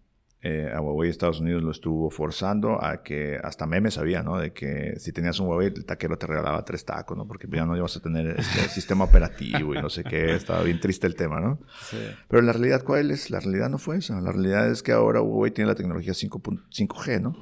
Eh, 0.45 0.69
a 0.73 0.81
Huawei 0.81 1.09
Estados 1.09 1.39
Unidos 1.39 1.63
lo 1.63 1.71
estuvo 1.71 2.09
forzando 2.09 2.83
a 2.83 3.01
que 3.01 3.39
hasta 3.41 3.65
memes 3.65 3.97
había, 3.97 4.23
¿no? 4.23 4.37
De 4.37 4.51
que 4.51 4.99
si 4.99 5.13
tenías 5.13 5.39
un 5.39 5.47
Huawei, 5.47 5.67
el 5.67 5.85
taquero 5.85 6.17
te 6.17 6.27
regalaba 6.27 6.65
tres 6.65 6.83
tacos, 6.83 7.17
¿no? 7.17 7.25
Porque 7.25 7.47
ya 7.49 7.65
no 7.65 7.77
ibas 7.77 7.95
a 7.95 8.01
tener 8.01 8.27
este 8.37 8.59
sistema 8.69 9.05
operativo 9.05 9.73
y 9.73 9.81
no 9.81 9.89
sé 9.89 10.03
qué. 10.03 10.35
Estaba 10.35 10.61
bien 10.63 10.81
triste 10.81 11.07
el 11.07 11.15
tema, 11.15 11.39
¿no? 11.39 11.59
Sí. 11.89 11.97
Pero 12.27 12.41
la 12.41 12.51
realidad, 12.51 12.83
¿cuál 12.83 13.11
es? 13.11 13.31
La 13.31 13.39
realidad 13.39 13.69
no 13.69 13.77
fue 13.77 13.97
esa. 13.97 14.19
La 14.19 14.33
realidad 14.33 14.69
es 14.69 14.83
que 14.83 14.91
ahora 14.91 15.21
Huawei 15.21 15.51
tiene 15.51 15.69
la 15.69 15.75
tecnología 15.75 16.13
5, 16.13 16.41
g 16.41 17.21
¿no? 17.21 17.37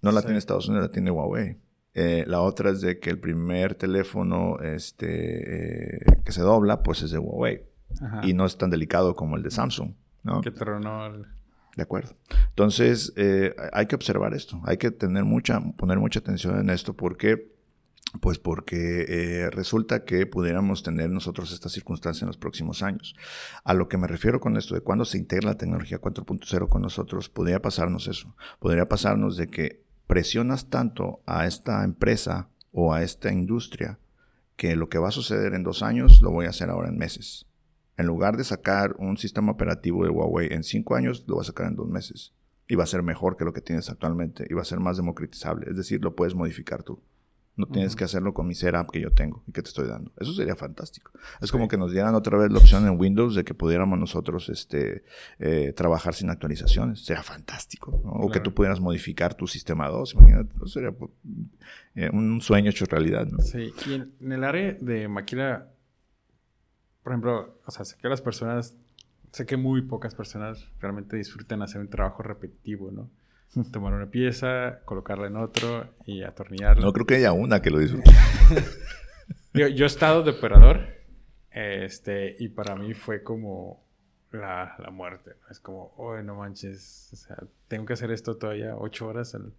No 0.00 0.12
la 0.12 0.22
tiene 0.22 0.38
Estados 0.38 0.68
Unidos, 0.68 0.86
la 0.86 0.92
tiene 0.92 1.10
Huawei. 1.10 1.58
Eh, 1.94 2.24
la 2.28 2.42
otra 2.42 2.70
es 2.70 2.80
de 2.80 3.00
que 3.00 3.10
el 3.10 3.18
primer 3.18 3.74
teléfono 3.74 4.60
este, 4.60 5.96
eh, 5.96 6.22
que 6.24 6.30
se 6.30 6.42
dobla, 6.42 6.84
pues 6.84 7.02
es 7.02 7.10
de 7.10 7.18
Huawei. 7.18 7.64
Y 8.22 8.34
no 8.34 8.46
es 8.46 8.56
tan 8.56 8.70
delicado 8.70 9.16
como 9.16 9.36
el 9.36 9.42
de 9.42 9.50
Samsung, 9.50 9.94
¿no? 10.22 10.40
Que 10.42 10.52
tronó 10.52 11.06
el... 11.06 11.26
De 11.76 11.82
acuerdo. 11.82 12.16
Entonces, 12.48 13.12
eh, 13.16 13.54
hay 13.72 13.86
que 13.86 13.94
observar 13.94 14.34
esto. 14.34 14.60
Hay 14.64 14.76
que 14.76 14.90
tener 14.90 15.24
mucha, 15.24 15.60
poner 15.76 15.98
mucha 15.98 16.18
atención 16.20 16.58
en 16.58 16.70
esto 16.70 16.94
porque 16.94 17.50
Pues 18.20 18.38
porque 18.40 19.04
eh, 19.08 19.50
resulta 19.50 20.04
que 20.04 20.26
pudiéramos 20.26 20.82
tener 20.82 21.10
nosotros 21.10 21.52
esta 21.52 21.68
circunstancia 21.68 22.24
en 22.24 22.28
los 22.28 22.38
próximos 22.38 22.82
años. 22.82 23.14
A 23.62 23.72
lo 23.72 23.88
que 23.88 23.98
me 23.98 24.08
refiero 24.08 24.40
con 24.40 24.56
esto 24.56 24.74
de 24.74 24.80
cuando 24.80 25.04
se 25.04 25.16
integra 25.16 25.50
la 25.50 25.56
tecnología 25.56 26.00
4.0 26.00 26.68
con 26.68 26.82
nosotros, 26.82 27.28
podría 27.28 27.62
pasarnos 27.62 28.08
eso. 28.08 28.34
Podría 28.58 28.86
pasarnos 28.86 29.36
de 29.36 29.46
que 29.46 29.84
presionas 30.08 30.70
tanto 30.70 31.22
a 31.24 31.46
esta 31.46 31.84
empresa 31.84 32.48
o 32.72 32.92
a 32.92 33.02
esta 33.02 33.32
industria 33.32 34.00
que 34.56 34.74
lo 34.74 34.88
que 34.88 34.98
va 34.98 35.08
a 35.08 35.12
suceder 35.12 35.54
en 35.54 35.62
dos 35.62 35.82
años 35.84 36.20
lo 36.20 36.32
voy 36.32 36.46
a 36.46 36.50
hacer 36.50 36.68
ahora 36.68 36.88
en 36.88 36.98
meses. 36.98 37.46
En 38.00 38.06
lugar 38.06 38.38
de 38.38 38.44
sacar 38.44 38.94
un 38.98 39.18
sistema 39.18 39.52
operativo 39.52 40.04
de 40.04 40.10
Huawei 40.10 40.48
en 40.54 40.62
cinco 40.62 40.94
años, 40.94 41.22
lo 41.28 41.34
voy 41.34 41.42
a 41.42 41.44
sacar 41.44 41.66
en 41.66 41.76
dos 41.76 41.86
meses. 41.86 42.32
Y 42.66 42.74
va 42.74 42.84
a 42.84 42.86
ser 42.86 43.02
mejor 43.02 43.36
que 43.36 43.44
lo 43.44 43.52
que 43.52 43.60
tienes 43.60 43.90
actualmente. 43.90 44.46
Y 44.48 44.54
va 44.54 44.62
a 44.62 44.64
ser 44.64 44.80
más 44.80 44.96
democratizable. 44.96 45.70
Es 45.70 45.76
decir, 45.76 46.02
lo 46.02 46.16
puedes 46.16 46.34
modificar 46.34 46.82
tú. 46.82 47.02
No 47.56 47.66
tienes 47.66 47.94
que 47.94 48.04
hacerlo 48.04 48.32
con 48.32 48.46
mi 48.46 48.54
setup 48.54 48.90
que 48.90 49.00
yo 49.02 49.10
tengo 49.10 49.42
y 49.46 49.52
que 49.52 49.60
te 49.60 49.68
estoy 49.68 49.86
dando. 49.86 50.12
Eso 50.18 50.32
sería 50.32 50.56
fantástico. 50.56 51.10
Es 51.42 51.52
como 51.52 51.68
que 51.68 51.76
nos 51.76 51.92
dieran 51.92 52.14
otra 52.14 52.38
vez 52.38 52.50
la 52.50 52.58
opción 52.58 52.86
en 52.86 52.98
Windows 52.98 53.34
de 53.34 53.44
que 53.44 53.52
pudiéramos 53.52 53.98
nosotros 53.98 54.48
este, 54.48 55.04
eh, 55.38 55.74
trabajar 55.76 56.14
sin 56.14 56.30
actualizaciones. 56.30 57.04
Sería 57.04 57.22
fantástico. 57.22 58.00
O 58.04 58.30
que 58.30 58.40
tú 58.40 58.54
pudieras 58.54 58.80
modificar 58.80 59.34
tu 59.34 59.46
sistema 59.46 59.88
2. 59.88 60.14
Imagínate. 60.14 60.54
Eso 60.56 60.66
sería 60.68 60.94
eh, 61.96 62.08
un 62.10 62.40
sueño 62.40 62.70
hecho 62.70 62.86
realidad. 62.86 63.26
¿no? 63.26 63.40
Sí. 63.40 63.74
Y 63.86 63.92
en, 63.92 64.32
el 64.32 64.42
área 64.42 64.72
de 64.80 65.06
maquila, 65.08 65.68
por 67.02 67.12
ejemplo, 67.12 67.58
o 67.64 67.70
sea, 67.70 67.84
sé 67.84 67.96
que 68.00 68.08
las 68.08 68.20
personas, 68.20 68.76
sé 69.32 69.46
que 69.46 69.56
muy 69.56 69.82
pocas 69.82 70.14
personas 70.14 70.66
realmente 70.80 71.16
disfrutan 71.16 71.62
hacer 71.62 71.80
un 71.80 71.88
trabajo 71.88 72.22
repetitivo, 72.22 72.90
¿no? 72.90 73.08
tomar 73.72 73.92
una 73.92 74.06
pieza, 74.06 74.80
colocarla 74.84 75.26
en 75.26 75.36
otro 75.36 75.88
y 76.06 76.22
atornillarla. 76.22 76.84
No 76.84 76.92
creo 76.92 77.06
que 77.06 77.16
haya 77.16 77.32
una 77.32 77.60
que 77.60 77.70
lo 77.70 77.78
disfrute. 77.78 78.10
yo, 79.54 79.66
he 79.66 79.86
estado 79.86 80.22
de 80.22 80.30
operador 80.30 80.86
este, 81.50 82.36
y 82.38 82.48
para 82.48 82.76
mí 82.76 82.94
fue 82.94 83.24
como 83.24 83.82
la, 84.30 84.76
la 84.78 84.90
muerte. 84.90 85.32
Es 85.50 85.58
como, 85.58 85.92
oh, 85.96 86.16
no 86.22 86.36
manches, 86.36 87.10
o 87.12 87.16
sea, 87.16 87.36
tengo 87.66 87.86
que 87.86 87.94
hacer 87.94 88.12
esto 88.12 88.36
todavía 88.36 88.76
ocho 88.76 89.08
horas 89.08 89.34
al, 89.34 89.52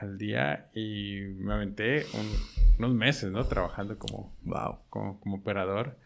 al 0.00 0.18
día 0.18 0.68
y 0.74 1.20
me 1.38 1.54
aventé 1.54 2.06
unos 2.78 2.94
meses, 2.94 3.30
¿no? 3.30 3.44
Trabajando 3.44 3.98
como, 3.98 4.32
wow. 4.44 4.78
como, 4.88 5.20
como, 5.20 5.36
operador 5.36 5.96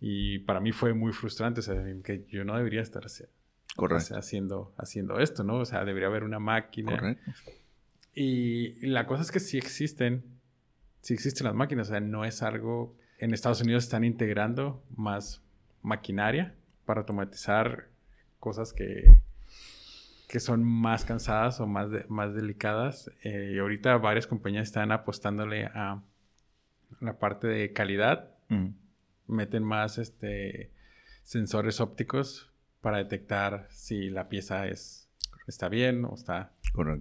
y 0.00 0.40
para 0.40 0.60
mí 0.60 0.72
fue 0.72 0.94
muy 0.94 1.12
frustrante, 1.12 1.60
o 1.60 1.62
sea, 1.62 1.74
que 2.04 2.24
yo 2.28 2.44
no 2.44 2.56
debería 2.56 2.80
estar 2.80 3.04
haciendo 3.04 3.34
Correcto. 3.76 4.16
haciendo, 4.16 4.74
haciendo 4.76 5.18
esto, 5.18 5.44
¿no? 5.44 5.58
O 5.58 5.64
sea, 5.64 5.84
debería 5.84 6.08
haber 6.08 6.24
una 6.24 6.38
máquina. 6.38 6.92
Correcto. 6.92 7.32
Y 8.14 8.86
la 8.86 9.06
cosa 9.06 9.22
es 9.22 9.30
que 9.30 9.40
sí 9.40 9.58
existen, 9.58 10.24
sí 11.00 11.14
existen 11.14 11.46
las 11.46 11.54
máquinas, 11.54 11.88
o 11.88 11.90
sea, 11.90 12.00
no 12.00 12.24
es 12.24 12.42
algo... 12.42 12.96
En 13.18 13.34
Estados 13.34 13.60
Unidos 13.60 13.84
están 13.84 14.04
integrando 14.04 14.82
más 14.96 15.42
maquinaria 15.82 16.54
para 16.84 17.00
automatizar 17.00 17.88
cosas 18.38 18.72
que, 18.72 19.16
que 20.28 20.40
son 20.40 20.62
más 20.62 21.04
cansadas 21.04 21.60
o 21.60 21.66
más, 21.66 21.88
más 22.08 22.34
delicadas. 22.34 23.10
Eh, 23.22 23.52
y 23.54 23.58
ahorita 23.58 23.96
varias 23.98 24.26
compañías 24.26 24.68
están 24.68 24.92
apostándole 24.92 25.66
a 25.66 26.02
la 27.00 27.18
parte 27.18 27.46
de 27.46 27.72
calidad. 27.72 28.30
Mm. 28.48 28.68
Meten 29.28 29.62
más 29.62 29.98
este, 29.98 30.72
sensores 31.22 31.80
ópticos 31.80 32.50
para 32.80 32.98
detectar 32.98 33.68
si 33.70 34.10
la 34.10 34.28
pieza 34.28 34.66
es, 34.66 35.08
está 35.46 35.68
bien 35.68 36.04
o 36.04 36.14
está, 36.14 36.52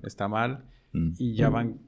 está 0.03 0.27
mal. 0.27 0.65
Mm. 0.93 1.13
Y 1.17 1.35
ya 1.35 1.49
van 1.49 1.79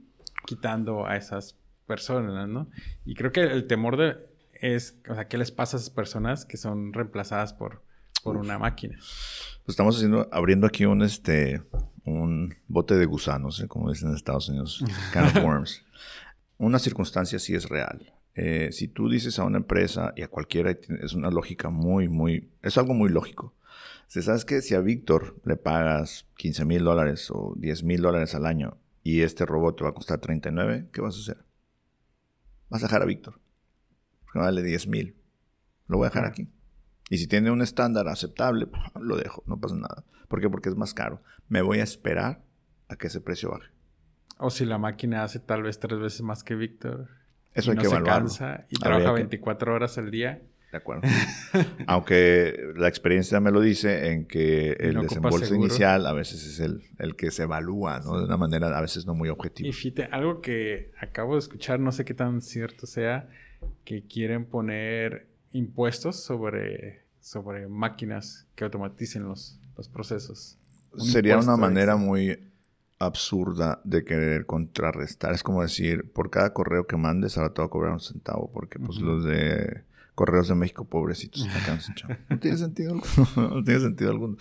quitando 0.45 1.05
a 1.05 1.17
esas 1.17 1.57
personas, 1.85 2.47
¿no? 2.47 2.69
Y 3.05 3.15
creo 3.15 3.31
que 3.31 3.41
el 3.41 3.67
temor 3.67 3.97
de 3.97 4.17
es, 4.61 4.97
o 5.09 5.15
sea, 5.15 5.27
¿qué 5.27 5.37
les 5.37 5.51
pasa 5.51 5.77
a 5.77 5.79
esas 5.79 5.89
personas 5.89 6.45
que 6.45 6.57
son 6.57 6.93
reemplazadas 6.93 7.53
por, 7.53 7.83
por 8.23 8.37
una 8.37 8.57
máquina? 8.57 8.95
Pues 8.97 9.69
estamos 9.69 9.95
haciendo, 9.95 10.29
abriendo 10.31 10.67
aquí 10.67 10.85
un, 10.85 11.01
este, 11.01 11.63
un 12.05 12.55
bote 12.67 12.95
de 12.95 13.05
gusanos, 13.05 13.59
¿eh? 13.61 13.67
como 13.67 13.91
dicen 13.91 14.09
en 14.09 14.15
Estados 14.15 14.49
Unidos, 14.49 14.83
can 15.13 15.25
of 15.25 15.43
worms. 15.43 15.83
Una 16.57 16.77
circunstancia 16.77 17.39
sí 17.39 17.55
es 17.55 17.69
real. 17.69 18.13
Eh, 18.41 18.71
si 18.71 18.87
tú 18.87 19.09
dices 19.09 19.37
a 19.37 19.43
una 19.43 19.57
empresa 19.57 20.13
y 20.15 20.21
a 20.21 20.29
cualquiera, 20.29 20.71
es 20.71 21.13
una 21.13 21.29
lógica 21.29 21.69
muy, 21.69 22.07
muy, 22.07 22.49
es 22.61 22.77
algo 22.77 22.93
muy 22.93 23.09
lógico. 23.09 23.53
Si 24.07 24.21
sabes 24.21 24.45
que 24.45 24.61
si 24.61 24.75
a 24.75 24.79
Víctor 24.79 25.35
le 25.43 25.57
pagas 25.57 26.25
15 26.37 26.63
mil 26.63 26.85
dólares 26.85 27.29
o 27.31 27.53
10 27.57 27.83
mil 27.83 28.01
dólares 28.01 28.35
al 28.35 28.45
año 28.45 28.77
y 29.03 29.23
este 29.23 29.45
robot 29.45 29.77
te 29.77 29.83
va 29.83 29.89
a 29.89 29.93
costar 29.93 30.19
39, 30.19 30.87
¿qué 30.93 31.01
vas 31.01 31.17
a 31.17 31.19
hacer? 31.19 31.43
Vas 32.69 32.81
a 32.81 32.85
dejar 32.85 33.01
a 33.01 33.05
Víctor. 33.05 33.41
Porque 34.23 34.39
vale 34.39 34.63
10 34.63 34.87
mil. 34.87 35.17
Lo 35.87 35.97
voy 35.97 36.05
a 36.05 36.09
dejar 36.09 36.23
aquí. 36.23 36.47
Y 37.09 37.17
si 37.17 37.27
tiene 37.27 37.51
un 37.51 37.61
estándar 37.61 38.07
aceptable, 38.07 38.67
pues, 38.67 38.81
lo 39.01 39.17
dejo, 39.17 39.43
no 39.47 39.59
pasa 39.59 39.75
nada. 39.75 40.05
¿Por 40.29 40.39
qué? 40.39 40.49
Porque 40.49 40.69
es 40.69 40.77
más 40.77 40.93
caro. 40.93 41.21
Me 41.49 41.61
voy 41.61 41.79
a 41.79 41.83
esperar 41.83 42.41
a 42.87 42.95
que 42.95 43.07
ese 43.07 43.19
precio 43.19 43.51
baje. 43.51 43.67
O 44.37 44.49
si 44.49 44.63
la 44.63 44.77
máquina 44.77 45.25
hace 45.25 45.39
tal 45.39 45.63
vez 45.63 45.77
tres 45.77 45.99
veces 45.99 46.21
más 46.21 46.45
que 46.45 46.55
Víctor. 46.55 47.18
Eso 47.54 47.72
hay 47.72 47.78
que 47.78 47.88
se 47.88 48.04
cansa 48.04 48.66
y 48.70 48.78
trabaja 48.78 49.12
24 49.12 49.74
horas 49.74 49.97
al 49.97 50.12
día. 50.12 50.41
De 50.72 50.78
acuerdo. 50.78 51.02
Aunque 51.88 52.74
la 52.76 52.88
experiencia 52.88 53.39
me 53.39 53.52
lo 53.52 53.60
dice 53.60 54.12
en 54.12 54.26
que 54.26 54.74
el 54.74 55.02
desembolso 55.02 55.56
inicial 55.56 56.06
a 56.06 56.14
veces 56.14 56.45
es 56.45 56.60
el, 56.60 56.84
el, 57.00 57.16
que 57.16 57.32
se 57.32 57.43
evalúa, 57.43 58.00
¿no? 58.02 58.20
De 58.20 58.26
una 58.26 58.38
manera 58.38 58.78
a 58.78 58.82
veces 58.82 59.08
no 59.08 59.16
muy 59.16 59.30
objetiva. 59.30 59.68
Y 59.68 59.74
fíjate, 59.74 60.04
algo 60.12 60.41
que 60.41 60.91
acabo 61.00 61.34
de 61.34 61.39
escuchar, 61.39 61.80
no 61.80 61.91
sé 61.91 62.06
qué 62.06 62.14
tan 62.14 62.41
cierto 62.41 62.86
sea, 62.86 63.30
que 63.84 64.04
quieren 64.04 64.45
poner 64.45 65.28
impuestos 65.52 66.24
sobre, 66.24 67.02
sobre 67.20 67.68
máquinas 67.68 68.47
que 68.56 68.64
automaticen 68.64 69.24
los, 69.24 69.60
los 69.76 69.89
procesos. 69.89 70.60
Sería 70.97 71.38
una 71.38 71.58
manera 71.58 71.95
muy 71.95 72.49
absurda 73.00 73.82
de 73.84 74.04
querer 74.04 74.45
contrarrestar. 74.45 75.34
Es 75.34 75.43
como 75.43 75.62
decir, 75.62 76.12
por 76.12 76.30
cada 76.30 76.54
correo 76.54 76.86
que 76.86 76.97
mandes, 76.97 77.38
ahora 77.38 77.54
te 77.54 77.62
voy 77.62 77.68
a 77.68 77.72
cobrar 77.72 77.93
un 77.93 78.02
centavo, 78.02 78.52
porque 78.52 78.78
pues 78.78 79.00
los 79.00 79.24
de 79.24 79.84
Correos 80.20 80.50
de 80.50 80.56
México, 80.56 80.84
pobrecitos. 80.84 81.47
No 82.30 82.39
tiene 82.39 82.58
sentido 82.58 82.91
alguno. 82.91 83.50
no 83.56 83.64
tiene 83.64 83.80
sentido 83.80 84.12
alguno. 84.12 84.36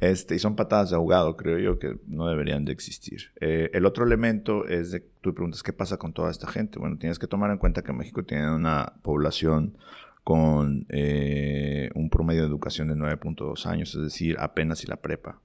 Este, 0.00 0.34
y 0.34 0.38
son 0.38 0.56
patadas 0.56 0.88
de 0.88 0.96
ahogado, 0.96 1.36
creo 1.36 1.58
yo, 1.58 1.78
que 1.78 1.98
no 2.06 2.26
deberían 2.28 2.64
de 2.64 2.72
existir. 2.72 3.24
Eh, 3.38 3.68
el 3.74 3.84
otro 3.84 4.06
elemento 4.06 4.66
es 4.66 4.90
de, 4.90 5.00
tú 5.20 5.34
preguntas, 5.34 5.62
¿qué 5.62 5.74
pasa 5.74 5.98
con 5.98 6.14
toda 6.14 6.30
esta 6.30 6.46
gente? 6.46 6.78
Bueno, 6.78 6.96
tienes 6.96 7.18
que 7.18 7.26
tomar 7.26 7.50
en 7.50 7.58
cuenta 7.58 7.82
que 7.82 7.92
México 7.92 8.24
tiene 8.24 8.50
una 8.50 8.94
población 9.02 9.76
con 10.24 10.86
eh, 10.88 11.90
un 11.94 12.08
promedio 12.08 12.40
de 12.40 12.48
educación 12.48 12.88
de 12.88 12.94
9.2 12.94 13.66
años, 13.66 13.94
es 13.94 14.00
decir, 14.00 14.36
apenas 14.38 14.82
y 14.82 14.86
la 14.86 14.96
prepa. 14.96 15.42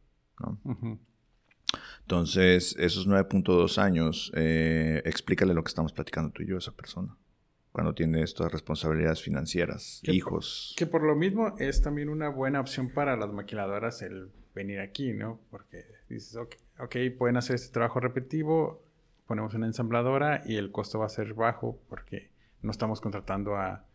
Entonces, 2.03 2.75
esos 2.77 3.07
9.2 3.07 3.77
años, 3.77 4.31
eh, 4.35 5.01
explícale 5.05 5.53
lo 5.53 5.63
que 5.63 5.69
estamos 5.69 5.93
platicando 5.93 6.31
tú 6.31 6.43
y 6.43 6.47
yo 6.47 6.55
a 6.55 6.59
esa 6.59 6.71
persona 6.71 7.15
cuando 7.73 7.95
tiene 7.95 8.21
estas 8.21 8.51
responsabilidades 8.51 9.23
financieras, 9.23 9.99
hijos. 10.03 10.75
que 10.77 10.85
por 10.85 11.01
lo 11.01 11.15
mismo 11.15 11.55
es 11.57 11.81
también 11.81 12.07
una 12.07 12.29
buena 12.29 12.61
opción 12.61 12.89
para 12.89 13.17
las 13.17 13.33
maquiladoras 13.33 14.03
el 14.03 14.29
venir 14.53 14.79
aquí, 14.79 15.11
¿no? 15.11 15.39
Porque 15.49 15.83
dices, 16.07 16.35
ok, 16.35 16.55
okay 16.79 17.09
pueden 17.09 17.35
hacer 17.35 17.55
este 17.55 17.73
trabajo 17.73 17.99
repetitivo, 17.99 18.83
ponemos 19.25 19.55
una 19.55 19.65
ensambladora 19.65 20.43
y 20.45 20.57
el 20.57 20.71
costo 20.71 20.99
va 20.99 21.07
a 21.07 21.09
ser 21.09 21.33
bajo 21.33 21.79
porque 21.89 22.29
no 22.61 22.69
estamos 22.69 23.01
contratando 23.01 23.55
a, 23.55 23.87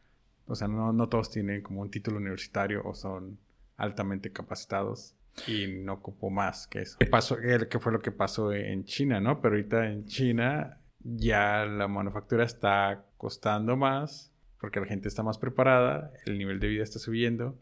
o 0.46 0.56
sea, 0.56 0.66
no, 0.66 0.92
no 0.92 1.08
todos 1.08 1.30
tienen 1.30 1.62
como 1.62 1.80
un 1.80 1.90
título 1.90 2.16
universitario 2.16 2.82
o 2.84 2.94
son 2.94 3.38
altamente 3.76 4.32
capacitados 4.32 5.14
y 5.46 5.66
no 5.82 5.94
ocupo 5.94 6.30
más 6.30 6.66
que 6.66 6.80
eso. 6.80 6.96
¿Qué, 6.98 7.06
pasó, 7.06 7.36
qué 7.36 7.78
fue 7.78 7.92
lo 7.92 8.00
que 8.00 8.12
pasó 8.12 8.52
en 8.52 8.84
China, 8.84 9.20
no? 9.20 9.40
Pero 9.40 9.54
ahorita 9.54 9.86
en 9.86 10.06
China 10.06 10.78
ya 11.00 11.64
la 11.64 11.88
manufactura 11.88 12.44
está 12.44 13.04
costando 13.16 13.76
más 13.76 14.32
porque 14.60 14.80
la 14.80 14.86
gente 14.86 15.08
está 15.08 15.22
más 15.22 15.38
preparada, 15.38 16.12
el 16.26 16.38
nivel 16.38 16.58
de 16.58 16.68
vida 16.68 16.82
está 16.82 16.98
subiendo 16.98 17.58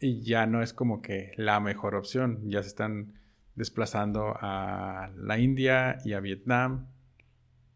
y 0.00 0.22
ya 0.22 0.46
no 0.46 0.62
es 0.62 0.72
como 0.72 1.02
que 1.02 1.32
la 1.36 1.60
mejor 1.60 1.94
opción. 1.94 2.40
Ya 2.48 2.62
se 2.62 2.68
están 2.68 3.20
desplazando 3.54 4.34
a 4.40 5.10
la 5.16 5.38
India 5.38 5.98
y 6.04 6.14
a 6.14 6.20
Vietnam 6.20 6.86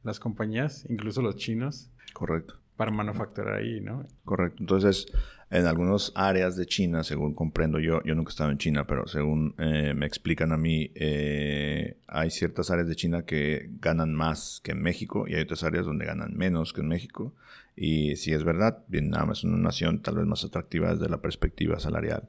las 0.02 0.18
compañías, 0.20 0.86
incluso 0.88 1.20
los 1.20 1.36
chinos. 1.36 1.90
Correcto. 2.12 2.58
Para 2.76 2.90
manufacturar 2.90 3.56
ahí, 3.56 3.80
¿no? 3.80 4.04
Correcto. 4.24 4.56
Entonces, 4.60 5.06
en 5.54 5.66
algunas 5.66 6.10
áreas 6.16 6.56
de 6.56 6.66
China, 6.66 7.04
según 7.04 7.32
comprendo 7.32 7.78
yo, 7.78 8.02
yo 8.02 8.16
nunca 8.16 8.30
he 8.30 8.32
estado 8.32 8.50
en 8.50 8.58
China, 8.58 8.88
pero 8.88 9.06
según 9.06 9.54
eh, 9.58 9.94
me 9.94 10.04
explican 10.04 10.50
a 10.50 10.56
mí, 10.56 10.90
eh, 10.96 11.96
hay 12.08 12.30
ciertas 12.30 12.72
áreas 12.72 12.88
de 12.88 12.96
China 12.96 13.24
que 13.24 13.70
ganan 13.80 14.12
más 14.12 14.60
que 14.64 14.72
en 14.72 14.82
México 14.82 15.26
y 15.28 15.36
hay 15.36 15.42
otras 15.42 15.62
áreas 15.62 15.86
donde 15.86 16.06
ganan 16.06 16.36
menos 16.36 16.72
que 16.72 16.80
en 16.80 16.88
México 16.88 17.34
Y 17.76 18.16
si 18.16 18.32
es 18.32 18.44
verdad, 18.44 18.84
Vietnam 18.88 19.32
es 19.32 19.42
una 19.42 19.56
nación 19.56 20.00
tal 20.00 20.16
vez 20.16 20.26
más 20.26 20.44
atractiva 20.44 20.94
desde 20.94 21.08
la 21.08 21.20
perspectiva 21.20 21.80
salarial. 21.80 22.28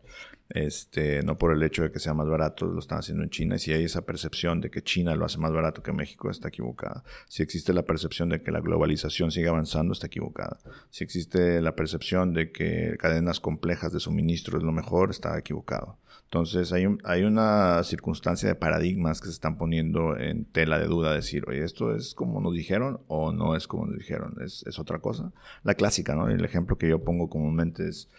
Este, 0.50 1.24
no 1.24 1.38
por 1.38 1.54
el 1.54 1.64
hecho 1.64 1.82
de 1.84 1.92
que 1.92 2.00
sea 2.00 2.14
más 2.14 2.28
barato, 2.28 2.66
lo 2.66 2.80
están 2.80 3.00
haciendo 3.00 3.24
en 3.24 3.30
China. 3.30 3.56
Y 3.56 3.60
si 3.60 3.74
hay 3.74 3.84
esa 3.84 4.06
percepción 4.06 4.62
de 4.62 4.70
que 4.70 4.84
China 4.84 5.16
lo 5.16 5.26
hace 5.26 5.38
más 5.38 5.52
barato 5.52 5.84
que 5.84 5.92
México, 5.92 6.30
está 6.30 6.50
equivocada. 6.50 7.04
Si 7.28 7.44
existe 7.44 7.74
la 7.74 7.84
percepción 7.84 8.30
de 8.30 8.42
que 8.42 8.52
la 8.52 8.60
globalización 8.60 9.32
sigue 9.32 9.50
avanzando, 9.50 9.94
está 9.94 10.08
equivocada. 10.08 10.60
Si 10.90 11.04
existe 11.04 11.62
la 11.62 11.76
percepción 11.76 12.34
de 12.34 12.52
que 12.52 12.96
cadenas 13.00 13.40
complejas 13.40 13.92
de 13.94 14.00
suministro 14.00 14.58
es 14.58 14.64
lo 14.64 14.72
mejor, 14.72 15.12
está 15.12 15.38
equivocado. 15.38 15.98
Entonces 16.36 16.74
hay, 16.74 16.86
hay 17.06 17.24
una 17.24 17.82
circunstancia 17.86 18.50
de 18.50 18.56
paradigmas 18.56 19.22
que 19.22 19.28
se 19.28 19.32
están 19.32 19.58
poniendo 19.58 20.18
en 20.18 20.44
tela 20.44 20.78
de 20.78 20.86
duda, 20.88 21.14
decir, 21.14 21.46
oye, 21.48 21.64
esto 21.64 21.96
es 21.96 22.14
como 22.14 22.42
nos 22.42 22.54
dijeron 22.54 23.00
o 23.08 23.32
no 23.32 23.56
es 23.56 23.68
como 23.68 23.86
nos 23.86 23.98
dijeron, 23.98 24.36
es, 24.44 24.62
es 24.68 24.78
otra 24.78 25.00
cosa. 25.00 25.32
La 25.64 25.76
clásica, 25.76 26.14
¿no? 26.14 26.28
El 26.28 26.44
ejemplo 26.44 26.78
que 26.78 26.90
yo 26.90 27.02
pongo 27.06 27.30
comúnmente 27.30 27.88
es 27.88 28.10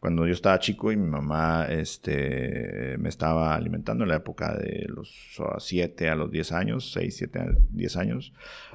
cuando 0.00 0.26
yo 0.26 0.32
estaba 0.32 0.58
chico 0.58 0.92
y 0.92 0.96
mi 0.96 1.08
mamá 1.08 1.66
este, 1.68 2.96
me 2.98 3.08
estaba 3.08 3.54
alimentando 3.54 4.04
en 4.04 4.10
la 4.10 4.16
época 4.16 4.54
de 4.54 4.86
los 4.88 5.12
7 5.58 6.08
a 6.08 6.14
los 6.14 6.30
10 6.30 6.52
años, 6.52 6.92
6, 6.92 7.16
7, 7.16 7.40
10 7.70 7.96
años, 7.96 8.32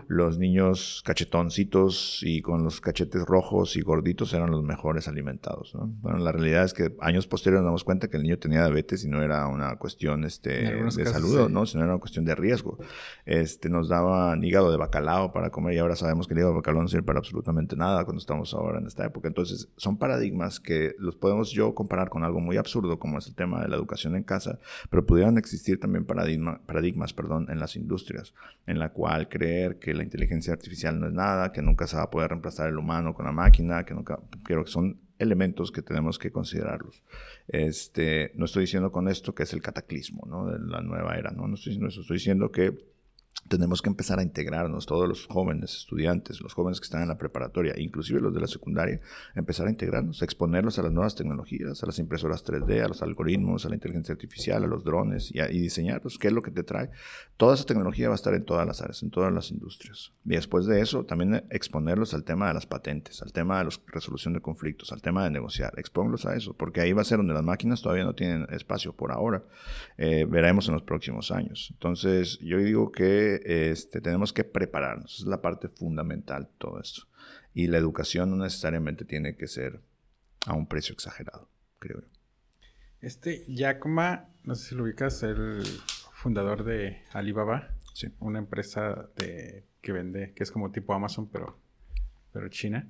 los 0.07 0.37
niños 0.37 1.03
cachetoncitos 1.05 2.21
y 2.23 2.41
con 2.41 2.63
los 2.63 2.81
cachetes 2.81 3.23
rojos 3.25 3.75
y 3.75 3.81
gorditos 3.81 4.33
eran 4.33 4.51
los 4.51 4.63
mejores 4.63 5.07
alimentados. 5.07 5.75
¿no? 5.75 5.87
Bueno, 6.01 6.19
la 6.19 6.31
realidad 6.31 6.65
es 6.65 6.73
que 6.73 6.95
años 6.99 7.27
posteriores 7.27 7.61
nos 7.61 7.69
damos 7.69 7.83
cuenta 7.83 8.09
que 8.09 8.17
el 8.17 8.23
niño 8.23 8.37
tenía 8.37 8.65
diabetes 8.65 9.03
y 9.03 9.09
no 9.09 9.21
era 9.21 9.47
una 9.47 9.75
cuestión 9.77 10.23
este, 10.23 10.73
de 10.73 11.05
salud, 11.05 11.49
¿no? 11.49 11.65
sino 11.65 11.83
era 11.83 11.93
una 11.93 11.99
cuestión 11.99 12.25
de 12.25 12.35
riesgo. 12.35 12.77
Este, 13.25 13.69
nos 13.69 13.89
daban 13.89 14.43
hígado 14.43 14.71
de 14.71 14.77
bacalao 14.77 15.31
para 15.31 15.49
comer 15.49 15.75
y 15.75 15.77
ahora 15.77 15.95
sabemos 15.95 16.27
que 16.27 16.33
el 16.33 16.39
hígado 16.39 16.53
de 16.53 16.57
bacalao 16.57 16.81
no 16.81 16.87
sirve 16.87 17.03
para 17.03 17.19
absolutamente 17.19 17.75
nada 17.75 18.03
cuando 18.05 18.19
estamos 18.19 18.53
ahora 18.53 18.79
en 18.79 18.87
esta 18.87 19.05
época. 19.05 19.27
Entonces, 19.27 19.69
son 19.77 19.97
paradigmas 19.97 20.59
que 20.59 20.95
los 20.97 21.10
podemos 21.15 21.51
yo 21.51 21.73
comparar 21.73 22.09
con 22.09 22.23
algo 22.23 22.39
muy 22.39 22.57
absurdo 22.57 22.99
como 22.99 23.17
es 23.17 23.27
el 23.27 23.35
tema 23.35 23.61
de 23.61 23.67
la 23.67 23.75
educación 23.75 24.15
en 24.15 24.23
casa, 24.23 24.59
pero 24.89 25.05
pudieran 25.05 25.37
existir 25.37 25.79
también 25.79 26.05
paradigma, 26.05 26.61
paradigmas 26.65 27.13
perdón, 27.13 27.47
en 27.49 27.59
las 27.59 27.75
industrias, 27.75 28.33
en 28.67 28.79
la 28.79 28.89
cual 28.89 29.29
creer 29.29 29.79
que 29.79 29.93
la 29.93 30.03
inteligencia 30.03 30.53
artificial 30.53 30.99
no 30.99 31.07
es 31.07 31.13
nada, 31.13 31.51
que 31.51 31.61
nunca 31.61 31.87
se 31.87 31.97
va 31.97 32.03
a 32.03 32.09
poder 32.09 32.29
reemplazar 32.29 32.69
el 32.69 32.77
humano 32.77 33.13
con 33.13 33.25
la 33.25 33.31
máquina, 33.31 33.85
que 33.85 33.93
nunca, 33.93 34.19
creo 34.43 34.63
que 34.63 34.71
son 34.71 34.99
elementos 35.19 35.71
que 35.71 35.81
tenemos 35.81 36.17
que 36.17 36.31
considerarlos. 36.31 37.03
Este, 37.47 38.31
no 38.35 38.45
estoy 38.45 38.61
diciendo 38.61 38.91
con 38.91 39.07
esto 39.07 39.35
que 39.35 39.43
es 39.43 39.53
el 39.53 39.61
cataclismo 39.61 40.25
¿no? 40.27 40.47
de 40.47 40.59
la 40.59 40.81
nueva 40.81 41.15
era, 41.15 41.31
no, 41.31 41.47
no 41.47 41.55
estoy 41.55 41.71
diciendo 41.71 41.89
eso, 41.89 42.01
estoy 42.01 42.17
diciendo 42.17 42.51
que 42.51 42.91
tenemos 43.51 43.81
que 43.81 43.89
empezar 43.89 44.17
a 44.17 44.23
integrarnos, 44.23 44.85
todos 44.85 45.09
los 45.09 45.27
jóvenes 45.27 45.75
estudiantes, 45.75 46.39
los 46.39 46.53
jóvenes 46.53 46.79
que 46.79 46.85
están 46.85 47.01
en 47.01 47.09
la 47.09 47.17
preparatoria, 47.17 47.73
inclusive 47.77 48.21
los 48.21 48.33
de 48.33 48.39
la 48.39 48.47
secundaria, 48.47 48.99
empezar 49.35 49.67
a 49.67 49.69
integrarnos, 49.69 50.21
a 50.21 50.25
exponerlos 50.25 50.79
a 50.79 50.83
las 50.83 50.91
nuevas 50.93 51.15
tecnologías, 51.15 51.83
a 51.83 51.85
las 51.85 51.99
impresoras 51.99 52.45
3D, 52.45 52.81
a 52.81 52.87
los 52.87 53.01
algoritmos, 53.01 53.65
a 53.65 53.69
la 53.69 53.75
inteligencia 53.75 54.13
artificial, 54.13 54.63
a 54.63 54.67
los 54.67 54.85
drones 54.85 55.31
y, 55.33 55.41
y 55.41 55.59
diseñarlos, 55.59 56.17
qué 56.17 56.27
es 56.27 56.33
lo 56.33 56.41
que 56.41 56.51
te 56.51 56.63
trae. 56.63 56.91
Toda 57.35 57.55
esa 57.55 57.65
tecnología 57.65 58.07
va 58.07 58.13
a 58.13 58.15
estar 58.15 58.33
en 58.33 58.45
todas 58.45 58.65
las 58.65 58.81
áreas, 58.81 59.03
en 59.03 59.11
todas 59.11 59.33
las 59.33 59.51
industrias. 59.51 60.13
Y 60.25 60.29
después 60.35 60.65
de 60.65 60.79
eso, 60.79 61.03
también 61.05 61.43
exponerlos 61.49 62.13
al 62.13 62.23
tema 62.23 62.47
de 62.47 62.53
las 62.53 62.65
patentes, 62.65 63.21
al 63.21 63.33
tema 63.33 63.57
de 63.57 63.65
la 63.65 63.71
resolución 63.87 64.33
de 64.33 64.39
conflictos, 64.39 64.93
al 64.93 65.01
tema 65.01 65.25
de 65.25 65.31
negociar, 65.31 65.73
exponlos 65.77 66.25
a 66.25 66.35
eso, 66.35 66.53
porque 66.53 66.79
ahí 66.79 66.93
va 66.93 67.01
a 67.01 67.05
ser 67.05 67.17
donde 67.17 67.33
las 67.33 67.43
máquinas 67.43 67.81
todavía 67.81 68.05
no 68.05 68.13
tienen 68.13 68.47
espacio 68.51 68.93
por 68.93 69.11
ahora. 69.11 69.43
Eh, 69.97 70.25
veremos 70.29 70.69
en 70.69 70.75
los 70.75 70.83
próximos 70.83 71.31
años. 71.31 71.69
Entonces, 71.73 72.39
yo 72.39 72.57
digo 72.57 72.91
que 72.91 73.20
este, 73.43 74.01
tenemos 74.01 74.33
que 74.33 74.43
prepararnos. 74.43 75.19
Es 75.19 75.25
la 75.25 75.41
parte 75.41 75.69
fundamental 75.69 76.43
de 76.43 76.51
todo 76.57 76.79
esto. 76.79 77.03
Y 77.53 77.67
la 77.67 77.77
educación 77.77 78.31
no 78.31 78.43
necesariamente 78.43 79.05
tiene 79.05 79.35
que 79.35 79.47
ser 79.47 79.81
a 80.47 80.53
un 80.53 80.67
precio 80.67 80.93
exagerado, 80.93 81.49
creo 81.79 82.01
yo. 82.01 82.07
Este 83.01 83.45
Jack 83.47 83.85
Ma, 83.85 84.29
no 84.43 84.55
sé 84.55 84.69
si 84.69 84.75
lo 84.75 84.83
ubicas, 84.83 85.23
el 85.23 85.63
fundador 86.13 86.63
de 86.63 87.01
Alibaba. 87.11 87.75
Sí. 87.93 88.07
Una 88.19 88.39
empresa 88.39 89.09
de, 89.17 89.65
que 89.81 89.91
vende, 89.91 90.33
que 90.33 90.43
es 90.43 90.51
como 90.51 90.71
tipo 90.71 90.93
Amazon, 90.93 91.29
pero, 91.29 91.59
pero 92.31 92.47
China. 92.49 92.87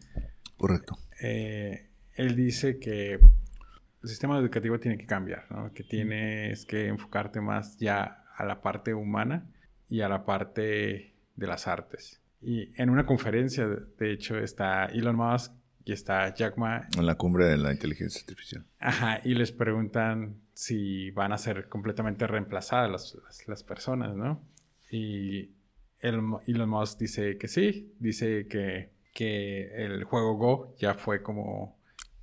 Correcto. 0.57 0.97
Eh, 1.21 1.89
él 2.15 2.35
dice 2.35 2.77
que 2.77 3.13
el 3.13 4.09
sistema 4.09 4.37
educativo 4.37 4.79
tiene 4.79 4.97
que 4.97 5.05
cambiar, 5.05 5.45
¿no? 5.51 5.73
que 5.73 5.83
tienes 5.83 6.65
que 6.65 6.87
enfocarte 6.87 7.39
más 7.39 7.77
ya 7.77 8.25
a 8.35 8.45
la 8.45 8.61
parte 8.61 8.93
humana 8.93 9.47
y 9.91 10.01
a 10.01 10.09
la 10.09 10.25
parte 10.25 11.13
de 11.35 11.47
las 11.47 11.67
artes. 11.67 12.21
Y 12.41 12.71
en 12.81 12.89
una 12.89 13.05
conferencia, 13.05 13.67
de 13.67 14.11
hecho, 14.11 14.37
está 14.37 14.85
Elon 14.85 15.17
Musk 15.17 15.51
y 15.83 15.91
está 15.91 16.33
Jack 16.33 16.57
Ma. 16.57 16.87
En 16.97 17.05
la 17.05 17.15
cumbre 17.15 17.45
de 17.45 17.57
la 17.57 17.71
inteligencia 17.71 18.21
artificial. 18.21 18.65
Ajá, 18.79 19.19
y 19.23 19.35
les 19.35 19.51
preguntan 19.51 20.37
si 20.53 21.11
van 21.11 21.33
a 21.33 21.37
ser 21.37 21.67
completamente 21.67 22.25
reemplazadas 22.25 23.15
las, 23.47 23.63
personas, 23.63 24.15
¿no? 24.15 24.41
Y 24.89 25.51
Elon 25.99 26.69
Musk 26.69 26.97
dice 26.97 27.37
que 27.37 27.49
sí, 27.49 27.93
dice 27.99 28.47
que, 28.47 28.91
que 29.13 29.85
el 29.85 30.05
juego 30.05 30.35
Go 30.35 30.75
ya 30.79 30.93
fue 30.93 31.21
como... 31.21 31.77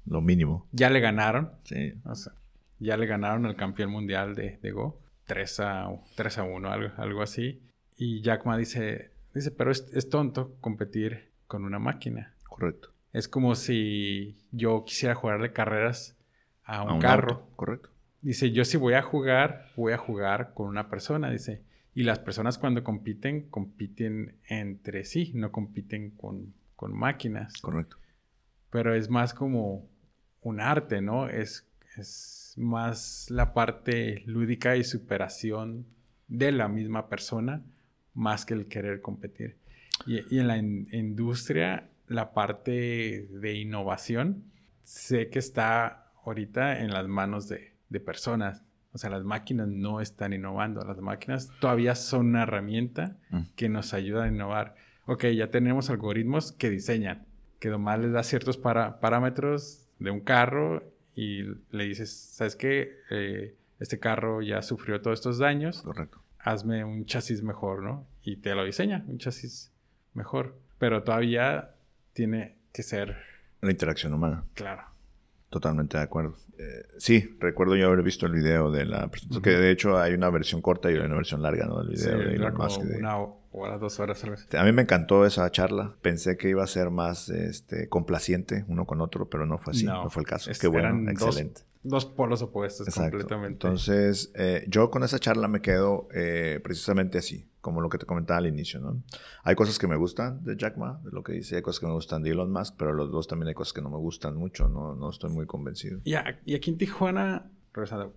Lo 0.06 0.22
mínimo. 0.22 0.66
Ya 0.72 0.88
le 0.88 1.00
ganaron. 1.00 1.52
Sí. 1.64 1.92
O 2.06 2.14
sea, 2.14 2.32
ya 2.78 2.96
le 2.96 3.04
ganaron 3.04 3.44
al 3.44 3.56
campeón 3.56 3.90
mundial 3.90 4.34
de, 4.34 4.58
de 4.62 4.70
Go. 4.70 4.98
3 5.28 5.60
a, 5.60 5.90
3 6.16 6.38
a 6.38 6.42
1, 6.42 6.72
algo, 6.72 6.90
algo 6.96 7.22
así. 7.22 7.62
Y 7.96 8.22
Jack 8.22 8.46
Ma 8.46 8.56
dice, 8.56 9.12
dice 9.34 9.50
pero 9.50 9.70
es, 9.70 9.86
es, 9.92 10.08
tonto 10.08 10.56
competir 10.60 11.32
con 11.46 11.64
una 11.64 11.78
máquina. 11.78 12.34
Correcto. 12.48 12.92
Es 13.12 13.28
como 13.28 13.54
si 13.54 14.38
yo 14.50 14.84
quisiera 14.84 15.14
jugarle 15.14 15.52
carreras 15.52 16.16
a 16.64 16.82
un, 16.82 16.98
carro. 16.98 17.46
Correcto. 17.56 17.90
Dice, 18.22 18.50
yo 18.52 18.64
si 18.64 18.78
voy 18.78 18.94
a 18.94 19.02
jugar, 19.02 19.70
voy 19.76 19.92
a 19.92 19.98
jugar 19.98 20.54
con 20.54 20.66
una 20.66 20.88
persona, 20.88 21.30
dice. 21.30 21.62
Y 21.94 22.04
las 22.04 22.18
personas 22.18 22.58
cuando 22.58 22.82
compiten, 22.82 23.48
compiten 23.50 24.38
entre 24.48 25.04
sí, 25.04 25.32
no 25.34 25.52
compiten 25.52 26.10
con, 26.12 26.54
con 26.74 26.96
máquinas. 26.96 27.60
Correcto. 27.60 27.98
Pero 28.70 28.94
es 28.94 29.10
más 29.10 29.34
como 29.34 29.88
un 30.40 30.60
arte, 30.60 31.00
¿no? 31.02 31.28
Es, 31.28 31.68
es 31.96 32.37
más 32.58 33.26
la 33.30 33.54
parte 33.54 34.22
lúdica 34.26 34.76
y 34.76 34.84
superación 34.84 35.86
de 36.26 36.52
la 36.52 36.68
misma 36.68 37.08
persona 37.08 37.62
más 38.14 38.44
que 38.44 38.54
el 38.54 38.66
querer 38.66 39.00
competir. 39.00 39.56
Y, 40.06 40.38
en 40.38 40.48
la 40.48 40.58
industria, 40.58 41.88
la 42.06 42.32
parte 42.32 43.28
de 43.30 43.54
innovación, 43.54 44.44
sé 44.82 45.28
que 45.28 45.38
está 45.38 46.10
ahorita 46.24 46.80
en 46.80 46.90
las 46.90 47.06
manos 47.08 47.48
de, 47.48 47.74
personas. 48.00 48.62
O 48.92 48.98
sea, 48.98 49.10
las 49.10 49.24
máquinas 49.24 49.68
no 49.68 50.00
están 50.00 50.32
innovando. 50.32 50.84
Las 50.84 50.98
máquinas 50.98 51.50
todavía 51.60 51.94
son 51.94 52.28
una 52.28 52.42
herramienta 52.42 53.16
mm. 53.30 53.42
que 53.56 53.68
nos 53.68 53.94
ayuda 53.94 54.24
a 54.24 54.28
innovar. 54.28 54.76
Ok, 55.06 55.26
ya 55.26 55.50
tenemos 55.50 55.90
algoritmos 55.90 56.52
que 56.52 56.70
diseñan, 56.70 57.26
que 57.60 57.70
nomás 57.70 57.98
les 57.98 58.12
da 58.12 58.22
ciertos 58.22 58.56
parámetros 58.56 59.88
de 59.98 60.10
un 60.10 60.20
carro 60.20 60.82
y 61.18 61.42
le 61.72 61.82
dices, 61.82 62.12
¿sabes 62.12 62.54
qué? 62.54 63.00
Eh, 63.10 63.56
este 63.80 63.98
carro 63.98 64.40
ya 64.40 64.62
sufrió 64.62 65.00
todos 65.00 65.18
estos 65.18 65.38
daños. 65.38 65.82
Correcto. 65.82 66.22
Hazme 66.38 66.84
un 66.84 67.06
chasis 67.06 67.42
mejor, 67.42 67.82
¿no? 67.82 68.06
Y 68.22 68.36
te 68.36 68.54
lo 68.54 68.64
diseña, 68.64 69.04
un 69.08 69.18
chasis 69.18 69.72
mejor. 70.14 70.54
Pero 70.78 71.02
todavía 71.02 71.74
tiene 72.12 72.58
que 72.72 72.84
ser... 72.84 73.16
La 73.60 73.72
interacción 73.72 74.14
humana. 74.14 74.44
Claro. 74.54 74.82
Totalmente 75.50 75.98
de 75.98 76.04
acuerdo. 76.04 76.36
Eh, 76.56 76.86
sí, 76.98 77.36
recuerdo 77.40 77.74
yo 77.74 77.88
haber 77.88 78.04
visto 78.04 78.26
el 78.26 78.32
video 78.32 78.70
de 78.70 78.84
la 78.84 79.10
que 79.42 79.50
de 79.50 79.72
hecho 79.72 79.98
hay 79.98 80.14
una 80.14 80.30
versión 80.30 80.62
corta 80.62 80.88
y 80.88 80.94
una 80.94 81.16
versión 81.16 81.42
larga, 81.42 81.66
¿no? 81.66 81.82
Del 81.82 81.96
video 81.96 82.16
de 82.16 82.34
Elon 82.36 82.54
Musk. 82.54 82.80
Una 82.96 83.16
hora, 83.52 83.78
dos 83.78 83.98
horas, 84.00 84.20
tal 84.20 84.30
vez. 84.30 84.46
A 84.54 84.64
mí 84.64 84.72
me 84.72 84.82
encantó 84.82 85.26
esa 85.26 85.50
charla. 85.50 85.94
Pensé 86.02 86.36
que 86.36 86.48
iba 86.48 86.62
a 86.62 86.66
ser 86.66 86.90
más 86.90 87.28
este, 87.28 87.88
complaciente 87.88 88.64
uno 88.68 88.86
con 88.86 89.00
otro, 89.00 89.28
pero 89.28 89.46
no 89.46 89.58
fue 89.58 89.72
así, 89.72 89.84
no, 89.84 90.08
fue 90.10 90.22
el 90.22 90.26
caso. 90.26 90.50
Qué 90.58 90.66
bueno, 90.66 91.10
excelente. 91.10 91.62
Dos, 91.82 92.04
polos 92.06 92.42
opuestos 92.42 92.92
completamente. 92.92 93.52
Entonces, 93.52 94.32
eh, 94.34 94.64
yo 94.68 94.90
con 94.90 95.04
esa 95.04 95.18
charla 95.18 95.48
me 95.48 95.62
quedo 95.62 96.08
eh, 96.12 96.60
precisamente 96.62 97.18
así 97.18 97.48
como 97.60 97.80
lo 97.80 97.88
que 97.88 97.98
te 97.98 98.06
comentaba 98.06 98.38
al 98.38 98.46
inicio, 98.46 98.80
¿no? 98.80 99.02
Hay 99.42 99.54
cosas 99.54 99.78
que 99.78 99.86
me 99.86 99.96
gustan 99.96 100.42
de 100.44 100.56
Jack 100.56 100.76
Ma, 100.76 101.00
de 101.04 101.10
lo 101.10 101.22
que 101.22 101.32
dice, 101.32 101.56
hay 101.56 101.62
cosas 101.62 101.80
que 101.80 101.86
me 101.86 101.92
gustan 101.92 102.22
de 102.22 102.30
Elon 102.30 102.50
Musk, 102.50 102.74
pero 102.78 102.92
los 102.92 103.10
dos 103.10 103.28
también 103.28 103.48
hay 103.48 103.54
cosas 103.54 103.72
que 103.72 103.82
no 103.82 103.90
me 103.90 103.96
gustan 103.96 104.36
mucho, 104.36 104.68
no, 104.68 104.94
no 104.94 105.10
estoy 105.10 105.30
muy 105.30 105.46
convencido. 105.46 106.00
Y, 106.04 106.14
y 106.44 106.54
aquí 106.54 106.70
en 106.70 106.78
Tijuana, 106.78 107.50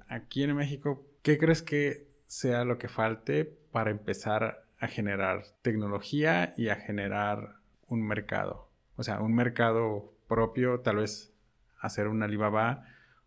aquí 0.08 0.44
en 0.44 0.56
México, 0.56 1.06
¿qué 1.22 1.38
crees 1.38 1.62
que 1.62 2.08
sea 2.26 2.64
lo 2.64 2.78
que 2.78 2.88
falte 2.88 3.46
para 3.72 3.92
empezar 3.92 4.66
a 4.82 4.88
generar 4.88 5.44
tecnología 5.62 6.54
y 6.58 6.68
a 6.68 6.76
generar 6.76 7.56
un 7.88 8.06
mercado? 8.06 8.70
O 8.98 9.04
sea, 9.04 9.22
un 9.22 9.34
mercado 9.34 10.14
propio, 10.28 10.82
tal 10.82 10.98
vez 10.98 11.34
hacer 11.80 12.08
un 12.08 12.24
Alibaba 12.24 12.84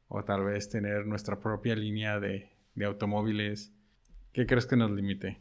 o 0.09 0.25
tal 0.25 0.45
vez 0.45 0.69
tener 0.69 1.07
nuestra 1.07 1.41
propia 1.41 1.75
línea 1.75 2.21
de, 2.21 2.51
de 2.75 2.85
automóviles. 2.85 3.73
¿Qué 4.33 4.47
crees 4.47 4.67
que 4.67 4.77
nos 4.77 4.91
limite? 4.91 5.41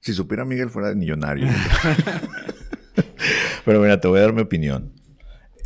Si 0.00 0.12
supiera 0.12 0.44
Miguel 0.44 0.70
fuera 0.70 0.94
millonario. 0.94 1.46
Pero 3.64 3.80
mira, 3.80 4.00
te 4.00 4.08
voy 4.08 4.18
a 4.18 4.22
dar 4.22 4.32
mi 4.32 4.42
opinión. 4.42 4.92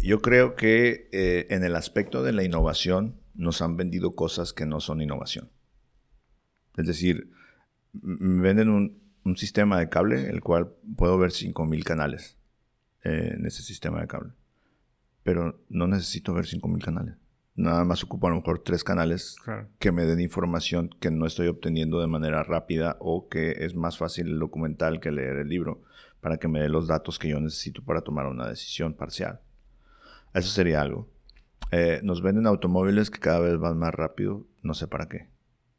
yo 0.02 0.20
creo 0.20 0.56
que 0.56 1.08
eh, 1.12 1.46
en 1.50 1.64
el 1.64 1.74
aspecto 1.74 2.22
de 2.22 2.32
la 2.32 2.42
innovación 2.42 3.20
nos 3.34 3.62
han 3.62 3.76
vendido 3.76 4.14
cosas 4.14 4.52
que 4.52 4.66
no 4.66 4.80
son 4.80 5.00
innovación. 5.00 5.50
Es 6.76 6.86
decir, 6.86 7.30
venden 7.92 8.68
un, 8.68 9.05
un, 9.26 9.36
sistema 9.36 9.78
de 9.78 9.88
cable, 9.88 10.30
el 10.30 10.40
cual 10.40 10.72
puedo 10.96 11.18
ver 11.18 11.30
5.000 11.30 11.84
canales 11.84 12.36
eh, 13.04 13.34
en 13.36 13.46
ese 13.46 13.62
sistema 13.62 14.00
de 14.00 14.06
cable. 14.06 14.32
Pero 15.22 15.60
no 15.68 15.86
necesito 15.86 16.32
ver 16.32 16.46
5.000 16.46 16.84
canales. 16.84 17.16
Nada 17.56 17.84
más 17.84 18.04
ocupo 18.04 18.26
a 18.26 18.30
lo 18.30 18.36
mejor 18.36 18.58
tres 18.58 18.84
canales 18.84 19.36
que 19.78 19.90
me 19.90 20.04
den 20.04 20.20
información 20.20 20.90
que 21.00 21.10
no 21.10 21.24
estoy 21.24 21.48
obteniendo 21.48 22.00
de 22.00 22.06
manera 22.06 22.42
rápida 22.42 22.98
o 23.00 23.28
que 23.28 23.64
es 23.64 23.74
más 23.74 23.96
fácil 23.96 24.28
el 24.28 24.38
documental 24.38 25.00
que 25.00 25.10
leer 25.10 25.36
el 25.36 25.48
libro 25.48 25.82
para 26.20 26.36
que 26.36 26.48
me 26.48 26.60
dé 26.60 26.68
los 26.68 26.86
datos 26.86 27.18
que 27.18 27.28
yo 27.28 27.40
necesito 27.40 27.82
para 27.82 28.02
tomar 28.02 28.26
una 28.26 28.46
decisión 28.46 28.92
parcial. 28.92 29.40
Eso 30.34 30.50
sería 30.50 30.82
algo. 30.82 31.08
Eh, 31.72 32.00
nos 32.02 32.20
venden 32.20 32.46
automóviles 32.46 33.10
que 33.10 33.20
cada 33.20 33.40
vez 33.40 33.58
van 33.58 33.78
más 33.78 33.94
rápido, 33.94 34.46
no 34.62 34.74
sé 34.74 34.86
para 34.86 35.08
qué. 35.08 35.28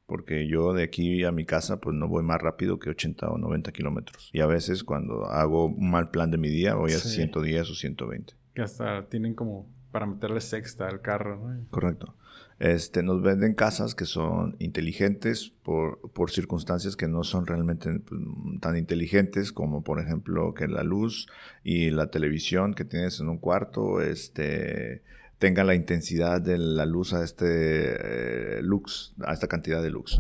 Porque 0.08 0.48
yo 0.48 0.74
de 0.74 0.84
aquí 0.84 1.24
a 1.24 1.32
mi 1.32 1.46
casa 1.46 1.80
pues 1.80 1.96
no 1.96 2.08
voy 2.08 2.24
más 2.24 2.42
rápido 2.42 2.80
que 2.80 2.90
80 2.90 3.30
o 3.30 3.38
90 3.38 3.72
kilómetros. 3.72 4.32
Y 4.34 4.40
a 4.40 4.48
veces 4.48 4.84
cuando 4.84 5.26
hago 5.26 5.66
un 5.66 5.92
mal 5.92 6.10
plan 6.10 6.32
de 6.32 6.38
mi 6.38 6.50
día 6.50 6.74
voy 6.74 6.94
a 6.94 6.98
110 6.98 7.70
o 7.70 7.76
120. 7.76 8.34
Que 8.56 8.62
hasta 8.64 9.08
tienen 9.10 9.36
como 9.36 9.68
para 9.92 10.06
meterle 10.06 10.42
sexta 10.42 10.88
al 10.88 11.02
carro, 11.02 11.38
¿no? 11.38 11.68
Correcto. 11.70 12.16
Este, 12.60 13.04
nos 13.04 13.22
venden 13.22 13.54
casas 13.54 13.94
que 13.94 14.06
son 14.06 14.56
inteligentes 14.58 15.54
por, 15.62 16.00
por 16.12 16.32
circunstancias 16.32 16.96
que 16.96 17.08
no 17.08 17.24
son 17.24 17.46
realmente 17.46 18.00
pues, 18.00 18.20
tan 18.62 18.78
inteligentes 18.78 19.52
como 19.52 19.84
por 19.84 20.00
ejemplo 20.00 20.56
que 20.56 20.68
la 20.68 20.82
luz 20.82 21.28
y 21.64 21.92
la 21.92 22.10
televisión 22.10 22.74
que 22.74 22.84
tienes 22.84 23.20
en 23.20 23.30
un 23.30 23.38
cuarto 23.38 24.02
este, 24.02 25.04
tenga 25.40 25.64
la 25.64 25.76
intensidad 25.76 26.42
de 26.42 26.58
la 26.58 26.86
luz 26.86 27.14
a 27.14 27.24
este 27.24 28.58
eh, 28.58 28.62
lux, 28.62 29.14
a 29.24 29.34
esta 29.34 29.48
cantidad 29.48 29.82
de 29.82 29.92
lux. 29.92 30.20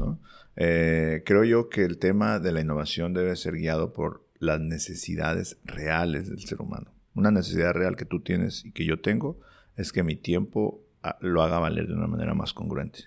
Eh, 0.55 1.23
creo 1.25 1.43
yo 1.43 1.69
que 1.69 1.83
el 1.83 1.97
tema 1.97 2.39
de 2.39 2.51
la 2.51 2.61
innovación 2.61 3.13
debe 3.13 3.35
ser 3.35 3.55
guiado 3.55 3.93
por 3.93 4.25
las 4.39 4.59
necesidades 4.59 5.57
reales 5.63 6.29
del 6.29 6.39
ser 6.39 6.61
humano. 6.61 6.91
Una 7.15 7.31
necesidad 7.31 7.73
real 7.73 7.95
que 7.95 8.05
tú 8.05 8.21
tienes 8.21 8.63
y 8.65 8.71
que 8.71 8.85
yo 8.85 8.99
tengo 8.99 9.39
es 9.75 9.91
que 9.91 10.03
mi 10.03 10.15
tiempo 10.15 10.83
ah, 11.01 11.17
lo 11.21 11.41
haga 11.41 11.59
valer 11.59 11.87
de 11.87 11.93
una 11.93 12.07
manera 12.07 12.33
más 12.35 12.53
congruente. 12.53 13.05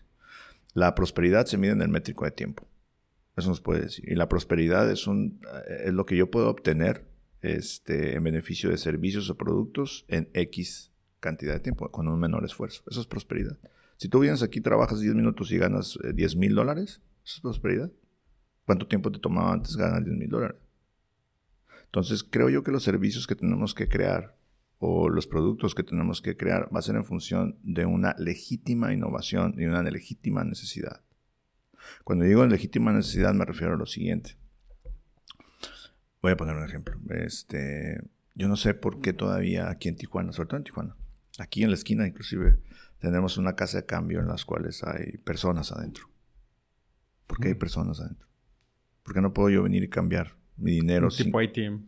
La 0.75 0.95
prosperidad 0.95 1.47
se 1.47 1.59
mide 1.59 1.73
en 1.73 1.83
el 1.83 1.89
métrico 1.89 2.25
de 2.25 2.31
tiempo. 2.33 2.67
Eso 3.37 3.49
nos 3.49 3.61
puede 3.61 3.83
decir. 3.83 4.05
Y 4.11 4.17
la 4.17 4.29
prosperidad 4.29 4.91
es, 4.91 5.07
un, 5.07 5.41
eh, 5.69 5.85
es 5.87 5.95
lo 5.95 6.07
que 6.07 6.17
yo 6.17 6.31
puedo 6.31 6.49
obtener 6.49 7.07
este, 7.41 8.17
en 8.17 8.25
beneficio 8.25 8.71
de 8.71 8.77
servicios 8.79 9.31
o 9.31 9.37
productos 9.37 10.05
en 10.09 10.29
X 10.35 10.90
cantidad 11.21 11.55
de 11.55 11.61
tiempo, 11.61 11.91
con 11.91 12.09
un 12.09 12.19
menor 12.19 12.45
esfuerzo. 12.45 12.83
Eso 12.91 13.01
es 13.01 13.07
prosperidad. 13.07 13.59
Si 13.97 14.09
tú 14.09 14.21
vienes 14.21 14.43
aquí, 14.43 14.61
trabajas 14.61 15.01
10 15.01 15.15
minutos 15.15 15.53
y 15.53 15.59
ganas 15.59 15.99
10 16.03 16.33
eh, 16.33 16.37
mil 16.37 16.55
dólares, 16.55 17.03
eso 17.25 17.37
es 17.37 17.41
prosperidad. 17.41 17.91
¿Cuánto 18.65 18.87
tiempo 18.87 19.13
te 19.13 19.19
tomaba 19.19 19.53
antes 19.53 19.77
ganar 19.77 20.03
10 20.03 20.17
mil 20.17 20.29
dólares? 20.31 20.57
Entonces, 21.85 22.25
creo 22.25 22.49
yo 22.49 22.63
que 22.63 22.71
los 22.71 22.83
servicios 22.83 23.27
que 23.27 23.35
tenemos 23.35 23.75
que 23.75 23.89
crear 23.89 24.37
o 24.79 25.11
los 25.11 25.27
productos 25.27 25.75
que 25.75 25.83
tenemos 25.83 26.23
que 26.23 26.37
crear 26.37 26.75
va 26.75 26.79
a 26.79 26.83
ser 26.83 26.97
en 26.97 27.05
función 27.05 27.59
de 27.63 27.85
una 27.85 28.15
legítima 28.19 28.95
innovación 28.95 29.55
y 29.59 29.67
una 29.67 29.83
legítima 29.83 30.43
necesidad. 30.45 31.03
Cuando 32.05 32.25
digo 32.25 32.47
legítima 32.47 32.93
necesidad 32.93 33.35
me 33.35 33.45
refiero 33.45 33.75
a 33.75 33.77
lo 33.77 33.87
siguiente. 33.87 34.37
Voy 36.23 36.33
a 36.33 36.37
poner 36.37 36.57
un 36.57 36.65
ejemplo. 36.65 36.97
Este, 37.11 38.01
yo 38.35 38.49
no 38.49 38.57
sé 38.57 38.73
por 38.73 39.01
qué 39.01 39.13
todavía 39.13 39.69
aquí 39.69 39.89
en 39.89 39.97
Tijuana, 39.97 40.33
sobre 40.33 40.49
todo 40.49 40.57
en 40.59 40.65
Tijuana, 40.65 40.97
aquí 41.41 41.63
en 41.63 41.71
la 41.71 41.75
esquina 41.75 42.07
inclusive, 42.07 42.59
tenemos 42.99 43.39
una 43.39 43.57
casa 43.57 43.79
de 43.79 43.87
cambio 43.87 44.21
en 44.21 44.29
las 44.29 44.45
cuales 44.45 44.85
hay 44.85 45.19
personas 45.19 45.73
adentro. 45.73 46.09
¿Por 47.27 47.39
qué 47.41 47.49
hay 47.49 47.55
mm. 47.55 47.59
personas 47.59 48.01
adentro? 48.01 48.29
¿Por 49.03 49.15
qué 49.15 49.21
no 49.21 49.33
puedo 49.33 49.51
yo 49.51 49.63
venir 49.63 49.83
y 49.83 49.89
cambiar 49.89 50.37
mi 50.57 50.73
dinero? 50.73 51.09
Un 51.09 51.17
tipo 51.17 51.39
ATM. 51.41 51.85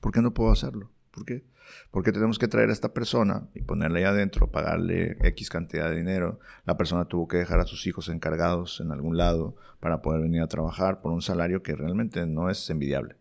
¿Por 0.00 0.12
qué 0.12 0.20
no 0.20 0.34
puedo 0.34 0.50
hacerlo? 0.50 0.90
¿Por 1.10 1.24
qué? 1.24 1.44
Porque 1.90 2.10
tenemos 2.10 2.38
que 2.38 2.48
traer 2.48 2.70
a 2.70 2.72
esta 2.72 2.92
persona 2.92 3.48
y 3.54 3.62
ponerle 3.62 4.00
ahí 4.00 4.04
adentro, 4.06 4.50
pagarle 4.50 5.16
X 5.20 5.50
cantidad 5.50 5.88
de 5.88 5.96
dinero. 5.96 6.40
La 6.64 6.76
persona 6.76 7.04
tuvo 7.04 7.28
que 7.28 7.36
dejar 7.36 7.60
a 7.60 7.66
sus 7.66 7.86
hijos 7.86 8.08
encargados 8.08 8.80
en 8.80 8.90
algún 8.90 9.16
lado 9.16 9.54
para 9.78 10.02
poder 10.02 10.22
venir 10.22 10.42
a 10.42 10.48
trabajar 10.48 11.00
por 11.00 11.12
un 11.12 11.22
salario 11.22 11.62
que 11.62 11.76
realmente 11.76 12.26
no 12.26 12.50
es 12.50 12.68
envidiable. 12.70 13.16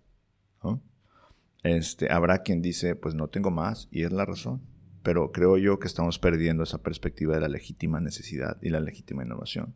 Este, 1.62 2.10
habrá 2.12 2.42
quien 2.42 2.62
dice, 2.62 2.96
pues 2.96 3.16
no 3.16 3.28
tengo 3.28 3.52
más, 3.52 3.90
y 3.92 4.04
es 4.04 4.14
la 4.14 4.26
razón. 4.26 4.62
Pero 5.04 5.32
creo 5.32 5.58
yo 5.58 5.80
que 5.80 5.88
estamos 5.88 6.20
perdiendo 6.20 6.64
esa 6.64 6.82
perspectiva 6.82 7.36
de 7.36 7.42
la 7.42 7.48
legítima 7.48 8.00
necesidad 8.00 8.58
y 8.62 8.70
la 8.70 8.80
legítima 8.80 9.24
innovación. 9.24 9.74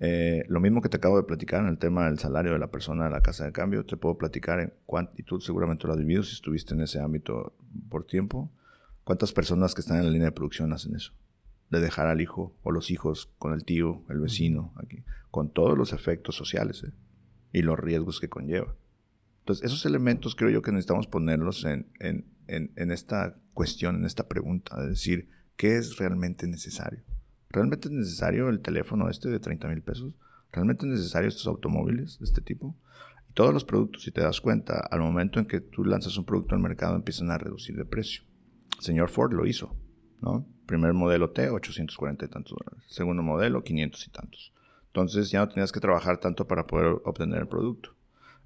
Eh, 0.00 0.44
lo 0.48 0.60
mismo 0.60 0.80
que 0.80 0.88
te 0.88 0.96
acabo 0.96 1.16
de 1.16 1.24
platicar 1.24 1.60
en 1.62 1.68
el 1.68 1.78
tema 1.78 2.04
del 2.06 2.18
salario 2.18 2.52
de 2.52 2.58
la 2.58 2.70
persona 2.70 3.04
de 3.04 3.10
la 3.10 3.20
casa 3.20 3.44
de 3.44 3.52
cambio, 3.52 3.84
te 3.84 3.96
puedo 3.96 4.16
platicar 4.16 4.60
en 4.60 4.72
cuánto, 4.86 5.40
seguramente 5.40 5.86
lo 5.86 5.92
has 5.92 5.98
vivido 5.98 6.22
si 6.22 6.34
estuviste 6.34 6.74
en 6.74 6.82
ese 6.82 7.00
ámbito 7.00 7.56
por 7.88 8.04
tiempo. 8.04 8.50
¿Cuántas 9.02 9.32
personas 9.32 9.74
que 9.74 9.80
están 9.80 9.98
en 9.98 10.04
la 10.04 10.10
línea 10.10 10.26
de 10.26 10.32
producción 10.32 10.72
hacen 10.72 10.94
eso? 10.94 11.12
De 11.70 11.80
dejar 11.80 12.06
al 12.06 12.20
hijo 12.20 12.54
o 12.62 12.70
los 12.70 12.90
hijos 12.90 13.32
con 13.38 13.52
el 13.52 13.64
tío, 13.64 14.02
el 14.08 14.20
vecino, 14.20 14.72
aquí, 14.76 15.02
con 15.30 15.50
todos 15.50 15.76
los 15.76 15.92
efectos 15.92 16.36
sociales 16.36 16.84
¿eh? 16.84 16.92
y 17.52 17.62
los 17.62 17.78
riesgos 17.78 18.20
que 18.20 18.28
conlleva. 18.28 18.74
Entonces, 19.40 19.64
esos 19.64 19.84
elementos 19.86 20.34
creo 20.34 20.50
yo 20.50 20.62
que 20.62 20.72
necesitamos 20.72 21.06
ponerlos 21.06 21.64
en, 21.64 21.86
en, 22.00 22.26
en, 22.48 22.90
esta 22.90 23.36
cuestión, 23.54 23.96
en 23.96 24.04
esta 24.04 24.26
pregunta, 24.26 24.80
de 24.80 24.88
decir, 24.88 25.28
¿qué 25.56 25.76
es 25.76 25.96
realmente 25.96 26.46
necesario? 26.46 27.02
¿Realmente 27.50 27.88
es 27.88 27.94
necesario 27.94 28.48
el 28.48 28.60
teléfono 28.60 29.08
este 29.08 29.28
de 29.28 29.40
30 29.40 29.68
mil 29.68 29.82
pesos? 29.82 30.12
¿Realmente 30.52 30.86
es 30.86 30.92
necesario 30.92 31.28
estos 31.28 31.46
automóviles 31.46 32.18
de 32.18 32.24
este 32.24 32.40
tipo? 32.40 32.76
Todos 33.34 33.54
los 33.54 33.64
productos, 33.64 34.02
si 34.02 34.10
te 34.10 34.20
das 34.20 34.40
cuenta, 34.40 34.80
al 34.90 35.00
momento 35.00 35.38
en 35.38 35.46
que 35.46 35.60
tú 35.60 35.84
lanzas 35.84 36.16
un 36.16 36.24
producto 36.24 36.54
al 36.54 36.60
mercado 36.60 36.96
empiezan 36.96 37.30
a 37.30 37.38
reducir 37.38 37.76
de 37.76 37.84
precio. 37.84 38.22
El 38.78 38.84
señor 38.84 39.10
Ford 39.10 39.32
lo 39.32 39.46
hizo, 39.46 39.76
¿no? 40.20 40.46
Primer 40.66 40.92
modelo 40.92 41.30
T, 41.30 41.48
840 41.48 42.24
y 42.24 42.28
tantos 42.28 42.56
dólares. 42.58 42.84
Segundo 42.88 43.22
modelo, 43.22 43.62
500 43.62 44.06
y 44.06 44.10
tantos. 44.10 44.52
Entonces 44.88 45.30
ya 45.30 45.40
no 45.40 45.48
tenías 45.48 45.70
que 45.70 45.80
trabajar 45.80 46.18
tanto 46.18 46.46
para 46.46 46.66
poder 46.66 47.00
obtener 47.04 47.40
el 47.40 47.48
producto. 47.48 47.90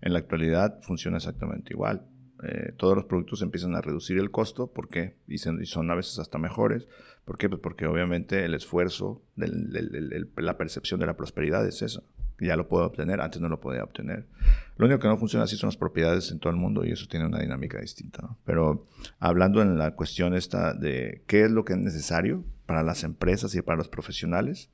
En 0.01 0.13
la 0.13 0.19
actualidad 0.19 0.81
funciona 0.83 1.17
exactamente 1.17 1.73
igual. 1.73 2.07
Eh, 2.43 2.73
todos 2.77 2.97
los 2.97 3.05
productos 3.05 3.41
empiezan 3.43 3.75
a 3.77 3.81
reducir 3.81 4.19
el 4.19 4.31
costo. 4.31 4.67
¿Por 4.67 4.89
qué? 4.89 5.17
Y, 5.29 5.39
son 5.39 5.91
a 5.91 5.95
veces 5.95 6.19
hasta 6.19 6.39
mejores. 6.39 6.89
¿Por 7.25 7.39
qué? 7.39 7.49
Pues 7.49 7.61
porque 7.61 7.87
obviamente 7.87 8.45
el 8.45 8.55
esfuerzo, 8.55 9.23
la 9.37 10.59
percepción 10.59 10.99
de 10.99 11.07
la 11.07 11.17
prosperidad 11.17 11.67
es 11.67 11.83
eso. 11.83 12.05
Ya 12.41 12.57
lo 12.57 12.67
puedo 12.67 12.85
obtener, 12.85 13.21
antes 13.21 13.41
no 13.41 13.49
lo 13.49 13.61
podía 13.61 13.85
obtener. 13.85 14.27
Lo 14.77 14.87
único 14.87 15.01
que 15.01 15.07
no 15.07 15.17
funciona 15.17 15.45
así 15.45 15.57
son 15.57 15.69
las 15.69 15.77
propiedades 15.77 16.33
en 16.33 16.41
todo 16.41 16.51
el 16.51 16.59
mundo 16.59 16.85
y 16.85 16.91
eso 16.91 17.07
tiene 17.07 17.27
una 17.27 17.39
dinámica 17.39 17.79
distinta. 17.81 18.37
Pero 18.45 18.87
hablando 19.21 19.63
en 19.63 19.79
la 19.79 19.95
cuestión 19.95 20.35
esta 20.35 20.75
de 20.75 21.23
qué 21.29 21.45
es 21.45 21.51
lo 21.53 21.65
que 21.65 21.75
es 21.75 21.79
necesario 21.79 22.45
para 22.67 22.83
las 22.83 23.05
empresas 23.05 23.55
y 23.55 23.63
para 23.63 23.77
los 23.77 23.89
profesionales, 23.89 24.71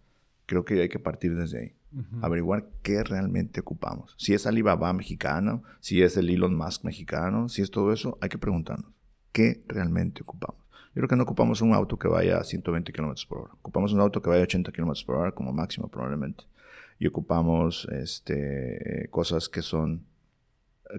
creo 0.49 0.64
que 0.64 0.80
hay 0.80 0.88
que 0.88 0.99
partir 0.99 1.36
desde 1.36 1.59
ahí. 1.61 1.74
Averiguar 2.20 2.68
qué 2.82 3.05
realmente 3.05 3.61
ocupamos. 3.61 4.14
Si 4.18 4.34
es 4.34 4.46
Alibaba 4.46 4.92
mexicano, 4.92 5.62
si 5.80 6.03
es 6.03 6.16
el 6.16 6.28
Elon 6.28 6.57
Musk 6.57 6.84
mexicano, 6.84 7.49
si 7.49 7.62
es 7.62 7.70
todo 7.70 7.92
eso, 7.92 8.18
hay 8.20 8.28
que 8.28 8.38
preguntarnos 8.38 8.92
qué 9.32 9.62
realmente 9.68 10.22
ocupamos. 10.22 10.61
Yo 10.88 10.94
creo 10.94 11.09
que 11.09 11.16
no 11.16 11.22
ocupamos 11.22 11.61
un 11.61 11.72
auto 11.72 11.99
que 11.99 12.09
vaya 12.09 12.38
a 12.38 12.44
120 12.44 12.92
kilómetros 12.92 13.24
por 13.26 13.38
hora. 13.38 13.53
Ocupamos 13.55 13.92
un 13.92 14.01
auto 14.01 14.20
que 14.20 14.30
vaya 14.30 14.40
a 14.40 14.44
80 14.44 14.72
kilómetros 14.72 15.05
por 15.05 15.16
hora 15.16 15.32
como 15.32 15.53
máximo 15.53 15.88
probablemente. 15.88 16.44
Y 16.99 17.07
ocupamos 17.07 17.86
este, 17.92 19.07
cosas 19.11 19.49
que 19.49 19.62
son 19.62 20.07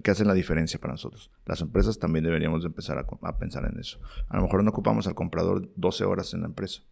que 0.04 0.10
hacen 0.12 0.28
la 0.28 0.34
diferencia 0.34 0.78
para 0.78 0.94
nosotros. 0.94 1.30
Las 1.44 1.60
empresas 1.60 1.98
también 1.98 2.24
deberíamos 2.24 2.64
empezar 2.64 2.96
a, 2.96 3.06
a 3.28 3.38
pensar 3.38 3.64
en 3.70 3.78
eso. 3.78 3.98
A 4.28 4.36
lo 4.36 4.44
mejor 4.44 4.62
no 4.62 4.70
ocupamos 4.70 5.08
al 5.08 5.16
comprador 5.16 5.68
12 5.76 6.04
horas 6.04 6.32
en 6.32 6.42
la 6.42 6.46
empresa. 6.46 6.82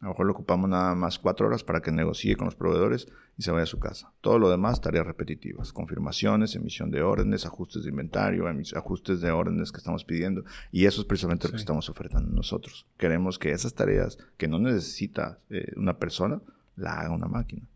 A 0.00 0.04
lo 0.04 0.10
mejor 0.10 0.26
le 0.26 0.32
ocupamos 0.32 0.70
nada 0.70 0.94
más 0.94 1.18
cuatro 1.18 1.48
horas 1.48 1.64
para 1.64 1.80
que 1.80 1.90
negocie 1.90 2.36
con 2.36 2.44
los 2.44 2.54
proveedores 2.54 3.08
y 3.36 3.42
se 3.42 3.50
vaya 3.50 3.64
a 3.64 3.66
su 3.66 3.80
casa. 3.80 4.12
Todo 4.20 4.38
lo 4.38 4.48
demás, 4.48 4.80
tareas 4.80 5.04
repetitivas. 5.04 5.72
Confirmaciones, 5.72 6.54
emisión 6.54 6.92
de 6.92 7.02
órdenes, 7.02 7.46
ajustes 7.46 7.82
de 7.82 7.90
inventario, 7.90 8.44
ajustes 8.76 9.20
de 9.20 9.32
órdenes 9.32 9.72
que 9.72 9.78
estamos 9.78 10.04
pidiendo. 10.04 10.44
Y 10.70 10.86
eso 10.86 11.00
es 11.00 11.06
precisamente 11.06 11.48
lo 11.48 11.52
que 11.52 11.58
estamos 11.58 11.88
ofertando 11.90 12.30
nosotros. 12.30 12.86
Queremos 12.96 13.40
que 13.40 13.50
esas 13.50 13.74
tareas 13.74 14.18
que 14.36 14.46
no 14.46 14.60
necesita 14.60 15.40
eh, 15.50 15.72
una 15.76 15.98
persona, 15.98 16.40
la 16.76 17.00
haga 17.00 17.10
una 17.10 17.26
máquina. 17.26 17.66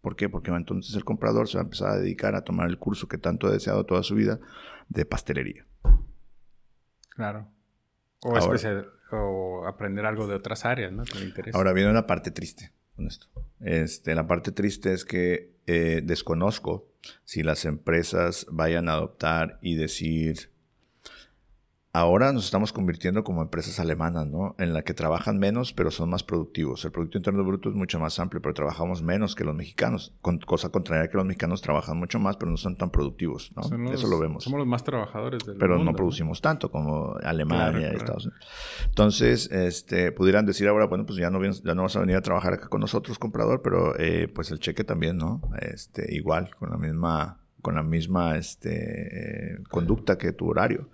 ¿Por 0.00 0.16
qué? 0.16 0.28
Porque 0.28 0.50
entonces 0.50 0.96
el 0.96 1.04
comprador 1.04 1.46
se 1.46 1.58
va 1.58 1.62
a 1.62 1.64
empezar 1.64 1.90
a 1.90 1.98
dedicar 1.98 2.34
a 2.34 2.42
tomar 2.42 2.68
el 2.68 2.78
curso 2.78 3.06
que 3.06 3.18
tanto 3.18 3.46
ha 3.46 3.52
deseado 3.52 3.86
toda 3.86 4.02
su 4.02 4.16
vida 4.16 4.40
de 4.88 5.04
pastelería. 5.04 5.66
Claro. 7.10 7.46
O 8.22 8.36
especial 8.36 8.90
o 9.12 9.66
aprender 9.66 10.06
algo 10.06 10.26
de 10.26 10.34
otras 10.34 10.64
áreas, 10.64 10.92
¿no? 10.92 11.04
Ahora 11.52 11.72
viene 11.72 11.90
una 11.90 12.06
parte 12.06 12.30
triste 12.30 12.72
con 12.94 13.06
esto. 13.06 13.26
Este, 13.60 14.14
la 14.14 14.26
parte 14.26 14.52
triste 14.52 14.92
es 14.92 15.04
que 15.04 15.54
eh, 15.66 16.02
desconozco 16.04 16.90
si 17.24 17.42
las 17.42 17.64
empresas 17.64 18.46
vayan 18.50 18.88
a 18.88 18.92
adoptar 18.92 19.58
y 19.62 19.74
decir, 19.74 20.49
Ahora 21.92 22.32
nos 22.32 22.44
estamos 22.44 22.72
convirtiendo 22.72 23.24
como 23.24 23.42
empresas 23.42 23.80
alemanas, 23.80 24.24
¿no? 24.24 24.54
En 24.58 24.72
la 24.72 24.82
que 24.82 24.94
trabajan 24.94 25.40
menos, 25.40 25.72
pero 25.72 25.90
son 25.90 26.08
más 26.08 26.22
productivos. 26.22 26.84
El 26.84 26.92
Producto 26.92 27.18
Interno 27.18 27.42
Bruto 27.42 27.68
es 27.68 27.74
mucho 27.74 27.98
más 27.98 28.20
amplio, 28.20 28.40
pero 28.40 28.54
trabajamos 28.54 29.02
menos 29.02 29.34
que 29.34 29.42
los 29.42 29.56
mexicanos. 29.56 30.14
Con, 30.22 30.38
cosa 30.38 30.68
contraria 30.68 31.08
que 31.08 31.16
los 31.16 31.26
mexicanos 31.26 31.62
trabajan 31.62 31.96
mucho 31.96 32.20
más, 32.20 32.36
pero 32.36 32.52
no 32.52 32.56
son 32.58 32.76
tan 32.76 32.90
productivos, 32.90 33.50
¿no? 33.56 33.92
Eso 33.92 34.06
lo 34.06 34.20
vemos. 34.20 34.44
Somos 34.44 34.60
los 34.60 34.68
más 34.68 34.84
trabajadores 34.84 35.44
del 35.44 35.56
Pero 35.56 35.82
no 35.82 35.92
producimos 35.92 36.40
tanto 36.40 36.70
como 36.70 37.16
Alemania 37.24 37.92
y 37.92 37.96
Estados 37.96 38.26
Unidos. 38.26 38.46
Entonces, 38.86 39.50
este, 39.50 40.12
pudieran 40.12 40.46
decir 40.46 40.68
ahora, 40.68 40.86
bueno, 40.86 41.04
pues 41.06 41.18
ya 41.18 41.28
no, 41.28 41.42
ya 41.44 41.74
no 41.74 41.82
vas 41.82 41.96
a 41.96 42.00
venir 42.00 42.14
a 42.14 42.22
trabajar 42.22 42.52
acá 42.52 42.68
con 42.68 42.80
nosotros, 42.80 43.18
comprador, 43.18 43.62
pero 43.62 43.98
eh, 43.98 44.28
pues 44.32 44.52
el 44.52 44.60
cheque 44.60 44.84
también, 44.84 45.16
¿no? 45.16 45.42
Este, 45.60 46.14
igual, 46.14 46.54
con 46.56 46.70
la 46.70 46.76
misma, 46.76 47.40
con 47.62 47.74
la 47.74 47.82
misma 47.82 48.36
este, 48.36 49.54
eh, 49.54 49.58
conducta 49.68 50.16
que 50.18 50.30
tu 50.30 50.48
horario. 50.48 50.88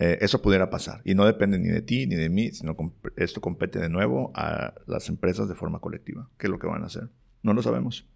Eh, 0.00 0.18
eso 0.20 0.40
pudiera 0.40 0.70
pasar. 0.70 1.00
Y 1.04 1.14
no 1.14 1.26
depende 1.26 1.58
ni 1.58 1.68
de 1.68 1.82
ti 1.82 2.06
ni 2.06 2.14
de 2.14 2.28
mí, 2.28 2.52
sino 2.52 2.76
que 2.76 2.90
esto 3.16 3.40
compete 3.40 3.80
de 3.80 3.88
nuevo 3.88 4.30
a 4.34 4.74
las 4.86 5.08
empresas 5.08 5.48
de 5.48 5.56
forma 5.56 5.80
colectiva. 5.80 6.28
¿Qué 6.38 6.46
es 6.46 6.50
lo 6.50 6.60
que 6.60 6.68
van 6.68 6.84
a 6.84 6.86
hacer? 6.86 7.08
No 7.42 7.52
lo 7.52 7.62
sabemos. 7.62 8.06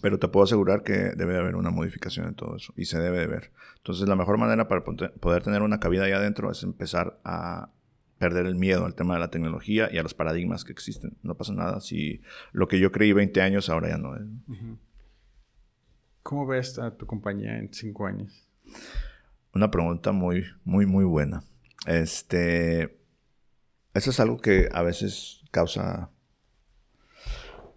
Pero 0.00 0.18
te 0.18 0.28
puedo 0.28 0.44
asegurar 0.44 0.84
que 0.84 0.92
debe 0.92 1.36
haber 1.36 1.56
una 1.56 1.70
modificación 1.70 2.28
en 2.28 2.34
todo 2.34 2.56
eso 2.56 2.72
y 2.76 2.86
se 2.86 2.98
debe 2.98 3.18
de 3.18 3.26
ver. 3.26 3.50
Entonces, 3.76 4.08
la 4.08 4.16
mejor 4.16 4.38
manera 4.38 4.68
para 4.68 4.84
poder 4.84 5.42
tener 5.42 5.60
una 5.60 5.80
cabida 5.80 6.04
ahí 6.04 6.12
adentro 6.12 6.50
es 6.50 6.62
empezar 6.62 7.20
a 7.24 7.68
perder 8.18 8.46
el 8.46 8.54
miedo 8.54 8.86
al 8.86 8.94
tema 8.94 9.14
de 9.14 9.20
la 9.20 9.30
tecnología 9.30 9.90
y 9.92 9.98
a 9.98 10.02
los 10.02 10.14
paradigmas 10.14 10.64
que 10.64 10.72
existen. 10.72 11.16
No 11.22 11.34
pasa 11.34 11.52
nada 11.52 11.80
si 11.80 12.22
lo 12.52 12.68
que 12.68 12.78
yo 12.78 12.90
creí 12.92 13.12
20 13.12 13.42
años 13.42 13.68
ahora 13.68 13.88
ya 13.88 13.98
no 13.98 14.16
es. 14.16 14.22
¿Cómo 16.22 16.46
ves 16.46 16.78
a 16.78 16.96
tu 16.96 17.04
compañía 17.04 17.58
en 17.58 17.74
5 17.74 18.06
años? 18.06 18.48
Una 19.54 19.70
pregunta 19.70 20.12
muy, 20.12 20.46
muy, 20.64 20.86
muy 20.86 21.04
buena. 21.04 21.42
Este, 21.86 22.98
eso 23.94 24.10
es 24.10 24.20
algo 24.20 24.38
que 24.38 24.68
a 24.72 24.82
veces 24.82 25.42
causa 25.50 26.10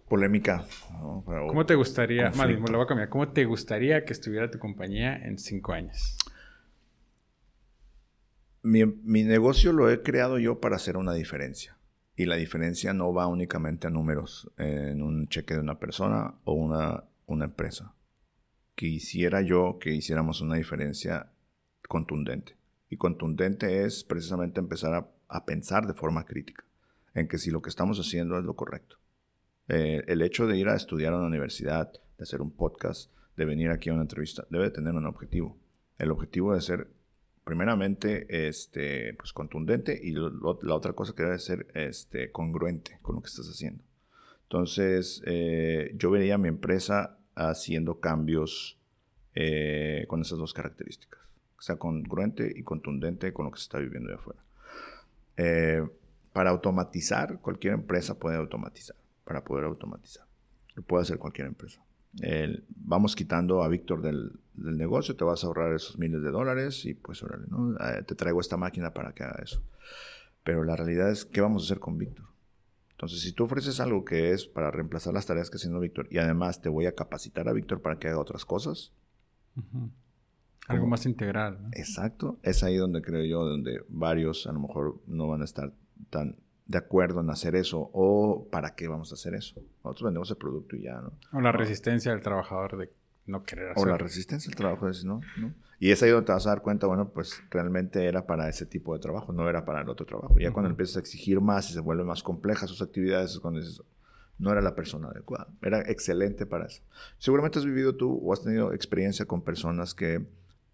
polémica. 0.08 0.64
¿Cómo 1.24 1.66
te 1.66 1.74
gustaría, 1.74 2.30
lo 2.30 2.78
voy 2.78 2.84
a 2.84 2.86
cambiar, 2.86 3.08
¿cómo 3.08 3.28
te 3.28 3.44
gustaría 3.44 4.04
que 4.04 4.12
estuviera 4.12 4.50
tu 4.50 4.58
compañía 4.58 5.16
en 5.16 5.38
cinco 5.38 5.72
años? 5.72 6.16
Mi, 8.62 8.84
mi, 8.84 9.22
negocio 9.22 9.72
lo 9.72 9.90
he 9.90 10.02
creado 10.02 10.38
yo 10.38 10.60
para 10.60 10.76
hacer 10.76 10.96
una 10.96 11.12
diferencia. 11.12 11.76
Y 12.16 12.24
la 12.24 12.36
diferencia 12.36 12.94
no 12.94 13.12
va 13.12 13.26
únicamente 13.26 13.86
a 13.86 13.90
números 13.90 14.50
en 14.56 15.02
un 15.02 15.28
cheque 15.28 15.54
de 15.54 15.60
una 15.60 15.78
persona 15.78 16.34
o 16.44 16.54
una, 16.54 17.04
una 17.26 17.44
empresa. 17.44 17.94
Quisiera 18.74 19.42
yo 19.42 19.78
que 19.78 19.90
hiciéramos 19.90 20.40
una 20.40 20.56
diferencia 20.56 21.30
contundente. 21.86 22.56
Y 22.88 22.96
contundente 22.96 23.84
es 23.84 24.04
precisamente 24.04 24.60
empezar 24.60 25.08
a, 25.28 25.44
pensar 25.44 25.86
de 25.86 25.94
forma 25.94 26.24
crítica 26.24 26.64
en 27.14 27.28
que 27.28 27.38
si 27.38 27.50
lo 27.50 27.62
que 27.62 27.68
estamos 27.70 27.98
haciendo 27.98 28.38
es 28.38 28.44
lo 28.44 28.54
correcto. 28.54 28.96
Eh, 29.68 30.04
el 30.06 30.22
hecho 30.22 30.46
de 30.46 30.56
ir 30.56 30.68
a 30.68 30.76
estudiar 30.76 31.12
a 31.12 31.16
una 31.16 31.26
universidad, 31.26 31.92
de 31.92 32.22
hacer 32.22 32.40
un 32.40 32.52
podcast, 32.52 33.10
de 33.36 33.44
venir 33.44 33.70
aquí 33.70 33.90
a 33.90 33.94
una 33.94 34.02
entrevista, 34.02 34.46
debe 34.50 34.70
tener 34.70 34.94
un 34.94 35.06
objetivo. 35.06 35.56
El 35.98 36.10
objetivo 36.10 36.50
debe 36.52 36.62
ser, 36.62 36.88
primeramente, 37.44 38.48
este, 38.48 39.14
pues, 39.14 39.32
contundente 39.32 39.98
y 40.00 40.12
la 40.12 40.74
otra 40.74 40.92
cosa 40.92 41.14
que 41.14 41.24
debe 41.24 41.38
ser 41.38 41.66
este, 41.74 42.30
congruente 42.30 42.98
con 43.02 43.16
lo 43.16 43.22
que 43.22 43.28
estás 43.28 43.48
haciendo. 43.48 43.82
Entonces, 44.44 45.22
eh, 45.26 45.92
yo 45.96 46.10
vería 46.10 46.36
a 46.36 46.38
mi 46.38 46.48
empresa 46.48 47.18
haciendo 47.34 47.98
cambios 47.98 48.78
eh, 49.34 50.04
con 50.08 50.20
esas 50.20 50.38
dos 50.38 50.54
características 50.54 51.25
sea 51.58 51.76
congruente 51.76 52.52
y 52.54 52.62
contundente 52.62 53.32
con 53.32 53.46
lo 53.46 53.50
que 53.50 53.58
se 53.58 53.64
está 53.64 53.78
viviendo 53.78 54.08
de 54.08 54.16
afuera. 54.16 54.40
Eh, 55.36 55.86
para 56.32 56.50
automatizar, 56.50 57.40
cualquier 57.40 57.74
empresa 57.74 58.18
puede 58.18 58.36
automatizar, 58.36 58.96
para 59.24 59.42
poder 59.42 59.64
automatizar. 59.64 60.26
Lo 60.74 60.82
puede 60.82 61.02
hacer 61.02 61.18
cualquier 61.18 61.46
empresa. 61.46 61.80
vamos 62.76 63.16
quitando 63.16 63.62
a 63.62 63.68
Víctor 63.68 64.02
del, 64.02 64.32
negocio, 64.54 65.16
te 65.16 65.24
vas 65.24 65.44
a 65.44 65.46
ahorrar 65.46 65.74
esos 65.74 65.98
miles 65.98 66.22
de 66.22 66.30
dólares 66.30 66.84
y 66.84 66.94
pues 66.94 67.22
órale. 67.22 67.44
Eh, 67.44 68.02
te 68.06 68.14
traigo 68.14 68.40
esta 68.40 68.56
máquina 68.56 68.92
para 68.92 69.12
que 69.12 69.24
haga 69.24 69.42
eso. 69.42 69.62
Pero 70.44 70.62
la 70.64 70.76
realidad 70.76 71.10
es, 71.10 71.24
¿qué 71.24 71.40
vamos 71.40 71.62
a 71.62 71.64
hacer 71.66 71.78
con 71.78 71.98
Víctor? 71.98 72.26
Entonces, 72.92 73.20
si 73.20 73.32
tú 73.32 73.44
ofreces 73.44 73.78
algo 73.80 74.04
que 74.04 74.32
es 74.32 74.46
para 74.46 74.70
reemplazar 74.70 75.12
las 75.12 75.26
tareas 75.26 75.50
que 75.50 75.56
está 75.56 75.64
haciendo 75.64 75.80
Víctor 75.80 76.08
y 76.10 76.16
además 76.16 76.62
te 76.62 76.70
voy 76.70 76.86
a 76.86 76.94
capacitar 76.94 77.48
a 77.48 77.52
Víctor 77.52 77.82
para 77.82 77.98
que 77.98 78.08
haga 78.08 78.18
otras 78.18 78.46
cosas, 78.46 78.92
algo 80.68 80.86
más 80.86 81.06
integral. 81.06 81.58
Exacto. 81.72 82.38
Es 82.42 82.62
ahí 82.62 82.76
donde 82.76 83.02
creo 83.02 83.24
yo, 83.24 83.44
donde 83.44 83.82
varios 83.88 84.46
a 84.46 84.52
lo 84.52 84.60
mejor 84.60 85.00
no 85.06 85.28
van 85.28 85.42
a 85.42 85.44
estar 85.44 85.72
tan 86.10 86.36
de 86.66 86.78
acuerdo 86.78 87.20
en 87.20 87.30
hacer 87.30 87.54
eso 87.54 87.90
o 87.92 88.48
para 88.50 88.74
qué 88.74 88.88
vamos 88.88 89.12
a 89.12 89.14
hacer 89.14 89.34
eso. 89.34 89.60
Nosotros 89.84 90.06
vendemos 90.06 90.30
el 90.30 90.36
producto 90.36 90.76
y 90.76 90.82
ya, 90.82 91.00
¿no? 91.00 91.12
O 91.32 91.40
la 91.40 91.52
resistencia 91.52 92.10
del 92.12 92.22
trabajador 92.22 92.76
de 92.76 92.90
no 93.26 93.44
querer 93.44 93.70
hacerlo. 93.70 93.92
O 93.92 93.92
la 93.92 93.98
resistencia 93.98 94.50
del 94.50 94.56
trabajo, 94.56 94.88
¿no? 95.04 95.20
¿no? 95.36 95.54
Y 95.78 95.90
es 95.90 96.02
ahí 96.02 96.10
donde 96.10 96.26
te 96.26 96.32
vas 96.32 96.46
a 96.46 96.50
dar 96.50 96.62
cuenta, 96.62 96.86
bueno, 96.86 97.10
pues 97.10 97.42
realmente 97.50 98.06
era 98.06 98.26
para 98.26 98.48
ese 98.48 98.66
tipo 98.66 98.94
de 98.94 99.00
trabajo, 99.00 99.32
no 99.32 99.48
era 99.48 99.64
para 99.64 99.82
el 99.82 99.88
otro 99.88 100.06
trabajo. 100.06 100.38
Ya 100.38 100.50
cuando 100.50 100.70
empiezas 100.70 100.96
a 100.96 101.00
exigir 101.00 101.40
más 101.40 101.70
y 101.70 101.74
se 101.74 101.80
vuelven 101.80 102.06
más 102.06 102.22
complejas 102.22 102.70
sus 102.70 102.82
actividades, 102.82 103.32
es 103.32 103.40
cuando 103.40 103.60
dices, 103.60 103.82
no 104.38 104.50
era 104.50 104.62
la 104.62 104.74
persona 104.74 105.08
adecuada. 105.08 105.48
Era 105.62 105.80
excelente 105.80 106.46
para 106.46 106.66
eso. 106.66 106.82
Seguramente 107.18 107.58
has 107.58 107.64
vivido 107.66 107.94
tú 107.94 108.20
o 108.22 108.32
has 108.32 108.42
tenido 108.42 108.72
experiencia 108.72 109.26
con 109.26 109.42
personas 109.42 109.94
que 109.94 110.26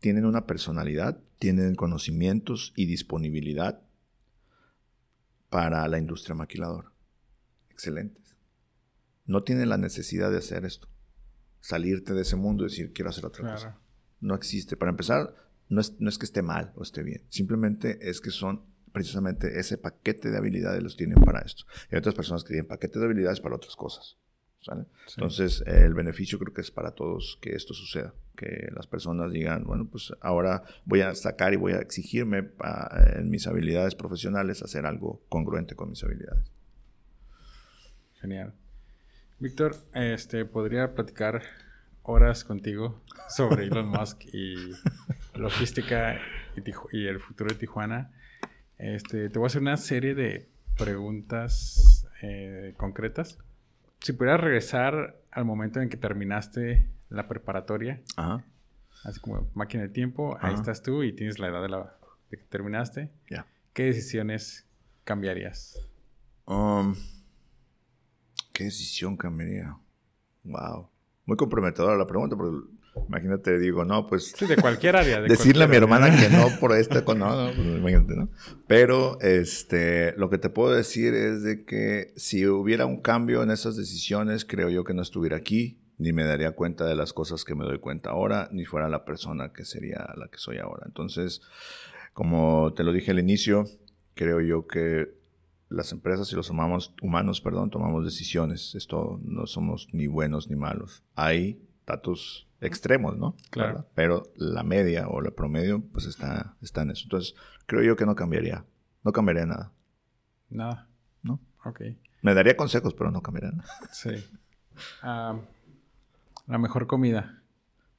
tienen 0.03 0.27
una 0.27 0.49
personalidad, 0.49 1.23
tienen 1.39 1.77
conocimientos 1.77 2.73
y 2.75 2.87
disponibilidad 2.87 3.83
para 5.49 5.87
la 5.87 5.97
industria 5.97 6.35
maquiladora. 6.35 6.93
Excelentes. 7.71 8.37
No 9.27 9.45
tienen 9.45 9.69
la 9.69 9.79
necesidad 9.79 10.33
de 10.33 10.39
hacer 10.39 10.65
esto. 10.65 10.89
Salirte 11.61 12.15
de 12.15 12.23
ese 12.23 12.35
mundo 12.35 12.65
y 12.65 12.69
decir, 12.69 12.93
quiero 12.93 13.11
hacer 13.11 13.25
otra 13.25 13.53
cosa. 13.53 13.79
No 14.21 14.35
existe. 14.35 14.77
Para 14.77 14.91
empezar, 14.91 15.37
no 15.69 15.81
es, 15.81 15.95
no 16.01 16.09
es 16.09 16.19
que 16.19 16.27
esté 16.27 16.43
mal 16.43 16.73
o 16.75 16.83
esté 16.83 17.05
bien. 17.05 17.25
Simplemente 17.29 18.11
es 18.11 18.21
que 18.21 18.31
son 18.31 18.67
precisamente 18.91 19.61
ese 19.61 19.79
paquete 19.79 20.33
de 20.33 20.37
habilidades 20.37 20.83
los 20.83 20.97
tienen 20.97 21.23
para 21.23 21.43
esto. 21.43 21.63
Hay 21.93 21.99
otras 21.99 22.17
personas 22.17 22.43
que 22.43 22.49
tienen 22.49 22.67
paquetes 22.67 22.99
de 22.99 23.07
habilidades 23.07 23.41
para 23.41 23.55
otras 23.55 23.77
cosas. 23.77 24.19
Entonces, 25.17 25.63
el 25.67 25.95
beneficio 25.95 26.39
creo 26.39 26.55
que 26.55 26.61
es 26.61 26.71
para 26.71 26.93
todos 26.93 27.39
que 27.41 27.55
esto 27.55 27.75
suceda, 27.75 28.15
que 28.37 28.69
las 28.75 28.87
personas 28.87 29.33
digan, 29.33 29.65
bueno, 29.65 29.87
pues 29.91 30.13
ahora 30.21 30.63
voy 30.85 31.01
a 31.01 31.15
sacar 31.15 31.53
y 31.53 31.57
voy 31.57 31.73
a 31.73 31.79
exigirme 31.79 32.51
en 33.17 33.31
mis 33.31 33.47
habilidades 33.47 33.95
profesionales 33.95 34.63
hacer 34.63 34.87
algo 34.87 35.21
congruente 35.29 35.75
con 35.75 35.91
mis 35.91 36.03
habilidades. 36.05 36.51
Genial. 38.21 38.55
Víctor, 39.41 39.75
este, 39.95 40.45
podría 40.45 40.95
platicar 40.95 41.43
horas 42.05 42.45
contigo 42.45 43.03
sobre 43.29 43.65
Elon 43.65 43.89
Musk 43.89 44.25
y 44.33 44.55
logística 45.35 46.21
y, 46.93 47.07
el 47.07 47.19
futuro 47.19 47.51
de 47.51 47.57
Tijuana. 47.57 48.13
Este, 48.79 49.29
te 49.29 49.39
voy 49.39 49.47
a 49.47 49.49
hacer 49.49 49.63
una 49.63 49.77
serie 49.77 50.15
de 50.15 50.49
preguntas 50.77 52.07
eh, 52.23 52.75
concretas 52.77 53.39
si 54.03 54.13
pudieras 54.13 54.41
regresar 54.41 55.17
al 55.31 55.45
momento 55.45 55.81
en 55.81 55.89
que 55.89 55.97
terminaste 55.97 56.91
la 57.09 57.29
preparatoria, 57.29 58.03
así 59.05 59.21
como 59.21 59.49
máquina 59.55 59.85
de 59.85 59.89
tiempo, 59.89 60.37
ahí 60.41 60.55
estás 60.55 60.83
tú 60.83 61.03
y 61.03 61.15
tienes 61.15 61.39
la 61.39 61.49
edad 61.49 61.63
de, 61.63 61.69
la, 61.69 61.97
que 62.29 62.37
terminaste. 62.37 63.11
¿Qué 63.73 63.85
decisiones 63.85 64.67
cambiarías? 65.05 65.79
Um, 66.47 66.95
¿Qué 68.53 68.65
decisión 68.65 69.17
cambiaría? 69.17 69.77
Wow. 70.45 70.91
Muy 71.25 71.37
comprometedora 71.37 71.97
la 71.97 72.07
pregunta, 72.07 72.37
porque 72.37 72.67
Imagínate, 73.09 73.59
digo, 73.59 73.85
no, 73.85 74.07
pues. 74.07 74.33
Sí, 74.37 74.47
de 74.47 74.57
cualquier 74.57 74.97
área. 74.97 75.21
decirle 75.21 75.65
a 75.65 75.67
mi 75.67 75.77
hermana 75.77 76.15
que 76.15 76.29
no 76.29 76.49
por 76.61 76.73
con, 77.05 77.19
no, 77.19 77.47
no, 77.47 77.55
pues, 77.55 77.67
imagínate, 77.67 78.17
¿no? 78.17 78.29
Pero, 78.67 79.19
este, 79.21 80.15
lo 80.17 80.29
que 80.29 80.39
te 80.39 80.51
puedo 80.51 80.75
decir 80.75 81.15
es 81.15 81.43
de 81.43 81.65
que 81.65 82.13
si 82.17 82.47
hubiera 82.47 82.87
un 82.87 83.01
cambio 83.01 83.43
en 83.43 83.51
esas 83.51 83.77
decisiones, 83.77 84.45
creo 84.45 84.69
yo 84.69 84.85
que 84.85 84.95
no 84.95 85.03
estuviera 85.03 85.37
aquí, 85.37 85.79
ni 85.99 86.13
me 86.13 86.25
daría 86.25 86.53
cuenta 86.53 86.85
de 86.85 86.95
las 86.95 87.13
cosas 87.13 87.45
que 87.45 87.55
me 87.55 87.65
doy 87.65 87.79
cuenta 87.79 88.11
ahora, 88.11 88.49
ni 88.53 88.65
fuera 88.65 88.89
la 88.89 89.05
persona 89.05 89.53
que 89.53 89.65
sería 89.65 90.13
la 90.17 90.29
que 90.29 90.39
soy 90.39 90.59
ahora. 90.59 90.85
Entonces, 90.87 91.41
como 92.13 92.75
te 92.75 92.85
lo 92.85 92.93
dije 92.93 93.13
al 93.13 93.19
inicio, 93.19 93.67
creo 94.15 94.41
yo 94.41 94.67
que 94.67 95.15
las 95.69 95.93
empresas 95.93 96.31
y 96.33 96.37
los 96.37 96.51
humanos, 96.51 96.95
humanos 97.01 97.41
perdón, 97.41 97.71
tomamos 97.71 98.05
decisiones. 98.05 98.75
Esto 98.75 99.21
no 99.25 99.47
somos 99.47 99.89
ni 99.93 100.07
buenos 100.07 100.51
ni 100.51 100.57
malos. 100.57 101.03
Hay 101.15 101.63
datos 101.87 102.49
extremos, 102.63 103.19
¿no? 103.19 103.37
Claro. 103.51 103.87
Pero 103.95 104.23
la 104.37 104.63
media 104.63 105.09
o 105.09 105.21
el 105.21 105.33
promedio, 105.33 105.83
pues 105.93 106.07
está, 106.07 106.57
está 106.63 106.83
en 106.83 106.93
eso. 106.93 107.05
Entonces, 107.05 107.35
creo 107.67 107.83
yo 107.83 107.97
que 107.97 108.07
no 108.07 108.15
cambiaría. 108.15 108.65
No 109.05 109.13
cambiaría 109.13 109.47
nada. 109.47 109.73
Nada. 110.49 110.89
¿No? 111.23 111.41
Ok. 111.65 111.83
Me 112.23 112.35
daría 112.35 112.57
consejos, 112.57 112.95
pero 112.95 113.11
no 113.11 113.21
cambiaría 113.21 113.53
nada. 113.53 113.69
Sí. 113.93 114.11
la 115.03 116.59
mejor 116.59 116.87
comida. 116.87 117.43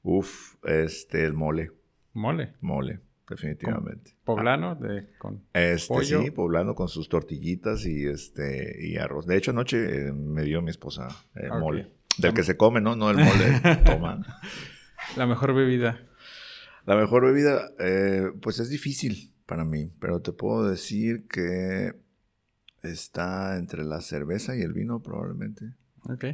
Uf, 0.02 0.56
este, 0.64 1.24
el 1.24 1.34
mole. 1.34 1.70
¿Mole? 2.12 2.54
Mole. 2.60 3.00
definitivamente. 3.28 4.16
¿Poblano? 4.24 4.74
De, 4.74 5.08
con 5.18 5.44
este, 5.52 5.88
pollo. 5.88 6.22
Sí, 6.22 6.30
poblano 6.30 6.74
con 6.74 6.88
sus 6.88 7.08
tortillitas 7.08 7.86
y, 7.86 8.06
este, 8.06 8.86
y 8.86 8.96
arroz. 8.96 9.26
De 9.26 9.36
hecho, 9.36 9.50
anoche 9.50 10.08
eh, 10.08 10.12
me 10.12 10.42
dio 10.42 10.62
mi 10.62 10.70
esposa 10.70 11.08
el 11.34 11.50
mole. 11.58 11.90
Del 12.18 12.34
que 12.34 12.44
se 12.44 12.56
come, 12.56 12.80
¿no? 12.80 12.96
No 12.96 13.10
el 13.10 13.16
mole. 13.18 13.60
Toma. 13.84 14.20
La 15.16 15.26
mejor 15.26 15.54
bebida. 15.54 16.00
La 16.86 16.96
mejor 16.96 17.24
bebida, 17.24 17.70
eh, 17.78 18.30
pues 18.42 18.58
es 18.58 18.68
difícil 18.68 19.32
para 19.46 19.64
mí, 19.64 19.90
pero 20.00 20.20
te 20.20 20.32
puedo 20.32 20.68
decir 20.68 21.26
que 21.28 21.94
está 22.82 23.56
entre 23.56 23.84
la 23.84 24.00
cerveza 24.00 24.56
y 24.56 24.62
el 24.62 24.72
vino 24.72 25.00
probablemente. 25.00 25.72
Ok. 26.02 26.24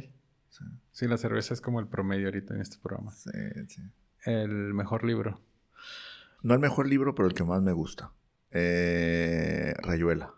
Sí. 0.91 1.07
la 1.07 1.17
cerveza 1.17 1.53
es 1.53 1.61
como 1.61 1.79
el 1.79 1.87
promedio 1.87 2.27
ahorita 2.27 2.53
en 2.53 2.61
este 2.61 2.77
programa. 2.81 3.11
Sí, 3.11 3.31
sí. 3.67 3.81
El 4.25 4.73
mejor 4.73 5.05
libro. 5.05 5.41
No 6.43 6.53
el 6.53 6.59
mejor 6.59 6.87
libro, 6.87 7.15
pero 7.15 7.27
el 7.27 7.33
que 7.33 7.43
más 7.43 7.61
me 7.61 7.71
gusta. 7.71 8.11
Eh, 8.51 9.73
Rayuela. 9.81 10.33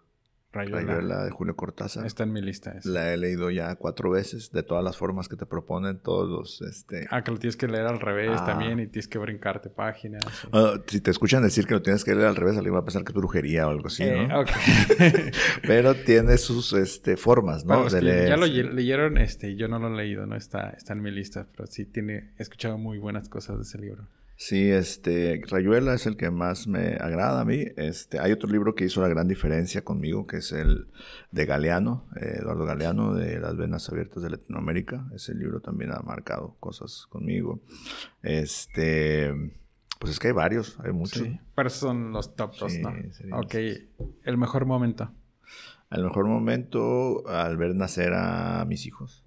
Rayuela. 0.54 1.24
de 1.24 1.32
Julio 1.32 1.56
Cortázar. 1.56 2.06
Está 2.06 2.24
en 2.24 2.32
mi 2.32 2.42
lista. 2.42 2.76
La 2.84 3.14
he 3.14 3.18
leído 3.18 3.50
ya 3.50 3.76
cuatro 3.76 4.12
veces, 4.12 4.52
de 4.52 4.64
todas 4.64 4.84
las 4.84 4.98
formas 4.98 5.28
que 5.28 5.36
te 5.36 5.46
proponen, 5.46 6.00
todos 6.00 6.30
los... 6.30 6.62
Este... 6.62 7.08
Ah, 7.10 7.24
que 7.24 7.32
lo 7.32 7.38
tienes 7.38 7.58
que 7.58 7.68
leer 7.68 7.88
al 7.88 8.00
revés 8.00 8.40
ah. 8.40 8.46
también 8.46 8.80
y 8.80 8.88
tienes 8.88 9.08
que 9.08 9.18
brincarte 9.18 9.70
páginas. 9.70 10.24
Ah, 10.52 10.76
si 10.88 11.02
te 11.02 11.12
escuchan 11.12 11.44
decir 11.44 11.66
que 11.66 11.74
lo 11.74 11.82
tienes 11.82 12.04
que 12.04 12.14
leer 12.14 12.28
al 12.28 12.36
revés, 12.36 12.56
alguien 12.58 12.76
va 12.76 12.80
a 12.80 12.86
pensar 12.86 13.04
que 13.04 13.12
es 13.12 13.16
brujería 13.16 13.68
o 13.68 13.72
algo 13.72 13.88
así, 13.88 14.04
¿no? 14.06 14.44
Eh, 14.44 15.32
Pero 15.68 15.96
tiene 15.96 16.38
sus 16.38 16.74
este, 16.74 17.18
formas, 17.18 17.66
¿no? 17.66 17.88
Ya 17.88 18.38
lo 18.38 18.46
leyeron, 18.46 19.18
este, 19.18 19.56
yo 19.56 19.68
no 19.68 19.80
lo 19.80 19.88
he 19.88 19.98
leído, 19.98 20.26
no 20.26 20.36
está, 20.36 20.70
está 20.70 20.94
en 20.94 21.02
mi 21.02 21.12
lista, 21.12 21.48
pero 21.56 21.68
sí 21.68 21.86
tiene, 21.86 22.34
he 22.38 22.44
escuchado 22.44 22.78
muy 22.78 22.98
buenas 22.98 23.30
cosas 23.30 23.58
de 23.58 23.64
ese 23.64 23.78
libro. 23.80 24.08
Sí, 24.46 24.70
este, 24.70 25.42
Rayuela 25.48 25.94
es 25.94 26.06
el 26.06 26.18
que 26.18 26.30
más 26.30 26.68
me 26.68 26.98
agrada 27.00 27.40
a 27.40 27.46
mí. 27.46 27.64
Este, 27.78 28.20
hay 28.20 28.34
otro 28.34 28.50
libro 28.50 28.76
que 28.76 28.84
hizo 28.84 29.00
la 29.00 29.08
gran 29.08 29.26
diferencia 29.26 29.86
conmigo, 29.86 30.28
que 30.28 30.38
es 30.38 30.52
el 30.52 30.90
de 31.32 31.46
Galeano, 31.46 32.10
eh, 32.18 32.40
Eduardo 32.42 32.66
Galeano, 32.66 33.14
de 33.14 33.40
Las 33.40 33.56
Venas 33.56 33.88
Abiertas 33.88 34.22
de 34.22 34.32
Latinoamérica. 34.32 35.08
Ese 35.16 35.34
libro 35.34 35.62
también 35.62 35.94
ha 35.94 36.02
marcado 36.02 36.58
cosas 36.60 37.08
conmigo. 37.10 37.62
Este, 38.22 39.34
pues 39.98 40.12
es 40.12 40.20
que 40.20 40.28
hay 40.28 40.34
varios, 40.34 40.78
hay 40.84 40.92
muchos. 40.92 41.24
Sí, 41.24 41.40
pero 41.56 41.70
son 41.70 42.12
los 42.12 42.36
top 42.36 42.52
dos, 42.60 42.74
¿no? 42.80 42.90
Ok, 43.40 43.56
el 44.24 44.38
mejor 44.38 44.66
momento. 44.66 45.10
El 45.90 46.04
mejor 46.04 46.28
momento 46.28 47.26
al 47.30 47.56
ver 47.56 47.76
nacer 47.76 48.12
a 48.14 48.66
mis 48.66 48.88
hijos. 48.88 49.24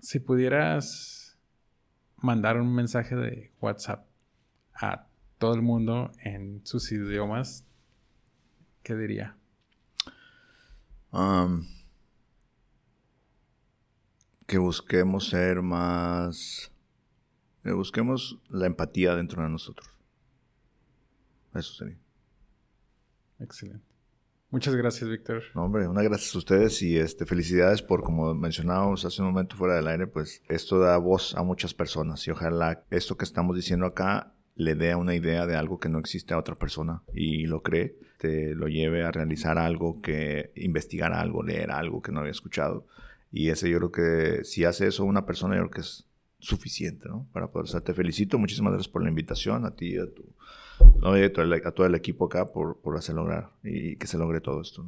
Si 0.00 0.18
pudieras 0.18 1.21
mandar 2.22 2.60
un 2.60 2.74
mensaje 2.74 3.14
de 3.16 3.52
WhatsApp 3.60 4.06
a 4.74 5.06
todo 5.38 5.54
el 5.54 5.62
mundo 5.62 6.12
en 6.22 6.64
sus 6.64 6.90
idiomas, 6.92 7.66
¿qué 8.82 8.94
diría? 8.94 9.36
Um, 11.10 11.66
que 14.46 14.58
busquemos 14.58 15.28
ser 15.28 15.62
más... 15.62 16.72
Que 17.62 17.72
busquemos 17.72 18.40
la 18.48 18.66
empatía 18.66 19.14
dentro 19.14 19.42
de 19.42 19.48
nosotros. 19.48 19.88
Eso 21.54 21.74
sería. 21.74 21.98
Excelente. 23.38 23.91
Muchas 24.52 24.76
gracias, 24.76 25.08
Víctor. 25.08 25.44
No, 25.54 25.64
hombre, 25.64 25.88
una 25.88 26.02
gracias 26.02 26.34
a 26.34 26.38
ustedes 26.38 26.82
y 26.82 26.98
este, 26.98 27.24
felicidades 27.24 27.80
por, 27.80 28.02
como 28.02 28.34
mencionábamos 28.34 29.02
hace 29.06 29.22
un 29.22 29.28
momento 29.28 29.56
fuera 29.56 29.76
del 29.76 29.88
aire, 29.88 30.06
pues 30.06 30.42
esto 30.46 30.78
da 30.78 30.98
voz 30.98 31.34
a 31.34 31.42
muchas 31.42 31.72
personas 31.72 32.28
y 32.28 32.32
ojalá 32.32 32.84
esto 32.90 33.16
que 33.16 33.24
estamos 33.24 33.56
diciendo 33.56 33.86
acá 33.86 34.34
le 34.54 34.74
dé 34.74 34.94
una 34.94 35.14
idea 35.14 35.46
de 35.46 35.56
algo 35.56 35.80
que 35.80 35.88
no 35.88 35.98
existe 35.98 36.34
a 36.34 36.38
otra 36.38 36.54
persona 36.54 37.02
y 37.14 37.46
lo 37.46 37.62
cree, 37.62 37.96
te 38.18 38.54
lo 38.54 38.68
lleve 38.68 39.04
a 39.04 39.10
realizar 39.10 39.56
algo, 39.56 40.02
que 40.02 40.52
investigar 40.54 41.14
algo, 41.14 41.42
leer 41.42 41.70
algo 41.70 42.02
que 42.02 42.12
no 42.12 42.20
había 42.20 42.32
escuchado. 42.32 42.86
Y 43.30 43.48
ese 43.48 43.70
yo 43.70 43.78
creo 43.78 43.90
que 43.90 44.44
si 44.44 44.66
hace 44.66 44.86
eso 44.86 45.06
una 45.06 45.24
persona, 45.24 45.54
yo 45.54 45.62
creo 45.62 45.70
que 45.70 45.80
es 45.80 46.06
suficiente, 46.40 47.08
¿no? 47.08 47.26
Para 47.32 47.50
poder 47.50 47.68
ser. 47.68 47.80
Te 47.80 47.94
felicito, 47.94 48.38
muchísimas 48.38 48.74
gracias 48.74 48.92
por 48.92 49.02
la 49.02 49.08
invitación, 49.08 49.64
a 49.64 49.74
ti 49.74 49.94
y 49.94 49.98
a 49.98 50.12
tu 50.12 50.34
¿no? 51.00 51.18
y 51.18 51.22
a 51.22 51.32
todo, 51.32 51.86
el, 51.86 51.94
equipo 51.94 52.26
acá 52.26 52.46
por, 52.46 52.78
por 52.78 52.96
hacer 52.96 53.14
lograr 53.14 53.50
y 53.62 53.96
que 53.96 54.06
se 54.06 54.18
logre 54.18 54.40
todo 54.40 54.60
esto. 54.60 54.84